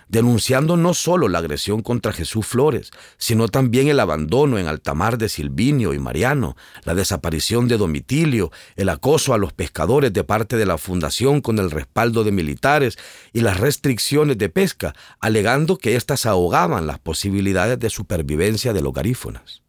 denunciando 0.09 0.77
no 0.77 0.93
solo 0.93 1.27
la 1.27 1.39
agresión 1.39 1.81
contra 1.81 2.13
Jesús 2.13 2.45
Flores, 2.45 2.91
sino 3.17 3.47
también 3.47 3.87
el 3.87 3.99
abandono 3.99 4.59
en 4.59 4.67
altamar 4.67 5.17
de 5.17 5.27
Silvinio 5.27 5.95
y 5.95 5.99
Mariano, 5.99 6.55
la 6.83 6.93
desaparición 6.93 7.67
de 7.67 7.77
Domitilio, 7.77 8.51
el 8.75 8.89
acoso 8.89 9.33
a 9.33 9.39
los 9.39 9.53
pescadores 9.53 10.13
de 10.13 10.23
parte 10.23 10.55
de 10.55 10.67
la 10.67 10.77
Fundación 10.77 11.41
con 11.41 11.57
el 11.57 11.71
respaldo 11.71 12.23
de 12.23 12.31
militares 12.31 12.99
y 13.33 13.41
las 13.41 13.59
restricciones 13.59 14.37
de 14.37 14.49
pesca, 14.49 14.93
alegando 15.19 15.79
que 15.79 15.95
éstas 15.95 16.27
ahogaban 16.27 16.85
las 16.85 16.99
posibilidades 16.99 17.79
de 17.79 17.89
supervivencia 17.89 18.71
de 18.71 18.81
los 18.83 18.93
garífonas. 18.93 19.63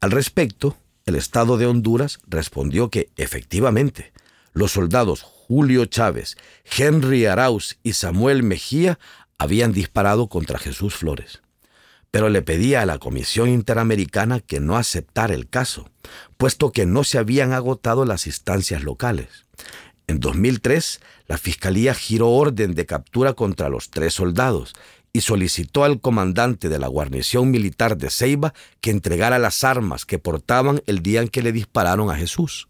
Al 0.00 0.12
respecto, 0.12 0.76
el 1.06 1.16
Estado 1.16 1.56
de 1.58 1.66
Honduras 1.66 2.20
respondió 2.26 2.90
que, 2.90 3.10
efectivamente, 3.16 4.12
los 4.52 4.72
soldados 4.72 5.22
Julio 5.22 5.86
Chávez, 5.86 6.36
Henry 6.76 7.26
Arauz 7.26 7.78
y 7.82 7.94
Samuel 7.94 8.42
Mejía 8.42 8.98
habían 9.38 9.72
disparado 9.72 10.28
contra 10.28 10.58
Jesús 10.58 10.94
Flores. 10.94 11.42
Pero 12.10 12.28
le 12.28 12.42
pedía 12.42 12.82
a 12.82 12.86
la 12.86 12.98
Comisión 12.98 13.48
Interamericana 13.48 14.40
que 14.40 14.60
no 14.60 14.76
aceptara 14.76 15.34
el 15.34 15.48
caso, 15.48 15.90
puesto 16.36 16.72
que 16.72 16.86
no 16.86 17.04
se 17.04 17.18
habían 17.18 17.52
agotado 17.52 18.04
las 18.04 18.26
instancias 18.26 18.82
locales. 18.82 19.46
En 20.06 20.20
2003, 20.20 21.00
la 21.26 21.38
Fiscalía 21.38 21.94
giró 21.94 22.30
orden 22.30 22.74
de 22.74 22.86
captura 22.86 23.32
contra 23.32 23.68
los 23.68 23.90
tres 23.90 24.14
soldados 24.14 24.74
y 25.12 25.20
solicitó 25.20 25.84
al 25.84 26.00
comandante 26.00 26.68
de 26.68 26.78
la 26.78 26.88
guarnición 26.88 27.50
militar 27.50 27.96
de 27.98 28.10
Ceiba 28.10 28.54
que 28.80 28.90
entregara 28.90 29.38
las 29.38 29.62
armas 29.62 30.06
que 30.06 30.18
portaban 30.18 30.82
el 30.86 31.02
día 31.02 31.20
en 31.20 31.28
que 31.28 31.42
le 31.42 31.52
dispararon 31.52 32.10
a 32.10 32.16
Jesús. 32.16 32.68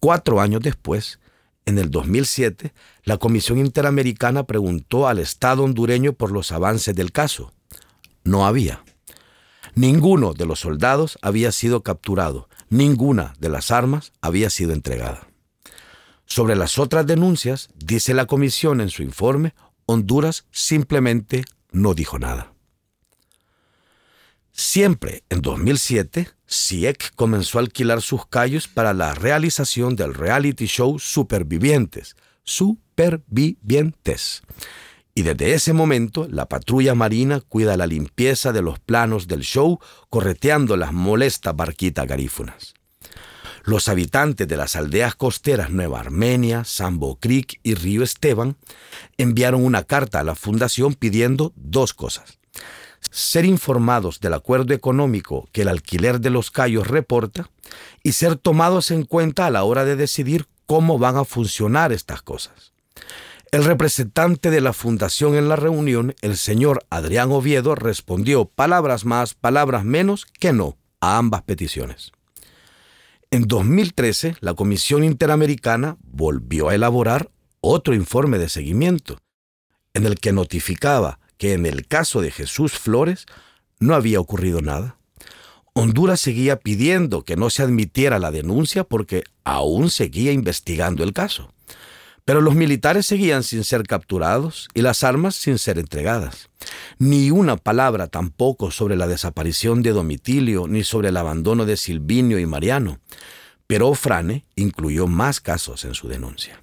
Cuatro 0.00 0.40
años 0.40 0.60
después, 0.60 1.20
en 1.66 1.78
el 1.78 1.90
2007, 1.90 2.74
la 3.04 3.16
Comisión 3.16 3.58
Interamericana 3.58 4.44
preguntó 4.44 5.08
al 5.08 5.18
Estado 5.18 5.62
hondureño 5.64 6.12
por 6.12 6.30
los 6.30 6.52
avances 6.52 6.94
del 6.94 7.12
caso. 7.12 7.52
No 8.24 8.46
había. 8.46 8.82
Ninguno 9.74 10.34
de 10.34 10.46
los 10.46 10.60
soldados 10.60 11.18
había 11.22 11.52
sido 11.52 11.82
capturado, 11.82 12.48
ninguna 12.68 13.34
de 13.38 13.48
las 13.48 13.70
armas 13.70 14.12
había 14.20 14.50
sido 14.50 14.72
entregada. 14.72 15.28
Sobre 16.26 16.56
las 16.56 16.78
otras 16.78 17.06
denuncias, 17.06 17.68
dice 17.74 18.14
la 18.14 18.26
comisión 18.26 18.80
en 18.80 18.88
su 18.88 19.02
informe, 19.02 19.54
Honduras 19.86 20.46
simplemente 20.50 21.44
no 21.72 21.94
dijo 21.94 22.18
nada. 22.18 22.52
Siempre 24.52 25.24
en 25.30 25.42
2007, 25.42 26.28
CIEC 26.48 27.14
comenzó 27.16 27.58
a 27.58 27.62
alquilar 27.62 28.02
sus 28.02 28.26
callos 28.26 28.68
para 28.68 28.94
la 28.94 29.12
realización 29.12 29.96
del 29.96 30.14
reality 30.14 30.66
show 30.66 31.00
Supervivientes, 31.00 32.14
Supervivientes. 32.44 34.42
Y 35.12 35.22
desde 35.22 35.54
ese 35.54 35.72
momento, 35.72 36.28
la 36.28 36.48
patrulla 36.48 36.94
marina 36.94 37.40
cuida 37.40 37.76
la 37.76 37.86
limpieza 37.86 38.52
de 38.52 38.62
los 38.62 38.78
planos 38.78 39.26
del 39.26 39.40
show, 39.40 39.80
correteando 40.08 40.76
las 40.76 40.92
molestas 40.92 41.56
barquitas 41.56 42.06
garífunas. 42.06 42.74
Los 43.64 43.88
habitantes 43.88 44.46
de 44.46 44.56
las 44.56 44.76
aldeas 44.76 45.14
costeras 45.14 45.70
Nueva 45.70 46.00
Armenia, 46.00 46.64
Sambo 46.64 47.16
Creek 47.16 47.60
y 47.62 47.74
Río 47.74 48.02
Esteban 48.02 48.56
enviaron 49.16 49.64
una 49.64 49.84
carta 49.84 50.20
a 50.20 50.24
la 50.24 50.34
fundación 50.34 50.94
pidiendo 50.94 51.52
dos 51.56 51.94
cosas 51.94 52.38
ser 53.10 53.44
informados 53.44 54.20
del 54.20 54.34
acuerdo 54.34 54.74
económico 54.74 55.48
que 55.52 55.62
el 55.62 55.68
alquiler 55.68 56.20
de 56.20 56.30
los 56.30 56.50
callos 56.50 56.88
reporta 56.88 57.48
y 58.02 58.12
ser 58.12 58.36
tomados 58.36 58.90
en 58.90 59.04
cuenta 59.04 59.46
a 59.46 59.50
la 59.50 59.64
hora 59.64 59.84
de 59.84 59.96
decidir 59.96 60.46
cómo 60.66 60.98
van 60.98 61.16
a 61.16 61.24
funcionar 61.24 61.92
estas 61.92 62.22
cosas. 62.22 62.72
El 63.52 63.64
representante 63.64 64.50
de 64.50 64.60
la 64.60 64.72
fundación 64.72 65.36
en 65.36 65.48
la 65.48 65.54
reunión, 65.54 66.16
el 66.22 66.36
señor 66.36 66.84
Adrián 66.90 67.30
Oviedo, 67.30 67.76
respondió 67.76 68.46
palabras 68.46 69.04
más, 69.04 69.34
palabras 69.34 69.84
menos 69.84 70.26
que 70.26 70.52
no 70.52 70.76
a 71.00 71.18
ambas 71.18 71.42
peticiones. 71.42 72.10
En 73.30 73.46
2013, 73.48 74.36
la 74.40 74.54
Comisión 74.54 75.04
Interamericana 75.04 75.96
volvió 76.02 76.68
a 76.68 76.74
elaborar 76.74 77.30
otro 77.60 77.94
informe 77.94 78.38
de 78.38 78.48
seguimiento, 78.48 79.18
en 79.92 80.06
el 80.06 80.16
que 80.16 80.32
notificaba 80.32 81.18
que 81.38 81.52
en 81.52 81.66
el 81.66 81.86
caso 81.86 82.20
de 82.20 82.30
Jesús 82.30 82.72
Flores 82.72 83.26
no 83.80 83.94
había 83.94 84.20
ocurrido 84.20 84.60
nada. 84.60 84.98
Honduras 85.72 86.20
seguía 86.20 86.60
pidiendo 86.60 87.24
que 87.24 87.36
no 87.36 87.50
se 87.50 87.62
admitiera 87.62 88.18
la 88.18 88.30
denuncia 88.30 88.84
porque 88.84 89.24
aún 89.42 89.90
seguía 89.90 90.32
investigando 90.32 91.02
el 91.02 91.12
caso. 91.12 91.52
Pero 92.24 92.40
los 92.40 92.54
militares 92.54 93.06
seguían 93.06 93.42
sin 93.42 93.64
ser 93.64 93.82
capturados 93.82 94.68
y 94.72 94.82
las 94.82 95.04
armas 95.04 95.34
sin 95.34 95.58
ser 95.58 95.78
entregadas. 95.78 96.48
Ni 96.98 97.30
una 97.30 97.56
palabra 97.56 98.06
tampoco 98.06 98.70
sobre 98.70 98.96
la 98.96 99.06
desaparición 99.06 99.82
de 99.82 99.92
Domitilio 99.92 100.66
ni 100.66 100.84
sobre 100.84 101.10
el 101.10 101.16
abandono 101.16 101.66
de 101.66 101.76
Silvinio 101.76 102.38
y 102.38 102.46
Mariano. 102.46 102.98
Pero 103.66 103.92
Frane 103.94 104.46
incluyó 104.56 105.06
más 105.06 105.40
casos 105.40 105.84
en 105.84 105.94
su 105.94 106.08
denuncia. 106.08 106.62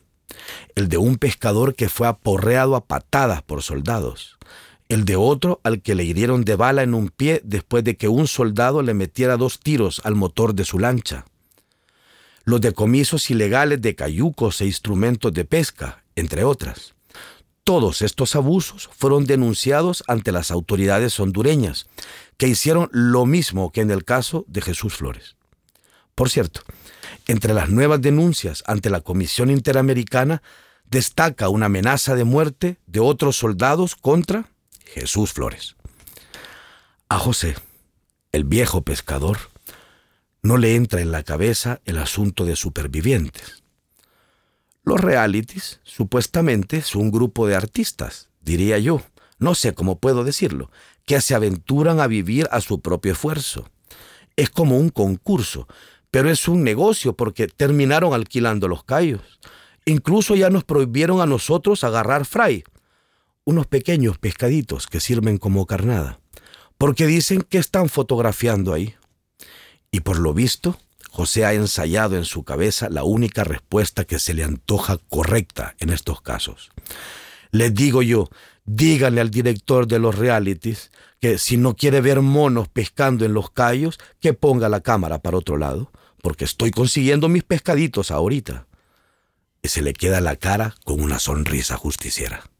El 0.75 0.89
de 0.89 0.97
un 0.97 1.17
pescador 1.17 1.75
que 1.75 1.89
fue 1.89 2.07
aporreado 2.07 2.75
a 2.75 2.85
patadas 2.85 3.43
por 3.43 3.61
soldados 3.61 4.39
el 4.91 5.05
de 5.05 5.15
otro 5.15 5.61
al 5.63 5.81
que 5.81 5.95
le 5.95 6.03
hirieron 6.03 6.43
de 6.43 6.57
bala 6.57 6.83
en 6.83 6.93
un 6.93 7.07
pie 7.07 7.39
después 7.45 7.81
de 7.85 7.95
que 7.95 8.09
un 8.09 8.27
soldado 8.27 8.81
le 8.81 8.93
metiera 8.93 9.37
dos 9.37 9.57
tiros 9.57 10.01
al 10.03 10.15
motor 10.15 10.53
de 10.53 10.65
su 10.65 10.79
lancha. 10.79 11.23
Los 12.43 12.61
decomisos 12.61 13.29
ilegales 13.29 13.81
de 13.81 13.95
cayucos 13.95 14.61
e 14.61 14.65
instrumentos 14.65 15.33
de 15.33 15.45
pesca, 15.45 16.03
entre 16.15 16.43
otras. 16.43 16.93
Todos 17.63 18.01
estos 18.01 18.35
abusos 18.35 18.89
fueron 18.91 19.25
denunciados 19.25 20.03
ante 20.07 20.31
las 20.31 20.49
autoridades 20.49 21.19
hondureñas, 21.19 21.87
que 22.37 22.47
hicieron 22.47 22.89
lo 22.91 23.27
mismo 23.27 23.71
que 23.71 23.81
en 23.81 23.91
el 23.91 24.03
caso 24.03 24.45
de 24.47 24.61
Jesús 24.61 24.95
Flores. 24.95 25.35
Por 26.15 26.29
cierto, 26.29 26.61
entre 27.27 27.53
las 27.53 27.69
nuevas 27.69 28.01
denuncias 28.01 28.63
ante 28.65 28.89
la 28.89 29.01
Comisión 29.01 29.51
Interamericana 29.51 30.41
destaca 30.85 31.49
una 31.49 31.67
amenaza 31.67 32.15
de 32.15 32.23
muerte 32.23 32.77
de 32.87 32.99
otros 32.99 33.37
soldados 33.37 33.95
contra 33.95 34.49
Jesús 34.85 35.31
Flores. 35.31 35.75
A 37.09 37.19
José, 37.19 37.55
el 38.31 38.43
viejo 38.43 38.81
pescador, 38.81 39.37
no 40.43 40.57
le 40.57 40.75
entra 40.75 41.01
en 41.01 41.11
la 41.11 41.23
cabeza 41.23 41.81
el 41.85 41.97
asunto 41.97 42.45
de 42.45 42.55
supervivientes. 42.55 43.63
Los 44.83 44.99
realities, 44.99 45.79
supuestamente, 45.83 46.81
son 46.81 47.03
un 47.03 47.11
grupo 47.11 47.45
de 47.45 47.55
artistas, 47.55 48.29
diría 48.41 48.79
yo, 48.79 49.01
no 49.37 49.53
sé 49.53 49.73
cómo 49.73 49.99
puedo 49.99 50.23
decirlo, 50.23 50.71
que 51.05 51.21
se 51.21 51.35
aventuran 51.35 51.99
a 51.99 52.07
vivir 52.07 52.47
a 52.51 52.61
su 52.61 52.81
propio 52.81 53.11
esfuerzo. 53.11 53.69
Es 54.35 54.49
como 54.49 54.77
un 54.77 54.89
concurso, 54.89 55.67
pero 56.09 56.29
es 56.29 56.47
un 56.47 56.63
negocio 56.63 57.13
porque 57.13 57.47
terminaron 57.47 58.13
alquilando 58.13 58.67
los 58.67 58.83
callos. 58.83 59.39
Incluso 59.85 60.35
ya 60.35 60.49
nos 60.49 60.63
prohibieron 60.63 61.21
a 61.21 61.25
nosotros 61.25 61.83
agarrar 61.83 62.25
fray, 62.25 62.63
unos 63.45 63.67
pequeños 63.67 64.17
pescaditos 64.17 64.87
que 64.87 64.99
sirven 64.99 65.37
como 65.37 65.65
carnada, 65.65 66.19
porque 66.77 67.05
dicen 67.07 67.41
que 67.41 67.57
están 67.57 67.89
fotografiando 67.89 68.73
ahí. 68.73 68.95
Y 69.91 69.99
por 69.99 70.17
lo 70.19 70.33
visto, 70.33 70.79
José 71.11 71.45
ha 71.45 71.53
ensayado 71.53 72.15
en 72.15 72.23
su 72.23 72.43
cabeza 72.43 72.89
la 72.89 73.03
única 73.03 73.43
respuesta 73.43 74.05
que 74.05 74.17
se 74.17 74.33
le 74.33 74.45
antoja 74.45 74.97
correcta 75.09 75.75
en 75.79 75.89
estos 75.89 76.21
casos. 76.21 76.71
Les 77.51 77.73
digo 77.73 78.01
yo, 78.01 78.29
díganle 78.63 79.19
al 79.19 79.29
director 79.29 79.87
de 79.87 79.99
los 79.99 80.17
realities 80.17 80.91
que 81.19 81.37
si 81.37 81.57
no 81.57 81.75
quiere 81.75 81.99
ver 81.99 82.21
monos 82.21 82.69
pescando 82.69 83.25
en 83.25 83.33
los 83.33 83.51
callos, 83.51 83.99
que 84.21 84.33
ponga 84.33 84.69
la 84.69 84.79
cámara 84.79 85.19
para 85.19 85.37
otro 85.37 85.57
lado, 85.57 85.91
porque 86.21 86.45
estoy 86.45 86.71
consiguiendo 86.71 87.27
mis 87.29 87.43
pescaditos 87.43 88.09
ahorita. 88.09 88.65
Y 89.61 89.67
se 89.67 89.81
le 89.81 89.93
queda 89.93 90.21
la 90.21 90.37
cara 90.37 90.75
con 90.85 91.01
una 91.01 91.19
sonrisa 91.19 91.75
justiciera. 91.75 92.50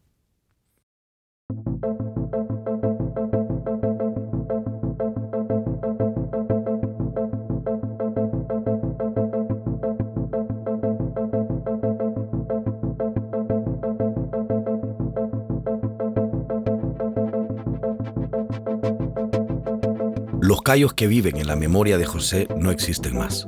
Los 20.42 20.64
callos 20.64 20.96
que 20.96 21.06
viven 21.06 21.38
en 21.38 21.46
la 21.46 21.56
memoria 21.56 22.00
de 22.00 22.06
José 22.06 22.48
no 22.58 22.72
existen 22.72 23.16
más. 23.16 23.48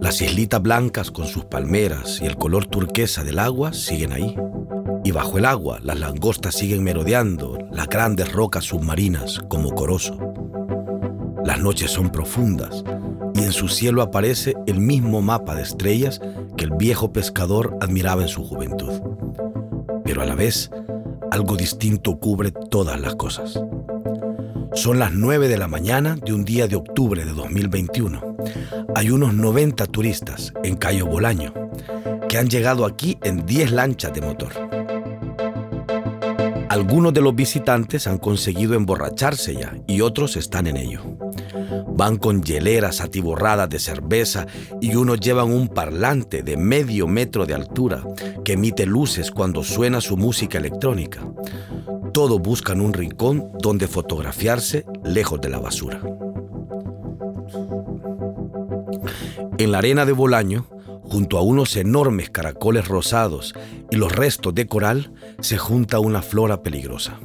Las 0.00 0.20
islitas 0.20 0.60
blancas 0.60 1.12
con 1.12 1.26
sus 1.28 1.44
palmeras 1.44 2.20
y 2.20 2.26
el 2.26 2.36
color 2.36 2.66
turquesa 2.66 3.22
del 3.22 3.38
agua 3.38 3.72
siguen 3.72 4.12
ahí. 4.12 4.36
Y 5.04 5.12
bajo 5.12 5.38
el 5.38 5.44
agua 5.44 5.78
las 5.84 6.00
langostas 6.00 6.56
siguen 6.56 6.82
merodeando 6.82 7.58
las 7.70 7.86
grandes 7.86 8.32
rocas 8.32 8.64
submarinas 8.64 9.40
como 9.48 9.70
corozo. 9.72 10.18
Las 11.44 11.60
noches 11.60 11.92
son 11.92 12.10
profundas 12.10 12.82
y 13.34 13.44
en 13.44 13.52
su 13.52 13.68
cielo 13.68 14.02
aparece 14.02 14.56
el 14.66 14.80
mismo 14.80 15.22
mapa 15.22 15.54
de 15.54 15.62
estrellas 15.62 16.20
que 16.56 16.64
el 16.64 16.72
viejo 16.72 17.12
pescador 17.12 17.78
admiraba 17.80 18.22
en 18.22 18.28
su 18.28 18.42
juventud. 18.42 19.00
Pero 20.02 20.22
a 20.22 20.26
la 20.26 20.34
vez, 20.34 20.72
algo 21.30 21.56
distinto 21.56 22.18
cubre 22.18 22.50
todas 22.50 23.00
las 23.00 23.14
cosas. 23.14 23.62
Son 24.80 24.98
las 24.98 25.12
9 25.12 25.48
de 25.48 25.58
la 25.58 25.68
mañana 25.68 26.16
de 26.16 26.32
un 26.32 26.42
día 26.42 26.66
de 26.66 26.74
octubre 26.74 27.22
de 27.26 27.34
2021. 27.34 28.36
Hay 28.94 29.10
unos 29.10 29.34
90 29.34 29.84
turistas 29.84 30.54
en 30.64 30.74
Cayo 30.74 31.04
Bolaño 31.04 31.52
que 32.30 32.38
han 32.38 32.48
llegado 32.48 32.86
aquí 32.86 33.18
en 33.22 33.44
10 33.44 33.72
lanchas 33.72 34.14
de 34.14 34.22
motor. 34.22 34.52
Algunos 36.70 37.12
de 37.12 37.20
los 37.20 37.34
visitantes 37.34 38.06
han 38.06 38.16
conseguido 38.16 38.72
emborracharse 38.72 39.52
ya 39.52 39.76
y 39.86 40.00
otros 40.00 40.38
están 40.38 40.66
en 40.66 40.78
ello. 40.78 41.02
Van 41.88 42.16
con 42.16 42.42
hieleras 42.42 43.02
atiborradas 43.02 43.68
de 43.68 43.80
cerveza 43.80 44.46
y 44.80 44.96
unos 44.96 45.20
llevan 45.20 45.52
un 45.52 45.68
parlante 45.68 46.42
de 46.42 46.56
medio 46.56 47.06
metro 47.06 47.44
de 47.44 47.52
altura 47.52 48.02
que 48.46 48.54
emite 48.54 48.86
luces 48.86 49.30
cuando 49.30 49.62
suena 49.62 50.00
su 50.00 50.16
música 50.16 50.56
electrónica. 50.56 51.20
Todos 52.12 52.40
buscan 52.40 52.80
un 52.80 52.92
rincón 52.92 53.52
donde 53.60 53.86
fotografiarse 53.86 54.84
lejos 55.04 55.40
de 55.40 55.48
la 55.48 55.58
basura. 55.58 56.00
En 59.58 59.70
la 59.70 59.78
arena 59.78 60.04
de 60.04 60.12
Bolaño, 60.12 60.66
junto 61.02 61.38
a 61.38 61.42
unos 61.42 61.76
enormes 61.76 62.30
caracoles 62.30 62.88
rosados 62.88 63.54
y 63.92 63.96
los 63.96 64.10
restos 64.10 64.54
de 64.54 64.66
coral, 64.66 65.12
se 65.40 65.56
junta 65.56 66.00
una 66.00 66.20
flora 66.20 66.64
peligrosa. 66.64 67.20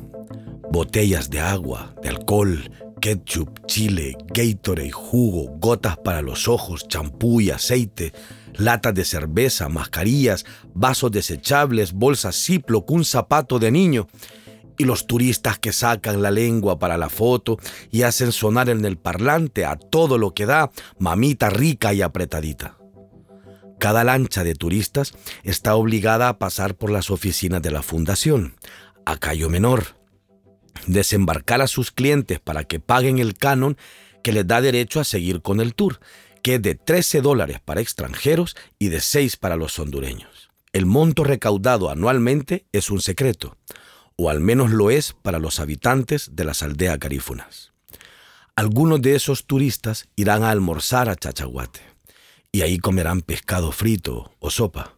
Botellas 0.71 1.31
de 1.31 1.39
agua, 1.39 1.95
de 2.03 2.09
alcohol, 2.09 2.69
ketchup, 3.01 3.65
chile, 3.65 4.15
Gatorade, 4.27 4.91
jugo, 4.91 5.47
gotas 5.57 5.97
para 5.97 6.21
los 6.21 6.47
ojos, 6.47 6.87
champú 6.87 7.41
y 7.41 7.49
aceite, 7.49 8.13
latas 8.53 8.93
de 8.93 9.03
cerveza, 9.03 9.67
mascarillas, 9.67 10.45
vasos 10.75 11.11
desechables, 11.11 11.93
bolsas 11.93 12.35
Ziploc, 12.35 12.91
un 12.91 13.03
zapato 13.03 13.57
de 13.57 13.71
niño 13.71 14.07
y 14.77 14.85
los 14.85 15.07
turistas 15.07 15.59
que 15.59 15.71
sacan 15.71 16.21
la 16.21 16.31
lengua 16.31 16.79
para 16.79 16.97
la 16.97 17.09
foto 17.09 17.57
y 17.91 18.03
hacen 18.03 18.31
sonar 18.31 18.69
en 18.69 18.85
el 18.85 18.97
parlante 18.97 19.65
a 19.65 19.75
todo 19.75 20.17
lo 20.17 20.33
que 20.33 20.45
da 20.45 20.71
mamita 20.99 21.49
rica 21.49 21.93
y 21.93 22.01
apretadita. 22.01 22.77
Cada 23.79 24.03
lancha 24.03 24.43
de 24.43 24.55
turistas 24.55 25.13
está 25.43 25.75
obligada 25.75 26.29
a 26.29 26.39
pasar 26.39 26.75
por 26.75 26.91
las 26.91 27.11
oficinas 27.11 27.61
de 27.61 27.71
la 27.71 27.83
fundación, 27.83 28.55
a 29.05 29.17
Cayo 29.17 29.49
Menor, 29.49 29.97
desembarcar 30.87 31.61
a 31.61 31.67
sus 31.67 31.91
clientes 31.91 32.39
para 32.39 32.63
que 32.63 32.79
paguen 32.79 33.19
el 33.19 33.35
canon 33.35 33.77
que 34.23 34.31
les 34.31 34.47
da 34.47 34.61
derecho 34.61 34.99
a 34.99 35.03
seguir 35.03 35.41
con 35.41 35.59
el 35.59 35.75
tour, 35.75 35.99
que 36.41 36.55
es 36.55 36.61
de 36.61 36.75
13 36.75 37.21
dólares 37.21 37.59
para 37.63 37.81
extranjeros 37.81 38.55
y 38.79 38.89
de 38.89 39.01
6 39.01 39.37
para 39.37 39.55
los 39.55 39.77
hondureños. 39.77 40.49
El 40.73 40.85
monto 40.85 41.23
recaudado 41.23 41.89
anualmente 41.89 42.65
es 42.71 42.89
un 42.89 43.01
secreto, 43.01 43.57
o 44.17 44.29
al 44.29 44.39
menos 44.39 44.71
lo 44.71 44.91
es 44.91 45.13
para 45.13 45.39
los 45.39 45.59
habitantes 45.59 46.31
de 46.33 46.45
las 46.45 46.63
aldeas 46.63 46.99
garífunas. 46.99 47.73
Algunos 48.55 49.01
de 49.01 49.15
esos 49.15 49.45
turistas 49.45 50.07
irán 50.15 50.43
a 50.43 50.49
almorzar 50.49 51.09
a 51.09 51.15
Chachaguate, 51.15 51.81
y 52.51 52.61
ahí 52.61 52.77
comerán 52.77 53.21
pescado 53.21 53.73
frito 53.73 54.31
o 54.39 54.49
sopa, 54.49 54.95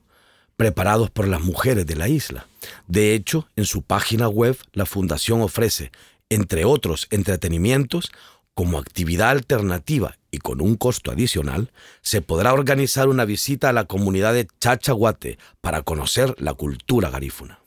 preparados 0.55 1.09
por 1.09 1.27
las 1.27 1.41
mujeres 1.41 1.87
de 1.87 1.95
la 1.95 2.07
isla. 2.07 2.47
De 2.87 3.15
hecho, 3.15 3.47
en 3.55 3.65
su 3.65 3.81
página 3.81 4.27
web 4.27 4.57
la 4.73 4.85
fundación 4.85 5.41
ofrece, 5.41 5.91
entre 6.29 6.65
otros 6.65 7.07
entretenimientos, 7.09 8.11
como 8.53 8.79
actividad 8.79 9.29
alternativa 9.29 10.17
y 10.31 10.39
con 10.39 10.61
un 10.61 10.75
costo 10.75 11.11
adicional, 11.11 11.71
se 12.01 12.21
podrá 12.21 12.53
organizar 12.53 13.07
una 13.07 13.25
visita 13.25 13.69
a 13.69 13.73
la 13.73 13.85
comunidad 13.85 14.33
de 14.33 14.47
Chachaguate 14.59 15.37
para 15.61 15.83
conocer 15.83 16.35
la 16.39 16.53
cultura 16.53 17.09
garífuna. 17.09 17.59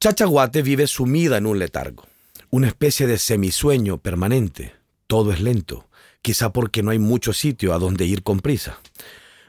Chachaguate 0.00 0.62
vive 0.62 0.86
sumida 0.86 1.38
en 1.38 1.46
un 1.46 1.58
letargo, 1.58 2.04
una 2.50 2.68
especie 2.68 3.08
de 3.08 3.18
semisueño 3.18 3.98
permanente. 3.98 4.76
Todo 5.08 5.32
es 5.32 5.40
lento, 5.40 5.88
quizá 6.22 6.52
porque 6.52 6.84
no 6.84 6.92
hay 6.92 7.00
mucho 7.00 7.32
sitio 7.32 7.74
a 7.74 7.80
donde 7.80 8.06
ir 8.06 8.22
con 8.22 8.38
prisa. 8.38 8.78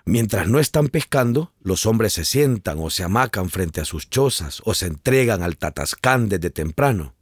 Mientras 0.05 0.47
no 0.47 0.57
están 0.59 0.87
pescando, 0.87 1.53
los 1.61 1.85
hombres 1.85 2.13
se 2.13 2.25
sientan 2.25 2.79
o 2.79 2.89
se 2.89 3.03
hamacan 3.03 3.51
frente 3.51 3.79
a 3.79 3.85
sus 3.85 4.09
chozas 4.09 4.63
o 4.65 4.73
se 4.73 4.87
entregan 4.87 5.43
al 5.43 5.55
tatascán 5.55 6.29
desde 6.29 6.49
temprano. 6.49 7.13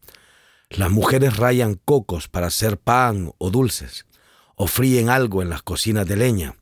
Las 0.70 0.90
mujeres 0.90 1.36
rayan 1.36 1.76
cocos 1.84 2.30
para 2.30 2.48
hacer 2.48 2.78
pan 2.78 3.34
o 3.40 3.50
dulces, 3.50 4.06
o 4.56 4.68
fríen 4.68 5.10
algo 5.10 5.42
en 5.42 5.50
las 5.50 5.64
cocinas 5.64 6.08
de 6.08 6.16
leña. 6.16 6.56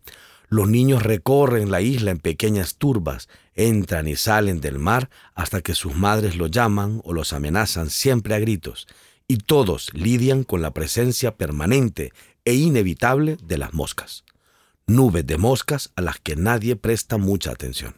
Los 0.49 0.67
niños 0.67 1.03
recorren 1.03 1.69
la 1.69 1.81
isla 1.81 2.09
en 2.09 2.17
pequeñas 2.17 2.77
turbas, 2.77 3.29
entran 3.55 4.07
y 4.07 4.15
salen 4.15 4.61
del 4.61 4.79
mar 4.79 5.09
hasta 5.33 5.61
que 5.61 5.73
sus 5.73 5.95
madres 5.95 6.35
los 6.35 6.51
llaman 6.51 7.01
o 7.03 7.13
los 7.13 7.33
amenazan 7.33 7.89
siempre 7.89 8.35
a 8.35 8.39
gritos, 8.39 8.87
y 9.27 9.37
todos 9.37 9.91
lidian 9.93 10.43
con 10.43 10.61
la 10.61 10.71
presencia 10.71 11.35
permanente 11.35 12.13
e 12.43 12.53
inevitable 12.53 13.37
de 13.41 13.57
las 13.57 13.73
moscas, 13.73 14.23
nubes 14.85 15.25
de 15.25 15.37
moscas 15.37 15.91
a 15.95 16.01
las 16.01 16.19
que 16.19 16.35
nadie 16.35 16.75
presta 16.75 17.17
mucha 17.17 17.51
atención. 17.51 17.95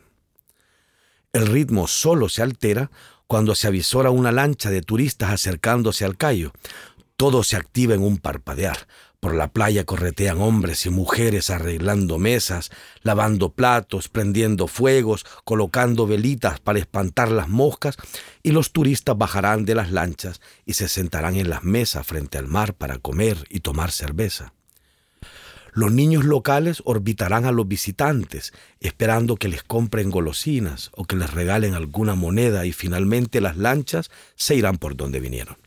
El 1.34 1.48
ritmo 1.48 1.88
solo 1.88 2.30
se 2.30 2.42
altera 2.42 2.90
cuando 3.28 3.56
se 3.56 3.68
avisora 3.68 4.10
una 4.10 4.32
lancha 4.32 4.70
de 4.70 4.82
turistas 4.82 5.32
acercándose 5.32 6.06
al 6.06 6.18
callo. 6.18 6.54
Todo 7.18 7.44
se 7.44 7.58
activa 7.58 7.94
en 7.94 8.02
un 8.02 8.18
parpadear. 8.18 8.88
Por 9.20 9.34
la 9.34 9.52
playa 9.52 9.84
corretean 9.84 10.40
hombres 10.42 10.86
y 10.86 10.92
mujeres 10.92 11.50
arreglando 11.50 12.20
mesas, 12.20 12.70
lavando 13.02 13.52
platos, 13.52 14.10
prendiendo 14.10 14.68
fuegos, 14.68 15.26
colocando 15.44 16.06
velitas 16.06 16.60
para 16.60 16.78
espantar 16.78 17.32
las 17.32 17.50
moscas, 17.50 17.98
y 18.44 18.52
los 18.52 18.72
turistas 18.72 19.18
bajarán 19.18 19.66
de 19.66 19.74
las 19.74 19.92
lanchas 19.92 20.40
y 20.66 20.74
se 20.74 20.88
sentarán 20.88 21.36
en 21.36 21.50
las 21.50 21.64
mesas 21.64 22.06
frente 22.06 22.38
al 22.38 22.48
mar 22.48 22.76
para 22.76 23.00
comer 23.00 23.44
y 23.50 23.62
tomar 23.62 23.92
cerveza. 23.92 24.54
Los 25.74 25.92
niños 25.92 26.24
locales 26.24 26.82
orbitarán 26.86 27.46
a 27.46 27.52
los 27.52 27.68
visitantes, 27.68 28.54
esperando 28.80 29.36
que 29.36 29.48
les 29.48 29.64
compren 29.64 30.12
golosinas 30.12 30.92
o 30.94 31.06
que 31.06 31.16
les 31.16 31.32
regalen 31.32 31.74
alguna 31.74 32.14
moneda 32.16 32.66
y 32.66 32.72
finalmente 32.72 33.42
las 33.42 33.58
lanchas 33.58 34.10
se 34.36 34.56
irán 34.56 34.78
por 34.78 34.96
donde 34.96 35.20
vinieron. 35.20 35.58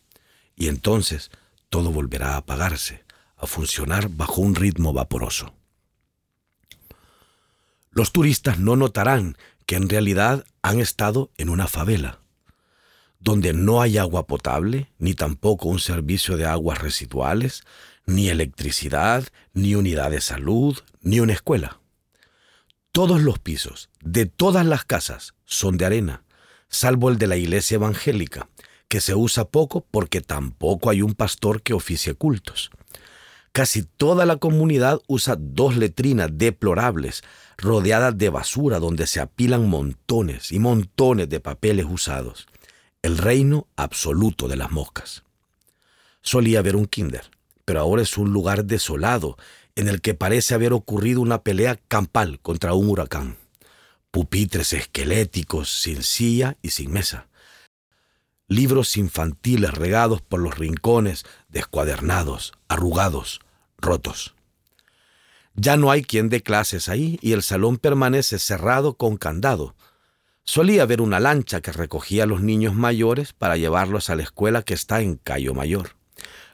Y 0.56 0.68
entonces 0.68 1.30
todo 1.68 1.92
volverá 1.92 2.34
a 2.34 2.38
apagarse, 2.38 3.04
a 3.40 3.46
funcionar 3.46 4.08
bajo 4.10 4.40
un 4.40 4.54
ritmo 4.54 4.92
vaporoso. 4.92 5.54
Los 7.90 8.12
turistas 8.12 8.58
no 8.58 8.76
notarán 8.76 9.36
que 9.66 9.76
en 9.76 9.88
realidad 9.88 10.44
han 10.62 10.80
estado 10.80 11.30
en 11.36 11.48
una 11.48 11.66
favela, 11.66 12.20
donde 13.18 13.52
no 13.52 13.82
hay 13.82 13.98
agua 13.98 14.26
potable, 14.26 14.90
ni 14.98 15.14
tampoco 15.14 15.68
un 15.68 15.80
servicio 15.80 16.36
de 16.36 16.46
aguas 16.46 16.78
residuales, 16.78 17.64
ni 18.06 18.28
electricidad, 18.28 19.28
ni 19.52 19.74
unidad 19.74 20.10
de 20.10 20.20
salud, 20.20 20.78
ni 21.00 21.20
una 21.20 21.32
escuela. 21.32 21.80
Todos 22.92 23.22
los 23.22 23.38
pisos 23.38 23.90
de 24.00 24.26
todas 24.26 24.66
las 24.66 24.84
casas 24.84 25.34
son 25.44 25.76
de 25.76 25.86
arena, 25.86 26.24
salvo 26.68 27.08
el 27.08 27.18
de 27.18 27.26
la 27.26 27.36
iglesia 27.36 27.76
evangélica, 27.76 28.48
que 28.88 29.00
se 29.00 29.14
usa 29.14 29.44
poco 29.44 29.86
porque 29.90 30.20
tampoco 30.20 30.90
hay 30.90 31.02
un 31.02 31.14
pastor 31.14 31.62
que 31.62 31.74
oficie 31.74 32.14
cultos. 32.14 32.70
Casi 33.52 33.82
toda 33.82 34.26
la 34.26 34.36
comunidad 34.36 35.00
usa 35.08 35.36
dos 35.36 35.76
letrinas 35.76 36.30
deplorables, 36.32 37.22
rodeadas 37.58 38.16
de 38.16 38.30
basura 38.30 38.78
donde 38.78 39.06
se 39.08 39.20
apilan 39.20 39.68
montones 39.68 40.52
y 40.52 40.60
montones 40.60 41.28
de 41.28 41.40
papeles 41.40 41.86
usados. 41.88 42.46
El 43.02 43.18
reino 43.18 43.66
absoluto 43.76 44.46
de 44.46 44.56
las 44.56 44.70
moscas. 44.70 45.24
Solía 46.22 46.60
haber 46.60 46.76
un 46.76 46.86
kinder, 46.86 47.30
pero 47.64 47.80
ahora 47.80 48.02
es 48.02 48.16
un 48.18 48.32
lugar 48.32 48.66
desolado 48.66 49.36
en 49.74 49.88
el 49.88 50.00
que 50.00 50.14
parece 50.14 50.54
haber 50.54 50.72
ocurrido 50.72 51.20
una 51.20 51.42
pelea 51.42 51.76
campal 51.88 52.38
contra 52.40 52.74
un 52.74 52.88
huracán. 52.88 53.36
Pupitres 54.12 54.72
esqueléticos 54.72 55.70
sin 55.70 56.02
silla 56.02 56.56
y 56.62 56.70
sin 56.70 56.92
mesa. 56.92 57.28
Libros 58.46 58.96
infantiles 58.96 59.72
regados 59.72 60.20
por 60.20 60.40
los 60.40 60.58
rincones, 60.58 61.24
descuadernados, 61.48 62.52
arrugados, 62.70 63.40
rotos. 63.76 64.34
Ya 65.54 65.76
no 65.76 65.90
hay 65.90 66.02
quien 66.02 66.30
dé 66.30 66.42
clases 66.42 66.88
ahí 66.88 67.18
y 67.20 67.32
el 67.32 67.42
salón 67.42 67.76
permanece 67.76 68.38
cerrado 68.38 68.94
con 68.94 69.18
candado. 69.18 69.74
Solía 70.44 70.84
haber 70.84 71.02
una 71.02 71.20
lancha 71.20 71.60
que 71.60 71.72
recogía 71.72 72.22
a 72.22 72.26
los 72.26 72.40
niños 72.40 72.74
mayores 72.74 73.34
para 73.34 73.58
llevarlos 73.58 74.08
a 74.08 74.16
la 74.16 74.22
escuela 74.22 74.62
que 74.62 74.72
está 74.72 75.02
en 75.02 75.16
Cayo 75.16 75.52
Mayor 75.52 76.00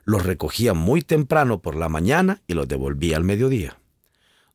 los 0.06 0.24
recogía 0.24 0.72
muy 0.72 1.02
temprano 1.02 1.60
por 1.60 1.74
la 1.74 1.90
mañana 1.90 2.40
y 2.46 2.54
los 2.54 2.66
devolvía 2.68 3.16
al 3.16 3.24
mediodía. 3.24 3.78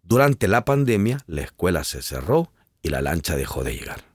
Durante 0.02 0.48
la 0.48 0.66
pandemia, 0.66 1.20
la 1.28 1.42
escuela 1.42 1.84
se 1.84 2.02
cerró 2.02 2.52
y 2.82 2.90
la 2.90 3.02
lancha 3.02 3.36
dejó 3.36 3.64
de 3.64 3.76
llegar. 3.76 4.06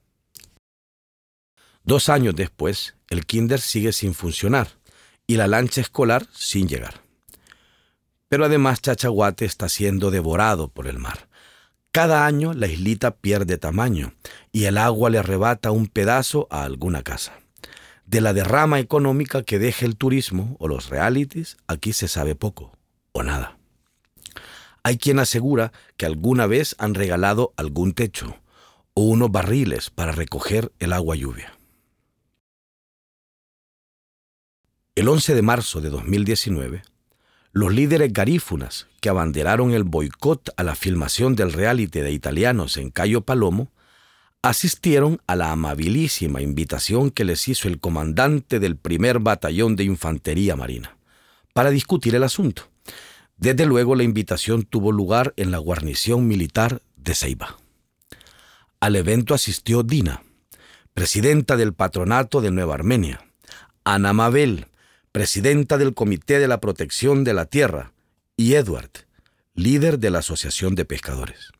Dos 1.84 2.08
años 2.08 2.34
después, 2.34 2.96
el 3.10 3.26
kinder 3.26 3.60
sigue 3.60 3.92
sin 3.92 4.14
funcionar 4.14 4.68
y 5.26 5.36
la 5.36 5.46
lancha 5.46 5.82
escolar 5.82 6.26
sin 6.32 6.68
llegar. 6.68 7.05
Pero 8.28 8.44
además 8.44 8.82
Chachaguate 8.82 9.44
está 9.44 9.68
siendo 9.68 10.10
devorado 10.10 10.68
por 10.68 10.86
el 10.86 10.98
mar. 10.98 11.28
Cada 11.92 12.26
año 12.26 12.52
la 12.52 12.66
islita 12.66 13.16
pierde 13.16 13.56
tamaño 13.56 14.12
y 14.52 14.64
el 14.64 14.76
agua 14.76 15.08
le 15.08 15.18
arrebata 15.18 15.70
un 15.70 15.86
pedazo 15.86 16.46
a 16.50 16.64
alguna 16.64 17.02
casa. 17.02 17.40
De 18.04 18.20
la 18.20 18.32
derrama 18.32 18.80
económica 18.80 19.42
que 19.42 19.58
deje 19.58 19.86
el 19.86 19.96
turismo 19.96 20.56
o 20.58 20.68
los 20.68 20.90
realities, 20.90 21.56
aquí 21.66 21.92
se 21.92 22.08
sabe 22.08 22.34
poco 22.34 22.76
o 23.12 23.22
nada. 23.22 23.58
Hay 24.82 24.98
quien 24.98 25.18
asegura 25.18 25.72
que 25.96 26.06
alguna 26.06 26.46
vez 26.46 26.76
han 26.78 26.94
regalado 26.94 27.52
algún 27.56 27.92
techo 27.94 28.36
o 28.94 29.02
unos 29.02 29.32
barriles 29.32 29.90
para 29.90 30.12
recoger 30.12 30.72
el 30.78 30.92
agua 30.92 31.16
lluvia. 31.16 31.52
El 34.94 35.08
11 35.08 35.34
de 35.34 35.42
marzo 35.42 35.80
de 35.80 35.90
2019, 35.90 36.82
los 37.56 37.72
líderes 37.72 38.12
garífunas 38.12 38.86
que 39.00 39.08
abanderaron 39.08 39.72
el 39.72 39.82
boicot 39.82 40.50
a 40.58 40.62
la 40.62 40.74
filmación 40.74 41.34
del 41.34 41.54
reality 41.54 42.00
de 42.00 42.12
italianos 42.12 42.76
en 42.76 42.90
Cayo 42.90 43.22
Palomo 43.22 43.72
asistieron 44.42 45.22
a 45.26 45.36
la 45.36 45.52
amabilísima 45.52 46.42
invitación 46.42 47.10
que 47.10 47.24
les 47.24 47.48
hizo 47.48 47.68
el 47.68 47.80
comandante 47.80 48.60
del 48.60 48.76
primer 48.76 49.20
batallón 49.20 49.74
de 49.74 49.84
infantería 49.84 50.54
marina 50.54 50.98
para 51.54 51.70
discutir 51.70 52.14
el 52.14 52.24
asunto. 52.24 52.68
Desde 53.38 53.64
luego 53.64 53.94
la 53.94 54.02
invitación 54.02 54.64
tuvo 54.64 54.92
lugar 54.92 55.32
en 55.38 55.50
la 55.50 55.56
guarnición 55.56 56.28
militar 56.28 56.82
de 56.96 57.14
Ceiba. 57.14 57.56
Al 58.80 58.96
evento 58.96 59.32
asistió 59.32 59.82
Dina, 59.82 60.22
presidenta 60.92 61.56
del 61.56 61.72
patronato 61.72 62.42
de 62.42 62.50
Nueva 62.50 62.74
Armenia, 62.74 63.24
Ana 63.82 64.12
Mabel, 64.12 64.66
presidenta 65.16 65.78
del 65.78 65.94
Comité 65.94 66.38
de 66.38 66.46
la 66.46 66.60
Protección 66.60 67.24
de 67.24 67.32
la 67.32 67.46
Tierra, 67.46 67.94
y 68.36 68.52
Edward, 68.52 68.90
líder 69.54 69.98
de 69.98 70.10
la 70.10 70.18
Asociación 70.18 70.74
de 70.74 70.84
Pescadores 70.84 71.52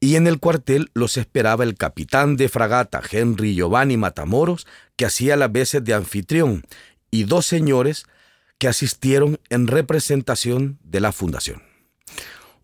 y 0.00 0.16
en 0.16 0.26
el 0.26 0.38
cuartel 0.40 0.90
los 0.94 1.18
esperaba 1.18 1.64
el 1.64 1.76
capitán 1.76 2.38
de 2.38 2.48
fragata 2.48 3.02
Henry 3.08 3.54
Giovanni 3.54 3.98
Matamoros, 3.98 4.66
que 4.96 5.04
hacía 5.04 5.36
las 5.36 5.52
veces 5.52 5.84
de 5.84 5.92
anfitrión, 5.92 6.64
y 7.10 7.24
dos 7.24 7.44
señores 7.44 8.06
que 8.56 8.68
asistieron 8.68 9.38
en 9.50 9.66
representación 9.66 10.78
de 10.82 11.00
la 11.00 11.12
fundación. 11.12 11.62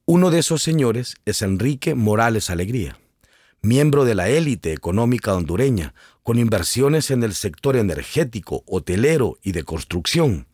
Uno 0.07 0.31
de 0.31 0.39
esos 0.39 0.63
señores 0.63 1.17
es 1.27 1.43
Enrique 1.43 1.95
Morales 1.95 2.49
Alegría, 2.49 2.99
miembro 3.63 4.05
de 4.05 4.15
la 4.15 4.29
élite 4.29 4.73
económica 4.73 5.35
hondureña, 5.35 5.95
con 6.23 6.39
inversiones 6.39 7.11
en 7.11 7.23
el 7.23 7.35
sector 7.35 7.77
energético, 7.77 8.63
hotelero 8.67 9.39
y 9.43 9.53
de 9.53 9.63
construcción. 9.63 10.47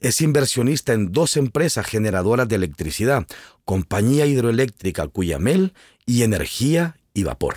Es 0.00 0.20
inversionista 0.20 0.92
en 0.92 1.12
dos 1.12 1.36
empresas 1.36 1.86
generadoras 1.86 2.48
de 2.48 2.56
electricidad, 2.56 3.26
Compañía 3.64 4.26
Hidroeléctrica 4.26 5.06
Cuyamel 5.08 5.72
y 6.04 6.22
Energía 6.22 6.96
y 7.14 7.22
Vapor. 7.22 7.56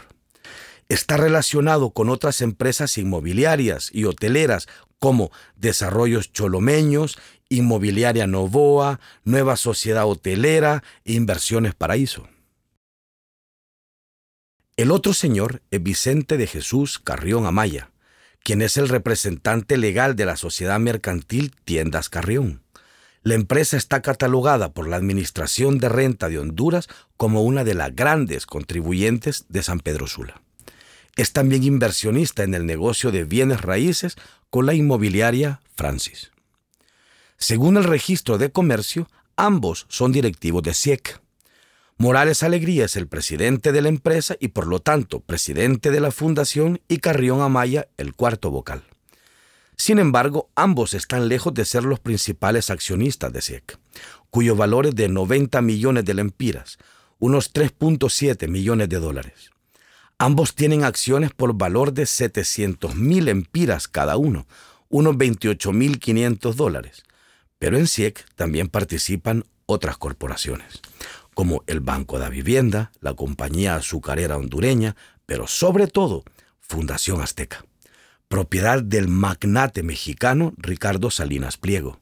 Está 0.87 1.17
relacionado 1.17 1.89
con 1.89 2.09
otras 2.09 2.41
empresas 2.41 2.97
inmobiliarias 2.97 3.89
y 3.91 4.05
hoteleras 4.05 4.67
como 4.99 5.31
Desarrollos 5.55 6.31
Cholomeños, 6.31 7.17
Inmobiliaria 7.49 8.27
Novoa, 8.27 8.99
Nueva 9.23 9.57
Sociedad 9.57 10.07
Hotelera 10.07 10.83
e 11.03 11.13
Inversiones 11.13 11.73
Paraíso. 11.75 12.27
El 14.77 14.91
otro 14.91 15.13
señor 15.13 15.61
es 15.71 15.81
Vicente 15.81 16.35
de 16.35 16.47
Jesús 16.47 16.99
Carrión 16.99 17.45
Amaya, 17.45 17.91
quien 18.43 18.61
es 18.61 18.75
el 18.75 18.89
representante 18.89 19.77
legal 19.77 20.17
de 20.17 20.25
la 20.25 20.35
sociedad 20.35 20.77
mercantil 20.81 21.55
Tiendas 21.63 22.09
Carrión. 22.09 22.61
La 23.23 23.35
empresa 23.35 23.77
está 23.77 24.01
catalogada 24.01 24.73
por 24.73 24.89
la 24.89 24.97
Administración 24.97 25.77
de 25.77 25.87
Renta 25.87 26.27
de 26.27 26.39
Honduras 26.39 26.89
como 27.15 27.43
una 27.43 27.63
de 27.63 27.73
las 27.73 27.95
grandes 27.95 28.45
contribuyentes 28.45 29.45
de 29.47 29.63
San 29.63 29.79
Pedro 29.79 30.07
Sula. 30.07 30.41
Es 31.15 31.31
también 31.31 31.63
inversionista 31.63 32.43
en 32.43 32.53
el 32.53 32.65
negocio 32.65 33.11
de 33.11 33.23
bienes 33.23 33.61
raíces 33.61 34.17
con 34.49 34.65
la 34.65 34.73
inmobiliaria 34.73 35.61
Francis. 35.77 36.31
Según 37.37 37.77
el 37.77 37.85
registro 37.85 38.37
de 38.37 38.51
comercio, 38.51 39.07
ambos 39.37 39.85
son 39.87 40.11
directivos 40.11 40.63
de 40.63 40.73
SIEC. 40.73 41.21
Morales 41.97 42.43
Alegría 42.43 42.85
es 42.85 42.97
el 42.97 43.07
presidente 43.07 43.71
de 43.71 43.81
la 43.81 43.87
empresa 43.87 44.35
y 44.41 44.49
por 44.49 44.67
lo 44.67 44.79
tanto 44.79 45.21
presidente 45.21 45.91
de 45.91 46.01
la 46.01 46.11
fundación 46.11 46.81
y 46.89 46.97
Carrión 46.97 47.39
Amaya 47.39 47.87
el 47.95 48.13
cuarto 48.13 48.51
vocal. 48.51 48.83
Sin 49.77 49.99
embargo, 49.99 50.49
ambos 50.55 50.93
están 50.93 51.29
lejos 51.29 51.53
de 51.53 51.63
ser 51.63 51.85
los 51.85 52.01
principales 52.01 52.69
accionistas 52.69 53.31
de 53.31 53.41
SIEC, 53.41 53.79
cuyo 54.29 54.57
valor 54.57 54.87
es 54.87 54.95
de 54.95 55.07
90 55.07 55.61
millones 55.61 56.03
de 56.03 56.15
lempiras, 56.15 56.79
unos 57.17 57.53
3.7 57.53 58.49
millones 58.49 58.89
de 58.89 58.99
dólares. 58.99 59.51
Ambos 60.17 60.53
tienen 60.53 60.83
acciones 60.83 61.31
por 61.31 61.57
valor 61.57 61.93
de 61.93 62.05
700 62.05 62.95
mil 62.95 63.29
empiras 63.29 63.87
cada 63.87 64.17
uno, 64.17 64.47
unos 64.89 65.15
28.500 65.15 66.55
dólares. 66.55 67.03
Pero 67.57 67.77
en 67.77 67.87
SIEC 67.87 68.25
también 68.35 68.67
participan 68.67 69.45
otras 69.65 69.97
corporaciones 69.97 70.81
como 71.35 71.63
el 71.67 71.81
Banco 71.81 72.17
de 72.17 72.29
Vivienda, 72.29 72.91
la 73.01 73.13
Compañía 73.13 73.75
Azucarera 73.75 74.37
Hondureña, 74.37 74.95
pero 75.27 75.45
sobre 75.45 75.85
todo 75.85 76.23
Fundación 76.59 77.21
Azteca, 77.21 77.63
propiedad 78.27 78.81
del 78.81 79.07
magnate 79.07 79.83
mexicano 79.83 80.55
Ricardo 80.57 81.11
Salinas 81.11 81.57
Pliego, 81.57 81.99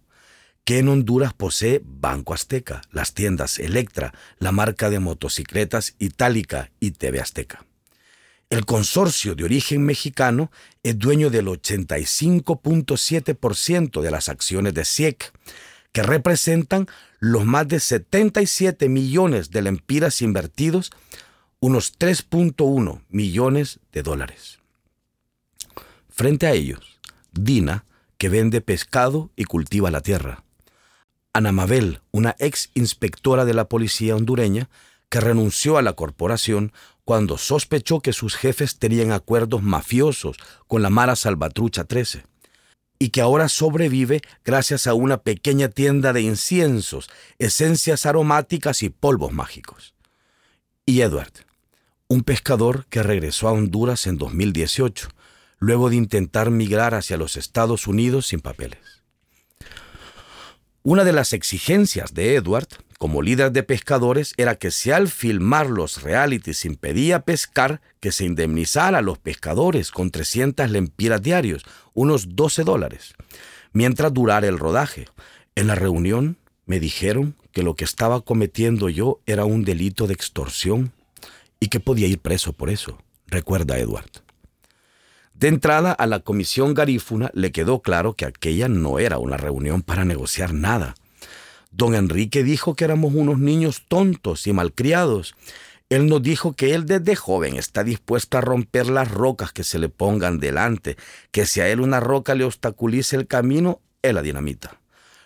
que 0.63 0.79
en 0.79 0.87
Honduras 0.87 1.33
posee 1.33 1.81
Banco 1.83 2.33
Azteca, 2.33 2.83
las 2.91 3.13
tiendas 3.13 3.59
Electra, 3.59 4.13
la 4.37 4.53
marca 4.53 4.89
de 4.89 4.99
motocicletas 4.99 5.95
Itálica 5.99 6.71
y 6.79 6.91
TV 6.91 7.19
Azteca. 7.19 7.65
El 8.49 8.65
consorcio 8.65 9.35
de 9.35 9.43
origen 9.45 9.83
mexicano 9.83 10.51
es 10.83 10.99
dueño 10.99 11.31
del 11.31 11.47
85.7% 11.47 14.01
de 14.01 14.11
las 14.11 14.29
acciones 14.29 14.75
de 14.75 14.85
SIEC, 14.85 15.33
que 15.91 16.03
representan 16.03 16.87
los 17.23 17.45
más 17.45 17.65
de 17.69 17.79
77 17.79 18.89
millones 18.89 19.49
de 19.49 19.61
lempiras 19.61 20.21
invertidos, 20.21 20.91
unos 21.61 21.97
3.1 21.97 23.01
millones 23.07 23.79
de 23.93 24.03
dólares. 24.03 24.59
Frente 26.09 26.47
a 26.47 26.51
ellos, 26.51 26.99
Dina, 27.31 27.85
que 28.17 28.27
vende 28.27 28.59
pescado 28.59 29.31
y 29.37 29.45
cultiva 29.45 29.89
la 29.89 30.01
tierra. 30.01 30.43
Ana 31.31 31.53
Mabel, 31.53 32.01
una 32.11 32.35
ex 32.39 32.71
inspectora 32.73 33.45
de 33.45 33.53
la 33.53 33.69
policía 33.69 34.17
hondureña, 34.17 34.69
que 35.07 35.21
renunció 35.21 35.77
a 35.77 35.81
la 35.81 35.93
corporación 35.93 36.73
cuando 37.05 37.37
sospechó 37.37 38.01
que 38.01 38.11
sus 38.11 38.35
jefes 38.35 38.79
tenían 38.79 39.13
acuerdos 39.13 39.63
mafiosos 39.63 40.35
con 40.67 40.81
la 40.81 40.89
Mara 40.89 41.15
Salvatrucha 41.15 41.85
13 41.85 42.32
y 43.03 43.09
que 43.09 43.19
ahora 43.19 43.49
sobrevive 43.49 44.21
gracias 44.45 44.87
a 44.87 44.93
una 44.93 45.17
pequeña 45.17 45.67
tienda 45.67 46.13
de 46.13 46.21
inciensos, 46.21 47.09
esencias 47.37 48.05
aromáticas 48.05 48.81
y 48.81 48.89
polvos 48.89 49.33
mágicos. 49.33 49.93
Y 50.85 51.01
Edward, 51.01 51.33
un 52.07 52.23
pescador 52.23 52.85
que 52.85 53.03
regresó 53.03 53.49
a 53.49 53.51
Honduras 53.51 54.07
en 54.07 54.17
2018, 54.17 55.09
luego 55.59 55.89
de 55.89 55.97
intentar 55.97 56.49
migrar 56.49 56.95
hacia 56.95 57.17
los 57.17 57.35
Estados 57.35 57.87
Unidos 57.87 58.27
sin 58.27 58.39
papeles. 58.39 59.03
Una 60.81 61.03
de 61.03 61.11
las 61.11 61.33
exigencias 61.33 62.13
de 62.13 62.35
Edward 62.35 62.69
como 63.03 63.21
líder 63.21 63.51
de 63.51 63.63
pescadores 63.63 64.33
era 64.37 64.55
que 64.55 64.71
si 64.71 64.89
al 64.89 65.09
filmar 65.09 65.69
los 65.69 66.03
realities 66.03 66.63
impedía 66.63 67.25
pescar, 67.25 67.81
que 67.99 68.13
se 68.13 68.23
indemnizara 68.23 68.99
a 68.99 69.01
los 69.01 69.17
pescadores 69.17 69.91
con 69.91 70.09
300 70.09 70.71
lempiras 70.71 71.21
diarios, 71.21 71.65
unos 71.93 72.37
12 72.37 72.63
dólares, 72.63 73.13
mientras 73.73 74.13
durara 74.13 74.47
el 74.47 74.57
rodaje. 74.57 75.09
En 75.55 75.67
la 75.67 75.75
reunión 75.75 76.37
me 76.65 76.79
dijeron 76.79 77.35
que 77.51 77.61
lo 77.61 77.75
que 77.75 77.83
estaba 77.83 78.21
cometiendo 78.21 78.87
yo 78.87 79.19
era 79.25 79.43
un 79.43 79.65
delito 79.65 80.07
de 80.07 80.13
extorsión 80.13 80.93
y 81.59 81.67
que 81.67 81.81
podía 81.81 82.07
ir 82.07 82.19
preso 82.19 82.53
por 82.53 82.69
eso, 82.69 82.99
recuerda 83.27 83.77
Edward. 83.79 84.11
De 85.33 85.49
entrada 85.49 85.91
a 85.91 86.07
la 86.07 86.21
comisión 86.21 86.73
garífuna 86.73 87.31
le 87.33 87.51
quedó 87.51 87.81
claro 87.81 88.13
que 88.13 88.23
aquella 88.23 88.69
no 88.69 88.97
era 88.97 89.17
una 89.17 89.35
reunión 89.35 89.81
para 89.81 90.05
negociar 90.05 90.53
nada, 90.53 90.95
Don 91.75 91.95
Enrique 91.95 92.43
dijo 92.43 92.75
que 92.75 92.85
éramos 92.85 93.15
unos 93.15 93.39
niños 93.39 93.83
tontos 93.87 94.45
y 94.45 94.53
malcriados. 94.53 95.35
Él 95.89 96.07
nos 96.07 96.21
dijo 96.21 96.53
que 96.53 96.75
él 96.75 96.85
desde 96.85 97.15
joven 97.15 97.55
está 97.55 97.83
dispuesto 97.83 98.37
a 98.37 98.41
romper 98.41 98.87
las 98.87 99.09
rocas 99.11 99.51
que 99.51 99.63
se 99.63 99.79
le 99.79 99.89
pongan 99.89 100.39
delante, 100.39 100.97
que 101.31 101.47
si 101.47 101.61
a 101.61 101.69
él 101.69 101.81
una 101.81 101.99
roca 101.99 102.35
le 102.35 102.43
obstaculice 102.43 103.15
el 103.15 103.25
camino, 103.25 103.81
él 104.03 104.15
la 104.15 104.21
dinamita. 104.21 104.79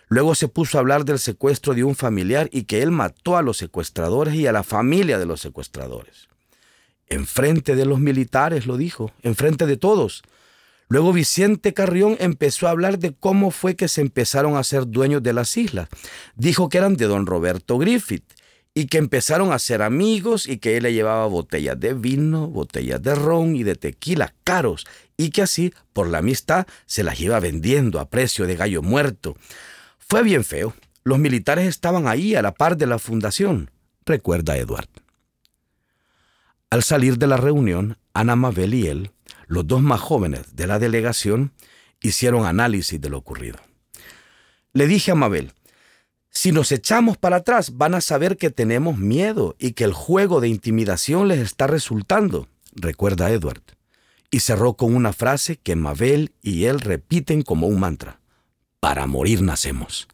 Luego 0.08 0.34
se 0.34 0.48
puso 0.48 0.78
a 0.78 0.80
hablar 0.80 1.04
del 1.04 1.18
secuestro 1.18 1.74
de 1.74 1.84
un 1.84 1.94
familiar 1.94 2.48
y 2.50 2.64
que 2.64 2.80
él 2.80 2.90
mató 2.90 3.36
a 3.36 3.42
los 3.42 3.58
secuestradores 3.58 4.34
y 4.34 4.46
a 4.46 4.52
la 4.52 4.62
familia 4.62 5.18
de 5.18 5.26
los 5.26 5.42
secuestradores. 5.42 6.28
Enfrente 7.08 7.76
de 7.76 7.84
los 7.84 8.00
militares, 8.00 8.66
lo 8.66 8.78
dijo, 8.78 9.12
enfrente 9.22 9.66
de 9.66 9.76
todos. 9.76 10.22
Luego 10.88 11.12
Vicente 11.12 11.74
Carrión 11.74 12.16
empezó 12.18 12.66
a 12.66 12.70
hablar 12.70 12.98
de 12.98 13.14
cómo 13.14 13.50
fue 13.50 13.76
que 13.76 13.88
se 13.88 14.00
empezaron 14.00 14.56
a 14.56 14.64
ser 14.64 14.86
dueños 14.86 15.22
de 15.22 15.34
las 15.34 15.56
islas. 15.56 15.88
Dijo 16.34 16.68
que 16.68 16.78
eran 16.78 16.96
de 16.96 17.06
don 17.06 17.26
Roberto 17.26 17.76
Griffith 17.76 18.24
y 18.72 18.86
que 18.86 18.98
empezaron 18.98 19.52
a 19.52 19.58
ser 19.58 19.82
amigos 19.82 20.48
y 20.48 20.58
que 20.58 20.76
él 20.76 20.84
le 20.84 20.94
llevaba 20.94 21.26
botellas 21.26 21.78
de 21.78 21.92
vino, 21.92 22.48
botellas 22.48 23.02
de 23.02 23.14
ron 23.14 23.54
y 23.54 23.64
de 23.64 23.74
tequila 23.74 24.34
caros 24.44 24.86
y 25.16 25.30
que 25.30 25.42
así, 25.42 25.74
por 25.92 26.08
la 26.08 26.18
amistad, 26.18 26.66
se 26.86 27.02
las 27.02 27.20
iba 27.20 27.38
vendiendo 27.40 28.00
a 28.00 28.08
precio 28.08 28.46
de 28.46 28.56
gallo 28.56 28.82
muerto. 28.82 29.36
Fue 29.98 30.22
bien 30.22 30.44
feo. 30.44 30.74
Los 31.04 31.18
militares 31.18 31.66
estaban 31.66 32.06
ahí 32.06 32.34
a 32.34 32.42
la 32.42 32.54
par 32.54 32.76
de 32.76 32.86
la 32.86 32.98
fundación, 32.98 33.70
recuerda 34.06 34.56
Edward. 34.56 34.88
Al 36.70 36.82
salir 36.82 37.18
de 37.18 37.26
la 37.26 37.36
reunión, 37.36 37.98
Ana 38.12 38.36
Mabel 38.36 38.74
y 38.74 38.86
él 38.86 39.10
los 39.48 39.66
dos 39.66 39.82
más 39.82 40.00
jóvenes 40.00 40.54
de 40.54 40.66
la 40.66 40.78
delegación 40.78 41.52
hicieron 42.00 42.46
análisis 42.46 43.00
de 43.00 43.08
lo 43.08 43.18
ocurrido. 43.18 43.58
Le 44.72 44.86
dije 44.86 45.10
a 45.10 45.14
Mabel, 45.16 45.52
si 46.30 46.52
nos 46.52 46.70
echamos 46.70 47.16
para 47.16 47.36
atrás 47.36 47.76
van 47.76 47.94
a 47.94 48.00
saber 48.00 48.36
que 48.36 48.50
tenemos 48.50 48.98
miedo 48.98 49.56
y 49.58 49.72
que 49.72 49.84
el 49.84 49.92
juego 49.92 50.40
de 50.40 50.48
intimidación 50.48 51.26
les 51.26 51.40
está 51.40 51.66
resultando, 51.66 52.48
recuerda 52.72 53.30
Edward. 53.30 53.62
Y 54.30 54.40
cerró 54.40 54.74
con 54.74 54.94
una 54.94 55.14
frase 55.14 55.56
que 55.56 55.74
Mabel 55.74 56.32
y 56.42 56.64
él 56.64 56.80
repiten 56.80 57.40
como 57.42 57.66
un 57.66 57.80
mantra. 57.80 58.20
Para 58.78 59.06
morir 59.06 59.40
nacemos. 59.40 60.06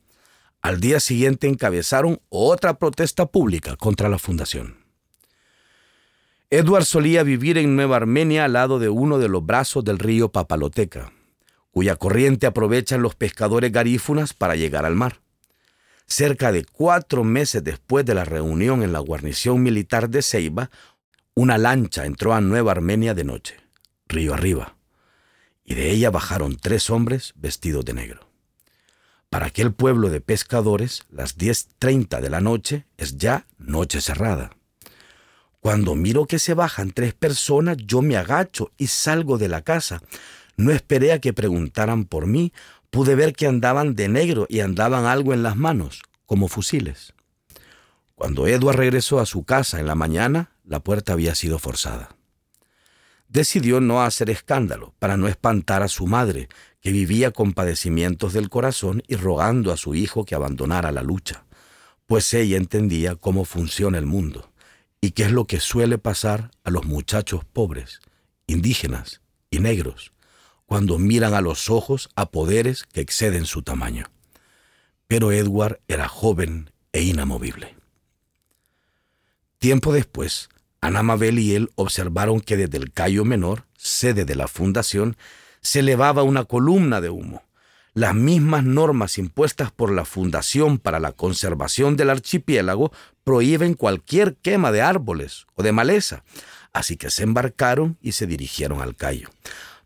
Al 0.62 0.80
día 0.80 1.00
siguiente 1.00 1.48
encabezaron 1.48 2.20
otra 2.28 2.78
protesta 2.78 3.26
pública 3.26 3.76
contra 3.76 4.08
la 4.08 4.18
fundación. 4.18 4.83
Edward 6.56 6.84
solía 6.84 7.24
vivir 7.24 7.58
en 7.58 7.74
Nueva 7.74 7.96
Armenia 7.96 8.44
al 8.44 8.52
lado 8.52 8.78
de 8.78 8.88
uno 8.88 9.18
de 9.18 9.28
los 9.28 9.44
brazos 9.44 9.84
del 9.84 9.98
río 9.98 10.28
Papaloteca, 10.28 11.12
cuya 11.72 11.96
corriente 11.96 12.46
aprovechan 12.46 13.02
los 13.02 13.16
pescadores 13.16 13.72
garífunas 13.72 14.34
para 14.34 14.54
llegar 14.54 14.84
al 14.84 14.94
mar. 14.94 15.20
Cerca 16.06 16.52
de 16.52 16.64
cuatro 16.64 17.24
meses 17.24 17.64
después 17.64 18.06
de 18.06 18.14
la 18.14 18.24
reunión 18.24 18.84
en 18.84 18.92
la 18.92 19.00
guarnición 19.00 19.64
militar 19.64 20.08
de 20.08 20.22
Ceiba, 20.22 20.70
una 21.34 21.58
lancha 21.58 22.06
entró 22.06 22.34
a 22.34 22.40
Nueva 22.40 22.70
Armenia 22.70 23.14
de 23.14 23.24
noche, 23.24 23.56
río 24.06 24.32
arriba, 24.32 24.76
y 25.64 25.74
de 25.74 25.90
ella 25.90 26.10
bajaron 26.10 26.56
tres 26.56 26.88
hombres 26.88 27.32
vestidos 27.34 27.84
de 27.84 27.94
negro. 27.94 28.30
Para 29.28 29.46
aquel 29.46 29.72
pueblo 29.72 30.08
de 30.08 30.20
pescadores, 30.20 31.02
las 31.10 31.36
10.30 31.36 32.20
de 32.20 32.30
la 32.30 32.40
noche 32.40 32.86
es 32.96 33.16
ya 33.16 33.48
noche 33.58 34.00
cerrada. 34.00 34.52
Cuando 35.64 35.94
miro 35.94 36.26
que 36.26 36.38
se 36.38 36.52
bajan 36.52 36.90
tres 36.90 37.14
personas, 37.14 37.78
yo 37.78 38.02
me 38.02 38.18
agacho 38.18 38.70
y 38.76 38.88
salgo 38.88 39.38
de 39.38 39.48
la 39.48 39.62
casa. 39.62 40.02
No 40.58 40.72
esperé 40.72 41.10
a 41.10 41.20
que 41.20 41.32
preguntaran 41.32 42.04
por 42.04 42.26
mí, 42.26 42.52
pude 42.90 43.14
ver 43.14 43.32
que 43.32 43.46
andaban 43.46 43.94
de 43.94 44.10
negro 44.10 44.44
y 44.50 44.60
andaban 44.60 45.06
algo 45.06 45.32
en 45.32 45.42
las 45.42 45.56
manos, 45.56 46.02
como 46.26 46.48
fusiles. 46.48 47.14
Cuando 48.14 48.46
Edward 48.46 48.76
regresó 48.76 49.20
a 49.20 49.24
su 49.24 49.44
casa 49.44 49.80
en 49.80 49.86
la 49.86 49.94
mañana, 49.94 50.50
la 50.66 50.80
puerta 50.80 51.14
había 51.14 51.34
sido 51.34 51.58
forzada. 51.58 52.14
Decidió 53.28 53.80
no 53.80 54.02
hacer 54.02 54.28
escándalo 54.28 54.92
para 54.98 55.16
no 55.16 55.28
espantar 55.28 55.82
a 55.82 55.88
su 55.88 56.06
madre, 56.06 56.50
que 56.82 56.92
vivía 56.92 57.30
con 57.30 57.54
padecimientos 57.54 58.34
del 58.34 58.50
corazón 58.50 59.02
y 59.08 59.16
rogando 59.16 59.72
a 59.72 59.78
su 59.78 59.94
hijo 59.94 60.26
que 60.26 60.34
abandonara 60.34 60.92
la 60.92 61.02
lucha, 61.02 61.46
pues 62.04 62.34
ella 62.34 62.58
entendía 62.58 63.16
cómo 63.16 63.46
funciona 63.46 63.96
el 63.96 64.04
mundo 64.04 64.50
y 65.04 65.10
qué 65.10 65.24
es 65.24 65.32
lo 65.32 65.46
que 65.46 65.60
suele 65.60 65.98
pasar 65.98 66.50
a 66.64 66.70
los 66.70 66.86
muchachos 66.86 67.44
pobres, 67.44 68.00
indígenas 68.46 69.20
y 69.50 69.58
negros, 69.58 70.12
cuando 70.64 70.98
miran 70.98 71.34
a 71.34 71.42
los 71.42 71.68
ojos 71.68 72.08
a 72.16 72.30
poderes 72.30 72.84
que 72.90 73.02
exceden 73.02 73.44
su 73.44 73.60
tamaño. 73.60 74.06
Pero 75.06 75.30
Edward 75.30 75.78
era 75.88 76.08
joven 76.08 76.70
e 76.92 77.02
inamovible. 77.02 77.76
Tiempo 79.58 79.92
después, 79.92 80.48
Ana 80.80 81.02
Mabel 81.02 81.38
y 81.38 81.54
él 81.54 81.70
observaron 81.74 82.40
que 82.40 82.56
desde 82.56 82.78
el 82.78 82.90
Cayo 82.90 83.26
Menor, 83.26 83.66
sede 83.76 84.24
de 84.24 84.36
la 84.36 84.48
fundación, 84.48 85.18
se 85.60 85.80
elevaba 85.80 86.22
una 86.22 86.44
columna 86.44 87.02
de 87.02 87.10
humo 87.10 87.42
las 87.94 88.12
mismas 88.12 88.64
normas 88.64 89.18
impuestas 89.18 89.70
por 89.70 89.92
la 89.92 90.04
Fundación 90.04 90.78
para 90.78 90.98
la 90.98 91.12
Conservación 91.12 91.96
del 91.96 92.10
Archipiélago 92.10 92.92
prohíben 93.24 93.74
cualquier 93.74 94.36
quema 94.36 94.70
de 94.70 94.82
árboles 94.82 95.46
o 95.54 95.62
de 95.62 95.72
maleza, 95.72 96.24
así 96.72 96.96
que 96.96 97.10
se 97.10 97.22
embarcaron 97.22 97.98
y 98.00 98.12
se 98.12 98.26
dirigieron 98.26 98.80
al 98.80 98.94
Cayo 98.94 99.30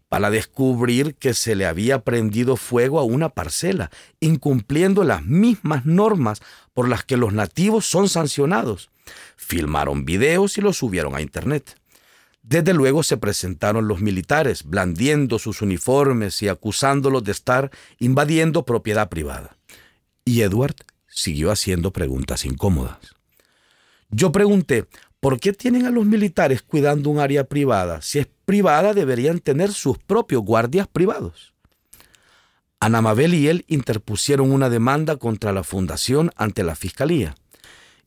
para 0.08 0.30
descubrir 0.30 1.14
que 1.14 1.34
se 1.34 1.54
le 1.54 1.66
había 1.66 2.00
prendido 2.00 2.56
fuego 2.56 2.98
a 2.98 3.04
una 3.04 3.28
parcela, 3.28 3.90
incumpliendo 4.20 5.04
las 5.04 5.24
mismas 5.24 5.84
normas 5.84 6.40
por 6.72 6.88
las 6.88 7.04
que 7.04 7.16
los 7.16 7.32
nativos 7.32 7.86
son 7.86 8.08
sancionados. 8.08 8.90
Filmaron 9.36 10.04
videos 10.04 10.56
y 10.58 10.60
los 10.60 10.78
subieron 10.78 11.14
a 11.14 11.20
Internet. 11.20 11.78
Desde 12.42 12.72
luego 12.72 13.02
se 13.02 13.18
presentaron 13.18 13.88
los 13.88 14.00
militares, 14.00 14.64
blandiendo 14.64 15.38
sus 15.38 15.60
uniformes 15.60 16.42
y 16.42 16.48
acusándolos 16.48 17.22
de 17.24 17.32
estar 17.32 17.70
invadiendo 17.98 18.64
propiedad 18.64 19.10
privada. 19.10 19.56
Y 20.24 20.40
Edward 20.40 20.76
siguió 21.06 21.50
haciendo 21.50 21.92
preguntas 21.92 22.46
incómodas. 22.46 23.17
Yo 24.10 24.32
pregunté, 24.32 24.86
¿por 25.20 25.38
qué 25.38 25.52
tienen 25.52 25.86
a 25.86 25.90
los 25.90 26.06
militares 26.06 26.62
cuidando 26.62 27.10
un 27.10 27.18
área 27.18 27.44
privada? 27.44 28.00
Si 28.02 28.18
es 28.18 28.28
privada, 28.44 28.94
deberían 28.94 29.40
tener 29.40 29.72
sus 29.72 29.98
propios 29.98 30.42
guardias 30.42 30.88
privados. 30.88 31.54
Ana 32.80 33.02
Mabel 33.02 33.34
y 33.34 33.48
él 33.48 33.64
interpusieron 33.68 34.52
una 34.52 34.70
demanda 34.70 35.16
contra 35.16 35.52
la 35.52 35.64
fundación 35.64 36.30
ante 36.36 36.62
la 36.62 36.76
fiscalía 36.76 37.34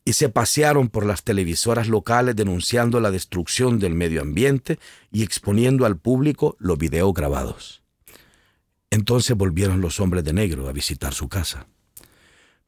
y 0.04 0.14
se 0.14 0.28
pasearon 0.28 0.88
por 0.88 1.06
las 1.06 1.22
televisoras 1.22 1.88
locales 1.88 2.34
denunciando 2.34 2.98
la 2.98 3.10
destrucción 3.10 3.78
del 3.78 3.94
medio 3.94 4.22
ambiente 4.22 4.78
y 5.12 5.22
exponiendo 5.22 5.86
al 5.86 5.96
público 5.96 6.56
los 6.58 6.78
videos 6.78 7.12
grabados. 7.14 7.82
Entonces 8.90 9.36
volvieron 9.36 9.80
los 9.80 10.00
hombres 10.00 10.24
de 10.24 10.32
negro 10.32 10.68
a 10.68 10.72
visitar 10.72 11.14
su 11.14 11.28
casa. 11.28 11.66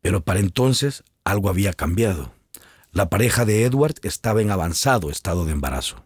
Pero 0.01 0.23
para 0.23 0.41
entonces 0.41 1.03
algo 1.25 1.49
había 1.49 1.73
cambiado. 1.73 2.33
La 2.95 3.11
pareja 3.11 3.45
de 3.45 3.65
Edward 3.65 3.97
estaba 4.05 4.41
en 4.41 4.53
avanzado 4.53 5.11
estado 5.11 5.45
de 5.45 5.51
embarazo. 5.51 6.05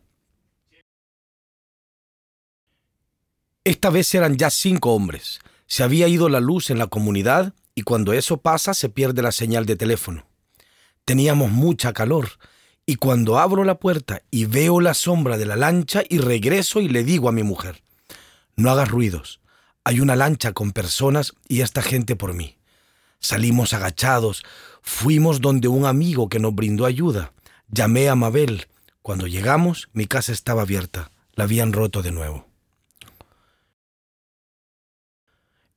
Esta 3.62 3.90
vez 3.90 4.14
eran 4.14 4.38
ya 4.38 4.48
cinco 4.48 4.94
hombres. 4.94 5.40
Se 5.66 5.82
había 5.82 6.08
ido 6.08 6.30
la 6.30 6.40
luz 6.40 6.70
en 6.70 6.78
la 6.78 6.86
comunidad 6.86 7.52
y 7.74 7.82
cuando 7.82 8.14
eso 8.14 8.38
pasa 8.38 8.72
se 8.72 8.88
pierde 8.88 9.20
la 9.20 9.32
señal 9.32 9.66
de 9.66 9.76
teléfono. 9.76 10.26
Teníamos 11.04 11.50
mucha 11.50 11.92
calor 11.92 12.30
y 12.86 12.94
cuando 12.94 13.38
abro 13.38 13.64
la 13.64 13.78
puerta 13.78 14.22
y 14.30 14.46
veo 14.46 14.80
la 14.80 14.94
sombra 14.94 15.36
de 15.36 15.44
la 15.44 15.56
lancha 15.56 16.04
y 16.08 16.16
regreso 16.16 16.80
y 16.80 16.88
le 16.88 17.04
digo 17.04 17.28
a 17.28 17.32
mi 17.32 17.42
mujer, 17.42 17.82
no 18.56 18.70
hagas 18.70 18.88
ruidos, 18.88 19.42
hay 19.84 20.00
una 20.00 20.16
lancha 20.16 20.54
con 20.54 20.72
personas 20.72 21.34
y 21.48 21.60
esta 21.60 21.82
gente 21.82 22.16
por 22.16 22.32
mí. 22.32 22.56
Salimos 23.20 23.74
agachados, 23.74 24.42
fuimos 24.88 25.40
donde 25.40 25.68
un 25.68 25.84
amigo 25.84 26.28
que 26.28 26.40
nos 26.40 26.54
brindó 26.54 26.86
ayuda. 26.86 27.32
Llamé 27.68 28.08
a 28.08 28.14
Mabel. 28.14 28.66
Cuando 29.02 29.26
llegamos, 29.26 29.90
mi 29.92 30.06
casa 30.06 30.32
estaba 30.32 30.62
abierta. 30.62 31.10
La 31.34 31.44
habían 31.44 31.72
roto 31.72 32.02
de 32.02 32.10
nuevo. 32.10 32.48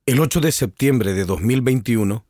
El 0.05 0.19
8 0.19 0.39
de 0.39 0.51
septiembre 0.51 1.13
de 1.13 1.25
2021, 1.25 2.25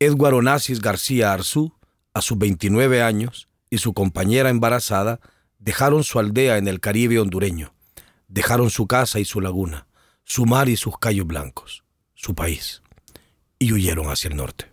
Edward 0.00 0.34
Onassis 0.34 0.80
García 0.80 1.32
Arzú 1.32 1.72
a 2.12 2.20
sus 2.20 2.36
29 2.36 3.02
años, 3.02 3.48
y 3.70 3.78
su 3.78 3.94
compañera 3.94 4.50
embarazada 4.50 5.20
dejaron 5.60 6.02
su 6.02 6.18
aldea 6.18 6.58
en 6.58 6.66
el 6.66 6.80
Caribe 6.80 7.20
hondureño, 7.20 7.72
dejaron 8.26 8.70
su 8.70 8.88
casa 8.88 9.20
y 9.20 9.24
su 9.24 9.40
laguna, 9.40 9.86
su 10.24 10.44
mar 10.44 10.68
y 10.68 10.76
sus 10.76 10.98
callos 10.98 11.26
blancos, 11.26 11.84
su 12.14 12.34
país, 12.34 12.82
y 13.60 13.72
huyeron 13.72 14.10
hacia 14.10 14.28
el 14.28 14.36
norte. 14.36 14.69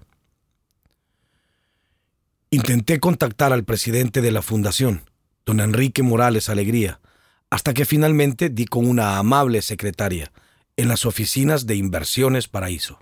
Intenté 2.50 3.00
contactar 3.00 3.54
al 3.54 3.64
presidente 3.64 4.22
de 4.22 4.32
la 4.32 4.42
fundación, 4.42 5.10
don 5.46 5.60
Enrique 5.60 6.04
Morales 6.04 6.50
Alegría, 6.50 7.02
hasta 7.50 7.74
que 7.74 7.86
finalmente 7.86 8.50
di 8.50 8.66
con 8.66 8.88
una 8.88 9.18
amable 9.18 9.62
secretaria 9.62 10.32
en 10.76 10.88
las 10.88 11.06
oficinas 11.06 11.66
de 11.66 11.76
Inversiones 11.76 12.48
Paraíso 12.48 13.00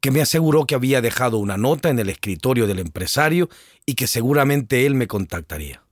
que 0.00 0.10
me 0.10 0.20
aseguró 0.20 0.66
que 0.66 0.74
había 0.74 1.00
dejado 1.00 1.38
una 1.38 1.56
nota 1.56 1.88
en 1.88 1.98
el 1.98 2.08
escritorio 2.08 2.66
del 2.66 2.78
empresario 2.78 3.48
y 3.84 3.94
que 3.94 4.06
seguramente 4.06 4.86
él 4.86 4.94
me 4.94 5.08
contactaría. 5.08 5.82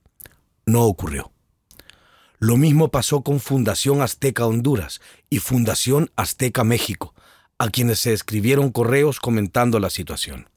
No 0.64 0.84
ocurrió. 0.84 1.32
Lo 2.38 2.56
mismo 2.56 2.90
pasó 2.90 3.22
con 3.22 3.40
Fundación 3.40 4.02
Azteca 4.02 4.46
Honduras 4.46 5.00
y 5.30 5.38
Fundación 5.38 6.10
Azteca 6.16 6.64
México, 6.64 7.14
a 7.58 7.70
quienes 7.70 8.00
se 8.00 8.12
escribieron 8.12 8.70
correos 8.70 9.18
comentando 9.18 9.80
la 9.80 9.90
situación. 9.90 10.48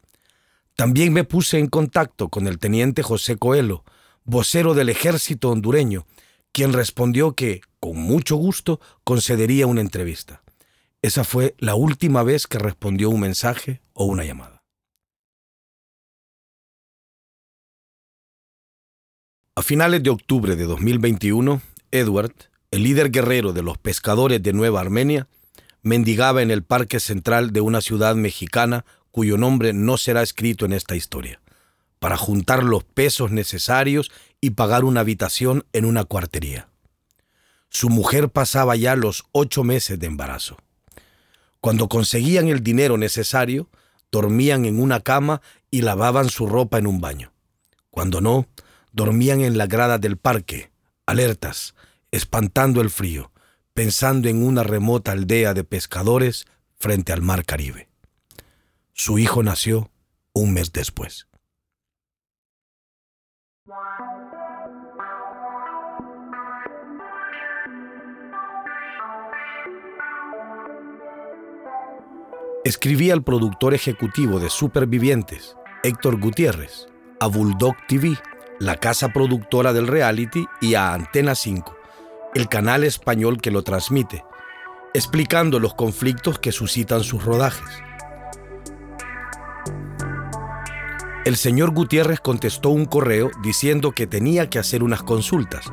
También 0.79 1.11
me 1.11 1.25
puse 1.25 1.59
en 1.59 1.67
contacto 1.67 2.29
con 2.29 2.47
el 2.47 2.57
teniente 2.57 3.03
José 3.03 3.35
Coelho, 3.35 3.83
vocero 4.23 4.73
del 4.73 4.87
ejército 4.87 5.49
hondureño, 5.49 6.07
quien 6.53 6.71
respondió 6.71 7.33
que, 7.35 7.59
con 7.81 7.97
mucho 7.97 8.37
gusto, 8.37 8.79
concedería 9.03 9.67
una 9.67 9.81
entrevista. 9.81 10.41
Esa 11.01 11.25
fue 11.25 11.53
la 11.57 11.75
última 11.75 12.23
vez 12.23 12.47
que 12.47 12.59
respondió 12.59 13.09
un 13.09 13.19
mensaje 13.19 13.81
o 13.91 14.05
una 14.05 14.23
llamada. 14.23 14.63
A 19.57 19.61
finales 19.61 20.01
de 20.01 20.11
octubre 20.11 20.55
de 20.55 20.63
2021, 20.63 21.61
Edward, 21.91 22.31
el 22.71 22.83
líder 22.83 23.11
guerrero 23.11 23.51
de 23.51 23.63
los 23.63 23.77
pescadores 23.77 24.41
de 24.41 24.53
Nueva 24.53 24.79
Armenia, 24.79 25.27
mendigaba 25.81 26.41
en 26.41 26.51
el 26.51 26.63
parque 26.63 27.01
central 27.01 27.51
de 27.51 27.59
una 27.59 27.81
ciudad 27.81 28.15
mexicana 28.15 28.85
cuyo 29.11 29.37
nombre 29.37 29.73
no 29.73 29.97
será 29.97 30.21
escrito 30.21 30.65
en 30.65 30.73
esta 30.73 30.95
historia, 30.95 31.41
para 31.99 32.17
juntar 32.17 32.63
los 32.63 32.83
pesos 32.83 33.31
necesarios 33.31 34.11
y 34.41 34.51
pagar 34.51 34.83
una 34.85 35.01
habitación 35.01 35.65
en 35.73 35.85
una 35.85 36.05
cuartería. 36.05 36.69
Su 37.69 37.89
mujer 37.89 38.29
pasaba 38.29 38.75
ya 38.75 38.95
los 38.95 39.25
ocho 39.31 39.63
meses 39.63 39.99
de 39.99 40.07
embarazo. 40.07 40.57
Cuando 41.59 41.89
conseguían 41.89 42.47
el 42.47 42.63
dinero 42.63 42.97
necesario, 42.97 43.69
dormían 44.11 44.65
en 44.65 44.79
una 44.79 45.01
cama 45.01 45.41
y 45.69 45.81
lavaban 45.81 46.29
su 46.29 46.47
ropa 46.47 46.77
en 46.77 46.87
un 46.87 47.01
baño. 47.01 47.31
Cuando 47.91 48.21
no, 48.21 48.47
dormían 48.91 49.41
en 49.41 49.57
la 49.57 49.67
grada 49.67 49.97
del 49.97 50.17
parque, 50.17 50.71
alertas, 51.05 51.75
espantando 52.11 52.81
el 52.81 52.89
frío, 52.89 53.31
pensando 53.73 54.29
en 54.29 54.43
una 54.43 54.63
remota 54.63 55.11
aldea 55.11 55.53
de 55.53 55.63
pescadores 55.63 56.45
frente 56.77 57.13
al 57.13 57.21
mar 57.21 57.45
Caribe. 57.45 57.88
Su 59.01 59.17
hijo 59.17 59.43
nació 59.43 59.89
un 60.33 60.53
mes 60.53 60.73
después. 60.73 61.29
Escribí 72.65 73.09
al 73.09 73.23
productor 73.23 73.73
ejecutivo 73.73 74.37
de 74.37 74.49
Supervivientes, 74.49 75.55
Héctor 75.83 76.19
Gutiérrez, 76.19 76.89
a 77.21 77.27
Bulldog 77.27 77.77
TV, 77.87 78.17
la 78.59 78.75
casa 78.75 79.13
productora 79.13 79.71
del 79.71 79.87
reality, 79.87 80.45
y 80.59 80.73
a 80.73 80.93
Antena 80.93 81.35
5, 81.35 81.73
el 82.35 82.49
canal 82.49 82.83
español 82.83 83.39
que 83.39 83.49
lo 83.51 83.63
transmite, 83.63 84.25
explicando 84.93 85.61
los 85.61 85.73
conflictos 85.73 86.37
que 86.37 86.51
suscitan 86.51 87.05
sus 87.05 87.23
rodajes. 87.23 87.88
El 91.29 91.37
señor 91.37 91.69
Gutiérrez 91.75 92.19
contestó 92.19 92.69
un 92.69 92.85
correo 92.85 93.29
diciendo 93.43 93.91
que 93.91 94.07
tenía 94.07 94.49
que 94.49 94.57
hacer 94.57 94.81
unas 94.81 95.03
consultas, 95.03 95.71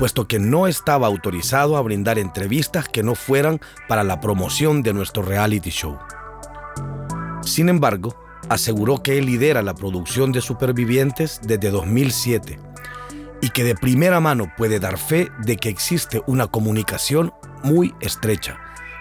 puesto 0.00 0.26
que 0.26 0.40
no 0.40 0.66
estaba 0.66 1.06
autorizado 1.06 1.76
a 1.76 1.82
brindar 1.82 2.18
entrevistas 2.18 2.88
que 2.88 3.04
no 3.04 3.14
fueran 3.14 3.60
para 3.86 4.02
la 4.02 4.20
promoción 4.20 4.82
de 4.82 4.92
nuestro 4.92 5.22
reality 5.22 5.70
show. 5.70 5.96
Sin 7.42 7.68
embargo, 7.68 8.16
aseguró 8.48 9.00
que 9.00 9.16
él 9.18 9.26
lidera 9.26 9.62
la 9.62 9.74
producción 9.74 10.32
de 10.32 10.40
Supervivientes 10.40 11.38
desde 11.40 11.70
2007 11.70 12.58
y 13.40 13.50
que 13.50 13.62
de 13.62 13.76
primera 13.76 14.18
mano 14.18 14.52
puede 14.56 14.80
dar 14.80 14.98
fe 14.98 15.30
de 15.44 15.56
que 15.56 15.68
existe 15.68 16.20
una 16.26 16.48
comunicación 16.48 17.32
muy 17.62 17.94
estrecha 18.00 18.58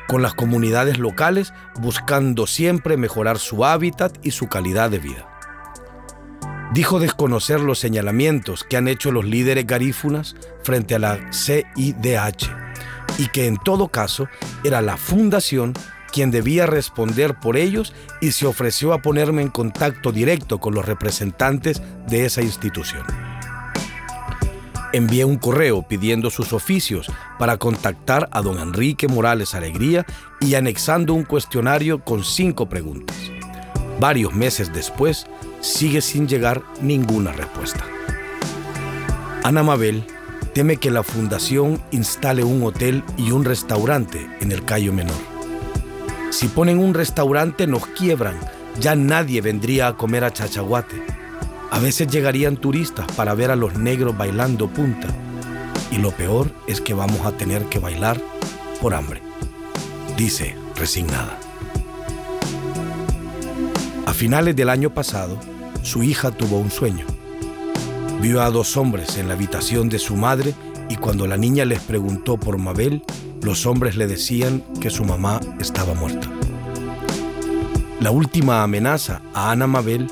con 0.07 0.21
las 0.21 0.35
comunidades 0.35 0.99
locales 0.99 1.51
buscando 1.79 2.45
siempre 2.45 2.95
mejorar 2.95 3.39
su 3.39 3.65
hábitat 3.65 4.23
y 4.23 4.29
su 4.29 4.47
calidad 4.49 4.91
de 4.91 4.99
vida. 4.99 5.34
Dijo 6.75 6.99
desconocer 6.99 7.61
los 7.61 7.79
señalamientos 7.79 8.65
que 8.65 8.75
han 8.75 8.89
hecho 8.89 9.09
los 9.09 9.23
líderes 9.23 9.65
garífunas 9.65 10.35
frente 10.61 10.93
a 10.93 10.99
la 10.99 11.31
CIDH 11.31 12.49
y 13.17 13.29
que 13.29 13.47
en 13.47 13.55
todo 13.55 13.87
caso 13.87 14.27
era 14.65 14.81
la 14.81 14.97
fundación 14.97 15.71
quien 16.11 16.31
debía 16.31 16.65
responder 16.65 17.35
por 17.39 17.55
ellos 17.55 17.93
y 18.19 18.33
se 18.33 18.45
ofreció 18.45 18.91
a 18.91 19.01
ponerme 19.01 19.41
en 19.41 19.47
contacto 19.47 20.11
directo 20.11 20.59
con 20.59 20.75
los 20.75 20.85
representantes 20.85 21.81
de 22.09 22.25
esa 22.25 22.41
institución. 22.41 23.05
Envié 24.91 25.23
un 25.23 25.37
correo 25.37 25.87
pidiendo 25.87 26.29
sus 26.29 26.51
oficios 26.51 27.09
para 27.39 27.55
contactar 27.55 28.27
a 28.33 28.41
don 28.41 28.59
Enrique 28.59 29.07
Morales 29.07 29.55
Alegría 29.55 30.05
y 30.41 30.55
anexando 30.55 31.13
un 31.13 31.23
cuestionario 31.23 32.03
con 32.03 32.25
cinco 32.25 32.67
preguntas. 32.67 33.15
Varios 33.97 34.33
meses 34.33 34.73
después, 34.73 35.25
sigue 35.65 36.01
sin 36.01 36.27
llegar 36.27 36.63
ninguna 36.81 37.31
respuesta. 37.31 37.85
Ana 39.43 39.63
Mabel 39.63 40.03
teme 40.53 40.77
que 40.77 40.91
la 40.91 41.03
fundación 41.03 41.81
instale 41.91 42.43
un 42.43 42.63
hotel 42.63 43.03
y 43.17 43.31
un 43.31 43.43
restaurante 43.45 44.29
en 44.41 44.51
el 44.51 44.63
Cayo 44.63 44.93
Menor. 44.93 45.15
Si 46.29 46.47
ponen 46.47 46.79
un 46.79 46.93
restaurante 46.93 47.67
nos 47.67 47.85
quiebran, 47.87 48.39
ya 48.79 48.95
nadie 48.95 49.41
vendría 49.41 49.87
a 49.87 49.97
comer 49.97 50.23
a 50.23 50.31
Chachaguate 50.31 51.15
a 51.75 51.79
veces 51.79 52.07
llegarían 52.07 52.55
turistas 52.55 53.05
para 53.17 53.33
ver 53.33 53.51
a 53.51 53.57
los 53.57 53.77
negros 53.77 54.17
bailando 54.17 54.69
punta. 54.69 55.09
Y 55.91 55.97
lo 55.97 56.11
peor 56.11 56.49
es 56.67 56.79
que 56.79 56.93
vamos 56.93 57.25
a 57.25 57.33
tener 57.33 57.63
que 57.65 57.79
bailar 57.79 58.17
por 58.81 58.93
hambre. 58.93 59.21
Dice 60.15 60.55
resignada. 60.77 61.37
A 64.05 64.13
finales 64.13 64.55
del 64.55 64.69
año 64.69 64.89
pasado, 64.93 65.37
su 65.85 66.01
hija 66.03 66.31
tuvo 66.31 66.57
un 66.57 66.71
sueño. 66.71 67.05
Vio 68.21 68.41
a 68.41 68.49
dos 68.49 68.75
hombres 68.75 69.17
en 69.17 69.27
la 69.27 69.35
habitación 69.35 69.87
de 69.87 69.99
su 69.99 70.15
madre 70.15 70.53
y 70.89 70.95
cuando 70.95 71.27
la 71.27 71.37
niña 71.37 71.63
les 71.63 71.79
preguntó 71.79 72.37
por 72.37 72.57
Mabel, 72.57 73.03
los 73.41 73.65
hombres 73.65 73.95
le 73.95 74.07
decían 74.07 74.63
que 74.81 74.89
su 74.89 75.03
mamá 75.05 75.39
estaba 75.59 75.93
muerta. 75.93 76.29
La 77.99 78.11
última 78.11 78.63
amenaza 78.63 79.21
a 79.33 79.51
Ana 79.51 79.67
Mabel 79.67 80.07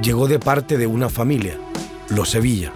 llegó 0.00 0.28
de 0.28 0.38
parte 0.38 0.78
de 0.78 0.86
una 0.86 1.08
familia, 1.08 1.58
los 2.08 2.30
Sevilla, 2.30 2.72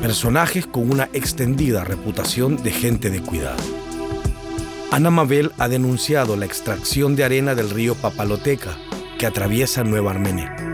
personajes 0.00 0.66
con 0.66 0.90
una 0.90 1.10
extendida 1.12 1.84
reputación 1.84 2.62
de 2.62 2.70
gente 2.70 3.10
de 3.10 3.20
cuidado. 3.20 3.62
Ana 4.90 5.10
Mabel 5.10 5.52
ha 5.58 5.68
denunciado 5.68 6.36
la 6.36 6.46
extracción 6.46 7.14
de 7.14 7.24
arena 7.24 7.54
del 7.54 7.68
río 7.68 7.94
Papaloteca, 7.94 8.78
que 9.18 9.26
atraviesa 9.26 9.84
Nueva 9.84 10.12
Armenia. 10.12 10.67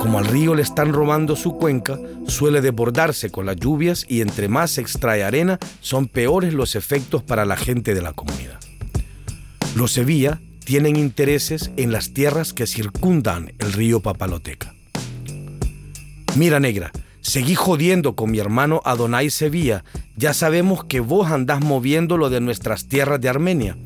Como 0.00 0.18
al 0.18 0.26
río 0.26 0.54
le 0.54 0.62
están 0.62 0.92
robando 0.92 1.34
su 1.34 1.56
cuenca, 1.56 1.98
suele 2.26 2.60
desbordarse 2.60 3.30
con 3.30 3.46
las 3.46 3.56
lluvias 3.56 4.06
y 4.08 4.20
entre 4.20 4.48
más 4.48 4.70
se 4.70 4.80
extrae 4.80 5.24
arena, 5.24 5.58
son 5.80 6.06
peores 6.06 6.54
los 6.54 6.76
efectos 6.76 7.22
para 7.22 7.44
la 7.44 7.56
gente 7.56 7.94
de 7.94 8.02
la 8.02 8.12
comunidad. 8.12 8.60
Los 9.74 9.92
Sevilla 9.92 10.40
tienen 10.64 10.96
intereses 10.96 11.70
en 11.76 11.92
las 11.92 12.12
tierras 12.12 12.52
que 12.52 12.66
circundan 12.66 13.52
el 13.58 13.72
río 13.72 14.00
Papaloteca. 14.00 14.74
Mira, 16.36 16.60
negra, 16.60 16.92
seguí 17.20 17.54
jodiendo 17.54 18.14
con 18.14 18.30
mi 18.30 18.38
hermano 18.38 18.80
Adonai 18.84 19.30
Sevilla. 19.30 19.82
Ya 20.16 20.32
sabemos 20.32 20.84
que 20.84 21.00
vos 21.00 21.30
andás 21.30 21.60
moviendo 21.60 22.16
lo 22.16 22.30
de 22.30 22.40
nuestras 22.40 22.86
tierras 22.86 23.20
de 23.20 23.28
Armenia. 23.28 23.76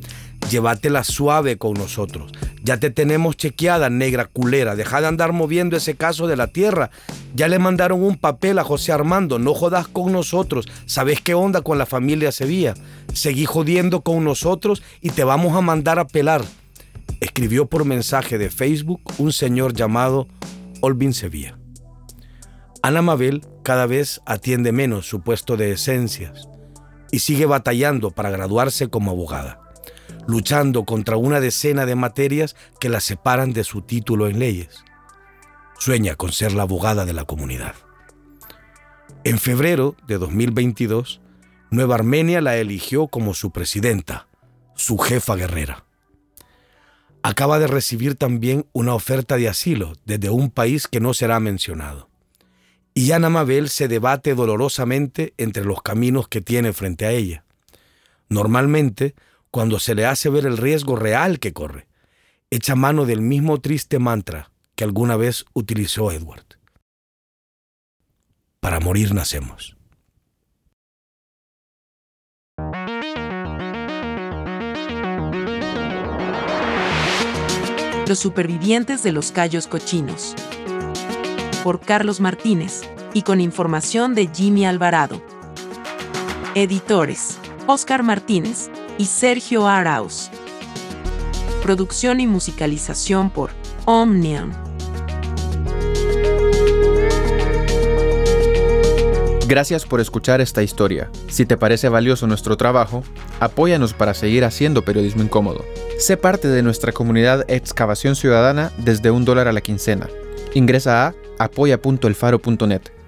Llévatela 0.51 1.05
suave 1.05 1.57
con 1.57 1.75
nosotros. 1.75 2.33
Ya 2.63 2.79
te 2.79 2.91
tenemos 2.91 3.37
chequeada, 3.37 3.91
negra 3.91 4.27
culera. 4.27 4.77
Deja 4.77 5.01
de 5.01 5.09
andar 5.09 5.33
moviendo 5.33 5.77
ese 5.77 5.97
caso 5.97 6.27
de 6.27 6.37
la 6.37 6.47
tierra. 6.47 6.91
Ya 7.35 7.49
le 7.49 7.59
mandaron 7.59 8.03
un 8.03 8.17
papel 8.17 8.59
a 8.59 8.65
José 8.65 8.93
Armando. 8.93 9.39
No 9.39 9.53
jodas 9.55 9.89
con 9.89 10.13
nosotros. 10.13 10.69
¿Sabes 10.87 11.21
qué 11.21 11.35
onda 11.35 11.63
con 11.63 11.79
la 11.79 11.87
familia 11.87 12.31
Sevilla? 12.31 12.75
Seguí 13.13 13.47
jodiendo 13.47 14.03
con 14.03 14.23
nosotros 14.23 14.83
y 15.01 15.11
te 15.11 15.25
vamos 15.25 15.57
a 15.57 15.61
mandar 15.61 15.99
a 15.99 16.07
pelar. 16.07 16.45
Escribió 17.21 17.67
por 17.67 17.85
mensaje 17.85 18.39
de 18.39 18.51
Facebook 18.51 19.01
un 19.19 19.33
señor 19.33 19.75
llamado 19.75 20.29
Olvin 20.81 21.15
Sevilla. 21.15 21.59
Ana 22.83 23.03
Mabel 23.03 23.47
cada 23.63 23.87
vez 23.87 24.21
atiende 24.27 24.73
menos 24.73 25.07
su 25.07 25.21
puesto 25.21 25.57
de 25.57 25.73
esencias 25.73 26.49
y 27.13 27.21
sigue 27.21 27.47
batallando 27.47 28.11
para 28.11 28.31
graduarse 28.31 28.89
como 28.89 29.13
abogada, 29.13 29.61
luchando 30.27 30.85
contra 30.85 31.17
una 31.17 31.41
decena 31.41 31.87
de 31.87 31.95
materias 31.95 32.57
que 32.81 32.89
la 32.89 33.01
separan 33.01 33.53
de 33.53 33.65
su 33.65 33.83
título 33.83 34.29
en 34.29 34.39
leyes. 34.39 34.85
Sueña 35.79 36.15
con 36.15 36.33
ser 36.33 36.53
la 36.53 36.63
abogada 36.63 37.05
de 37.05 37.13
la 37.13 37.25
comunidad. 37.25 37.75
En 39.25 39.39
febrero 39.39 39.97
de 40.07 40.19
2022, 40.19 41.21
Nueva 41.71 41.95
Armenia 41.95 42.41
la 42.41 42.57
eligió 42.57 43.09
como 43.09 43.35
su 43.35 43.51
presidenta, 43.51 44.29
su 44.75 44.99
jefa 44.99 45.37
guerrera. 45.37 45.85
Acaba 47.23 47.59
de 47.59 47.69
recibir 47.69 48.17
también 48.17 48.67
una 48.73 48.95
oferta 48.95 49.37
de 49.37 49.49
asilo 49.49 49.93
desde 50.05 50.31
un 50.31 50.51
país 50.51 50.89
que 50.89 51.01
no 51.01 51.15
será 51.15 51.39
mencionado 51.41 52.13
y 52.95 53.13
Ana 53.13 53.31
Mabel 53.31 53.69
se 53.69 53.89
debate 53.89 54.35
dolorosamente 54.35 55.35
entre 55.39 55.65
los 55.65 55.83
caminos 55.83 56.29
que 56.29 56.41
tiene 56.41 56.73
frente 56.73 57.07
a 57.07 57.13
ella. 57.13 57.45
Normalmente, 58.29 59.15
cuando 59.53 59.79
se 59.79 59.95
le 59.95 60.07
hace 60.07 60.31
ver 60.31 60.47
el 60.47 60.57
riesgo 60.57 60.97
real 60.97 61.39
que 61.39 61.53
corre, 61.53 61.87
echa 62.51 62.75
mano 62.75 63.05
del 63.05 63.21
mismo 63.21 63.61
triste 63.61 64.01
mantra 64.01 64.51
que 64.75 64.83
alguna 64.83 65.17
vez 65.17 65.45
utilizó 65.53 66.11
Edward. 66.11 66.47
Para 68.59 68.81
morir 68.81 69.15
nacemos. 69.15 69.77
Los 78.09 78.19
supervivientes 78.19 79.05
de 79.05 79.13
los 79.13 79.31
callos 79.31 79.69
cochinos 79.69 80.35
por 81.63 81.81
Carlos 81.81 82.21
Martínez, 82.21 82.83
y 83.15 83.23
con 83.23 83.41
información 83.41 84.15
de 84.15 84.29
Jimmy 84.35 84.65
Alvarado. 84.65 85.23
Editores, 86.55 87.39
Oscar 87.67 88.03
Martínez 88.03 88.71
y 88.99 89.07
Sergio 89.07 89.67
Arauz. 89.67 90.31
Producción 91.63 92.21
y 92.21 92.27
musicalización 92.27 93.31
por 93.31 93.51
Omnium. 93.85 94.53
Gracias 99.47 99.85
por 99.85 100.01
escuchar 100.01 100.41
esta 100.41 100.63
historia. 100.63 101.11
Si 101.29 101.45
te 101.45 101.59
parece 101.59 101.89
valioso 101.89 102.27
nuestro 102.27 102.57
trabajo, 102.57 103.05
apóyanos 103.39 103.93
para 103.93 104.15
seguir 104.15 104.45
haciendo 104.45 104.83
periodismo 104.83 105.23
incómodo. 105.23 105.65
Sé 105.99 106.17
parte 106.17 106.49
de 106.49 106.63
nuestra 106.63 106.93
comunidad 106.93 107.45
Excavación 107.49 108.17
Ciudadana 108.17 108.73
desde 108.79 109.11
un 109.11 109.25
dólar 109.25 109.49
a 109.49 109.53
la 109.53 109.61
quincena. 109.61 110.09
Ingresa 110.55 111.09
a 111.09 111.15
apoya.elfaro.net. 111.39 113.02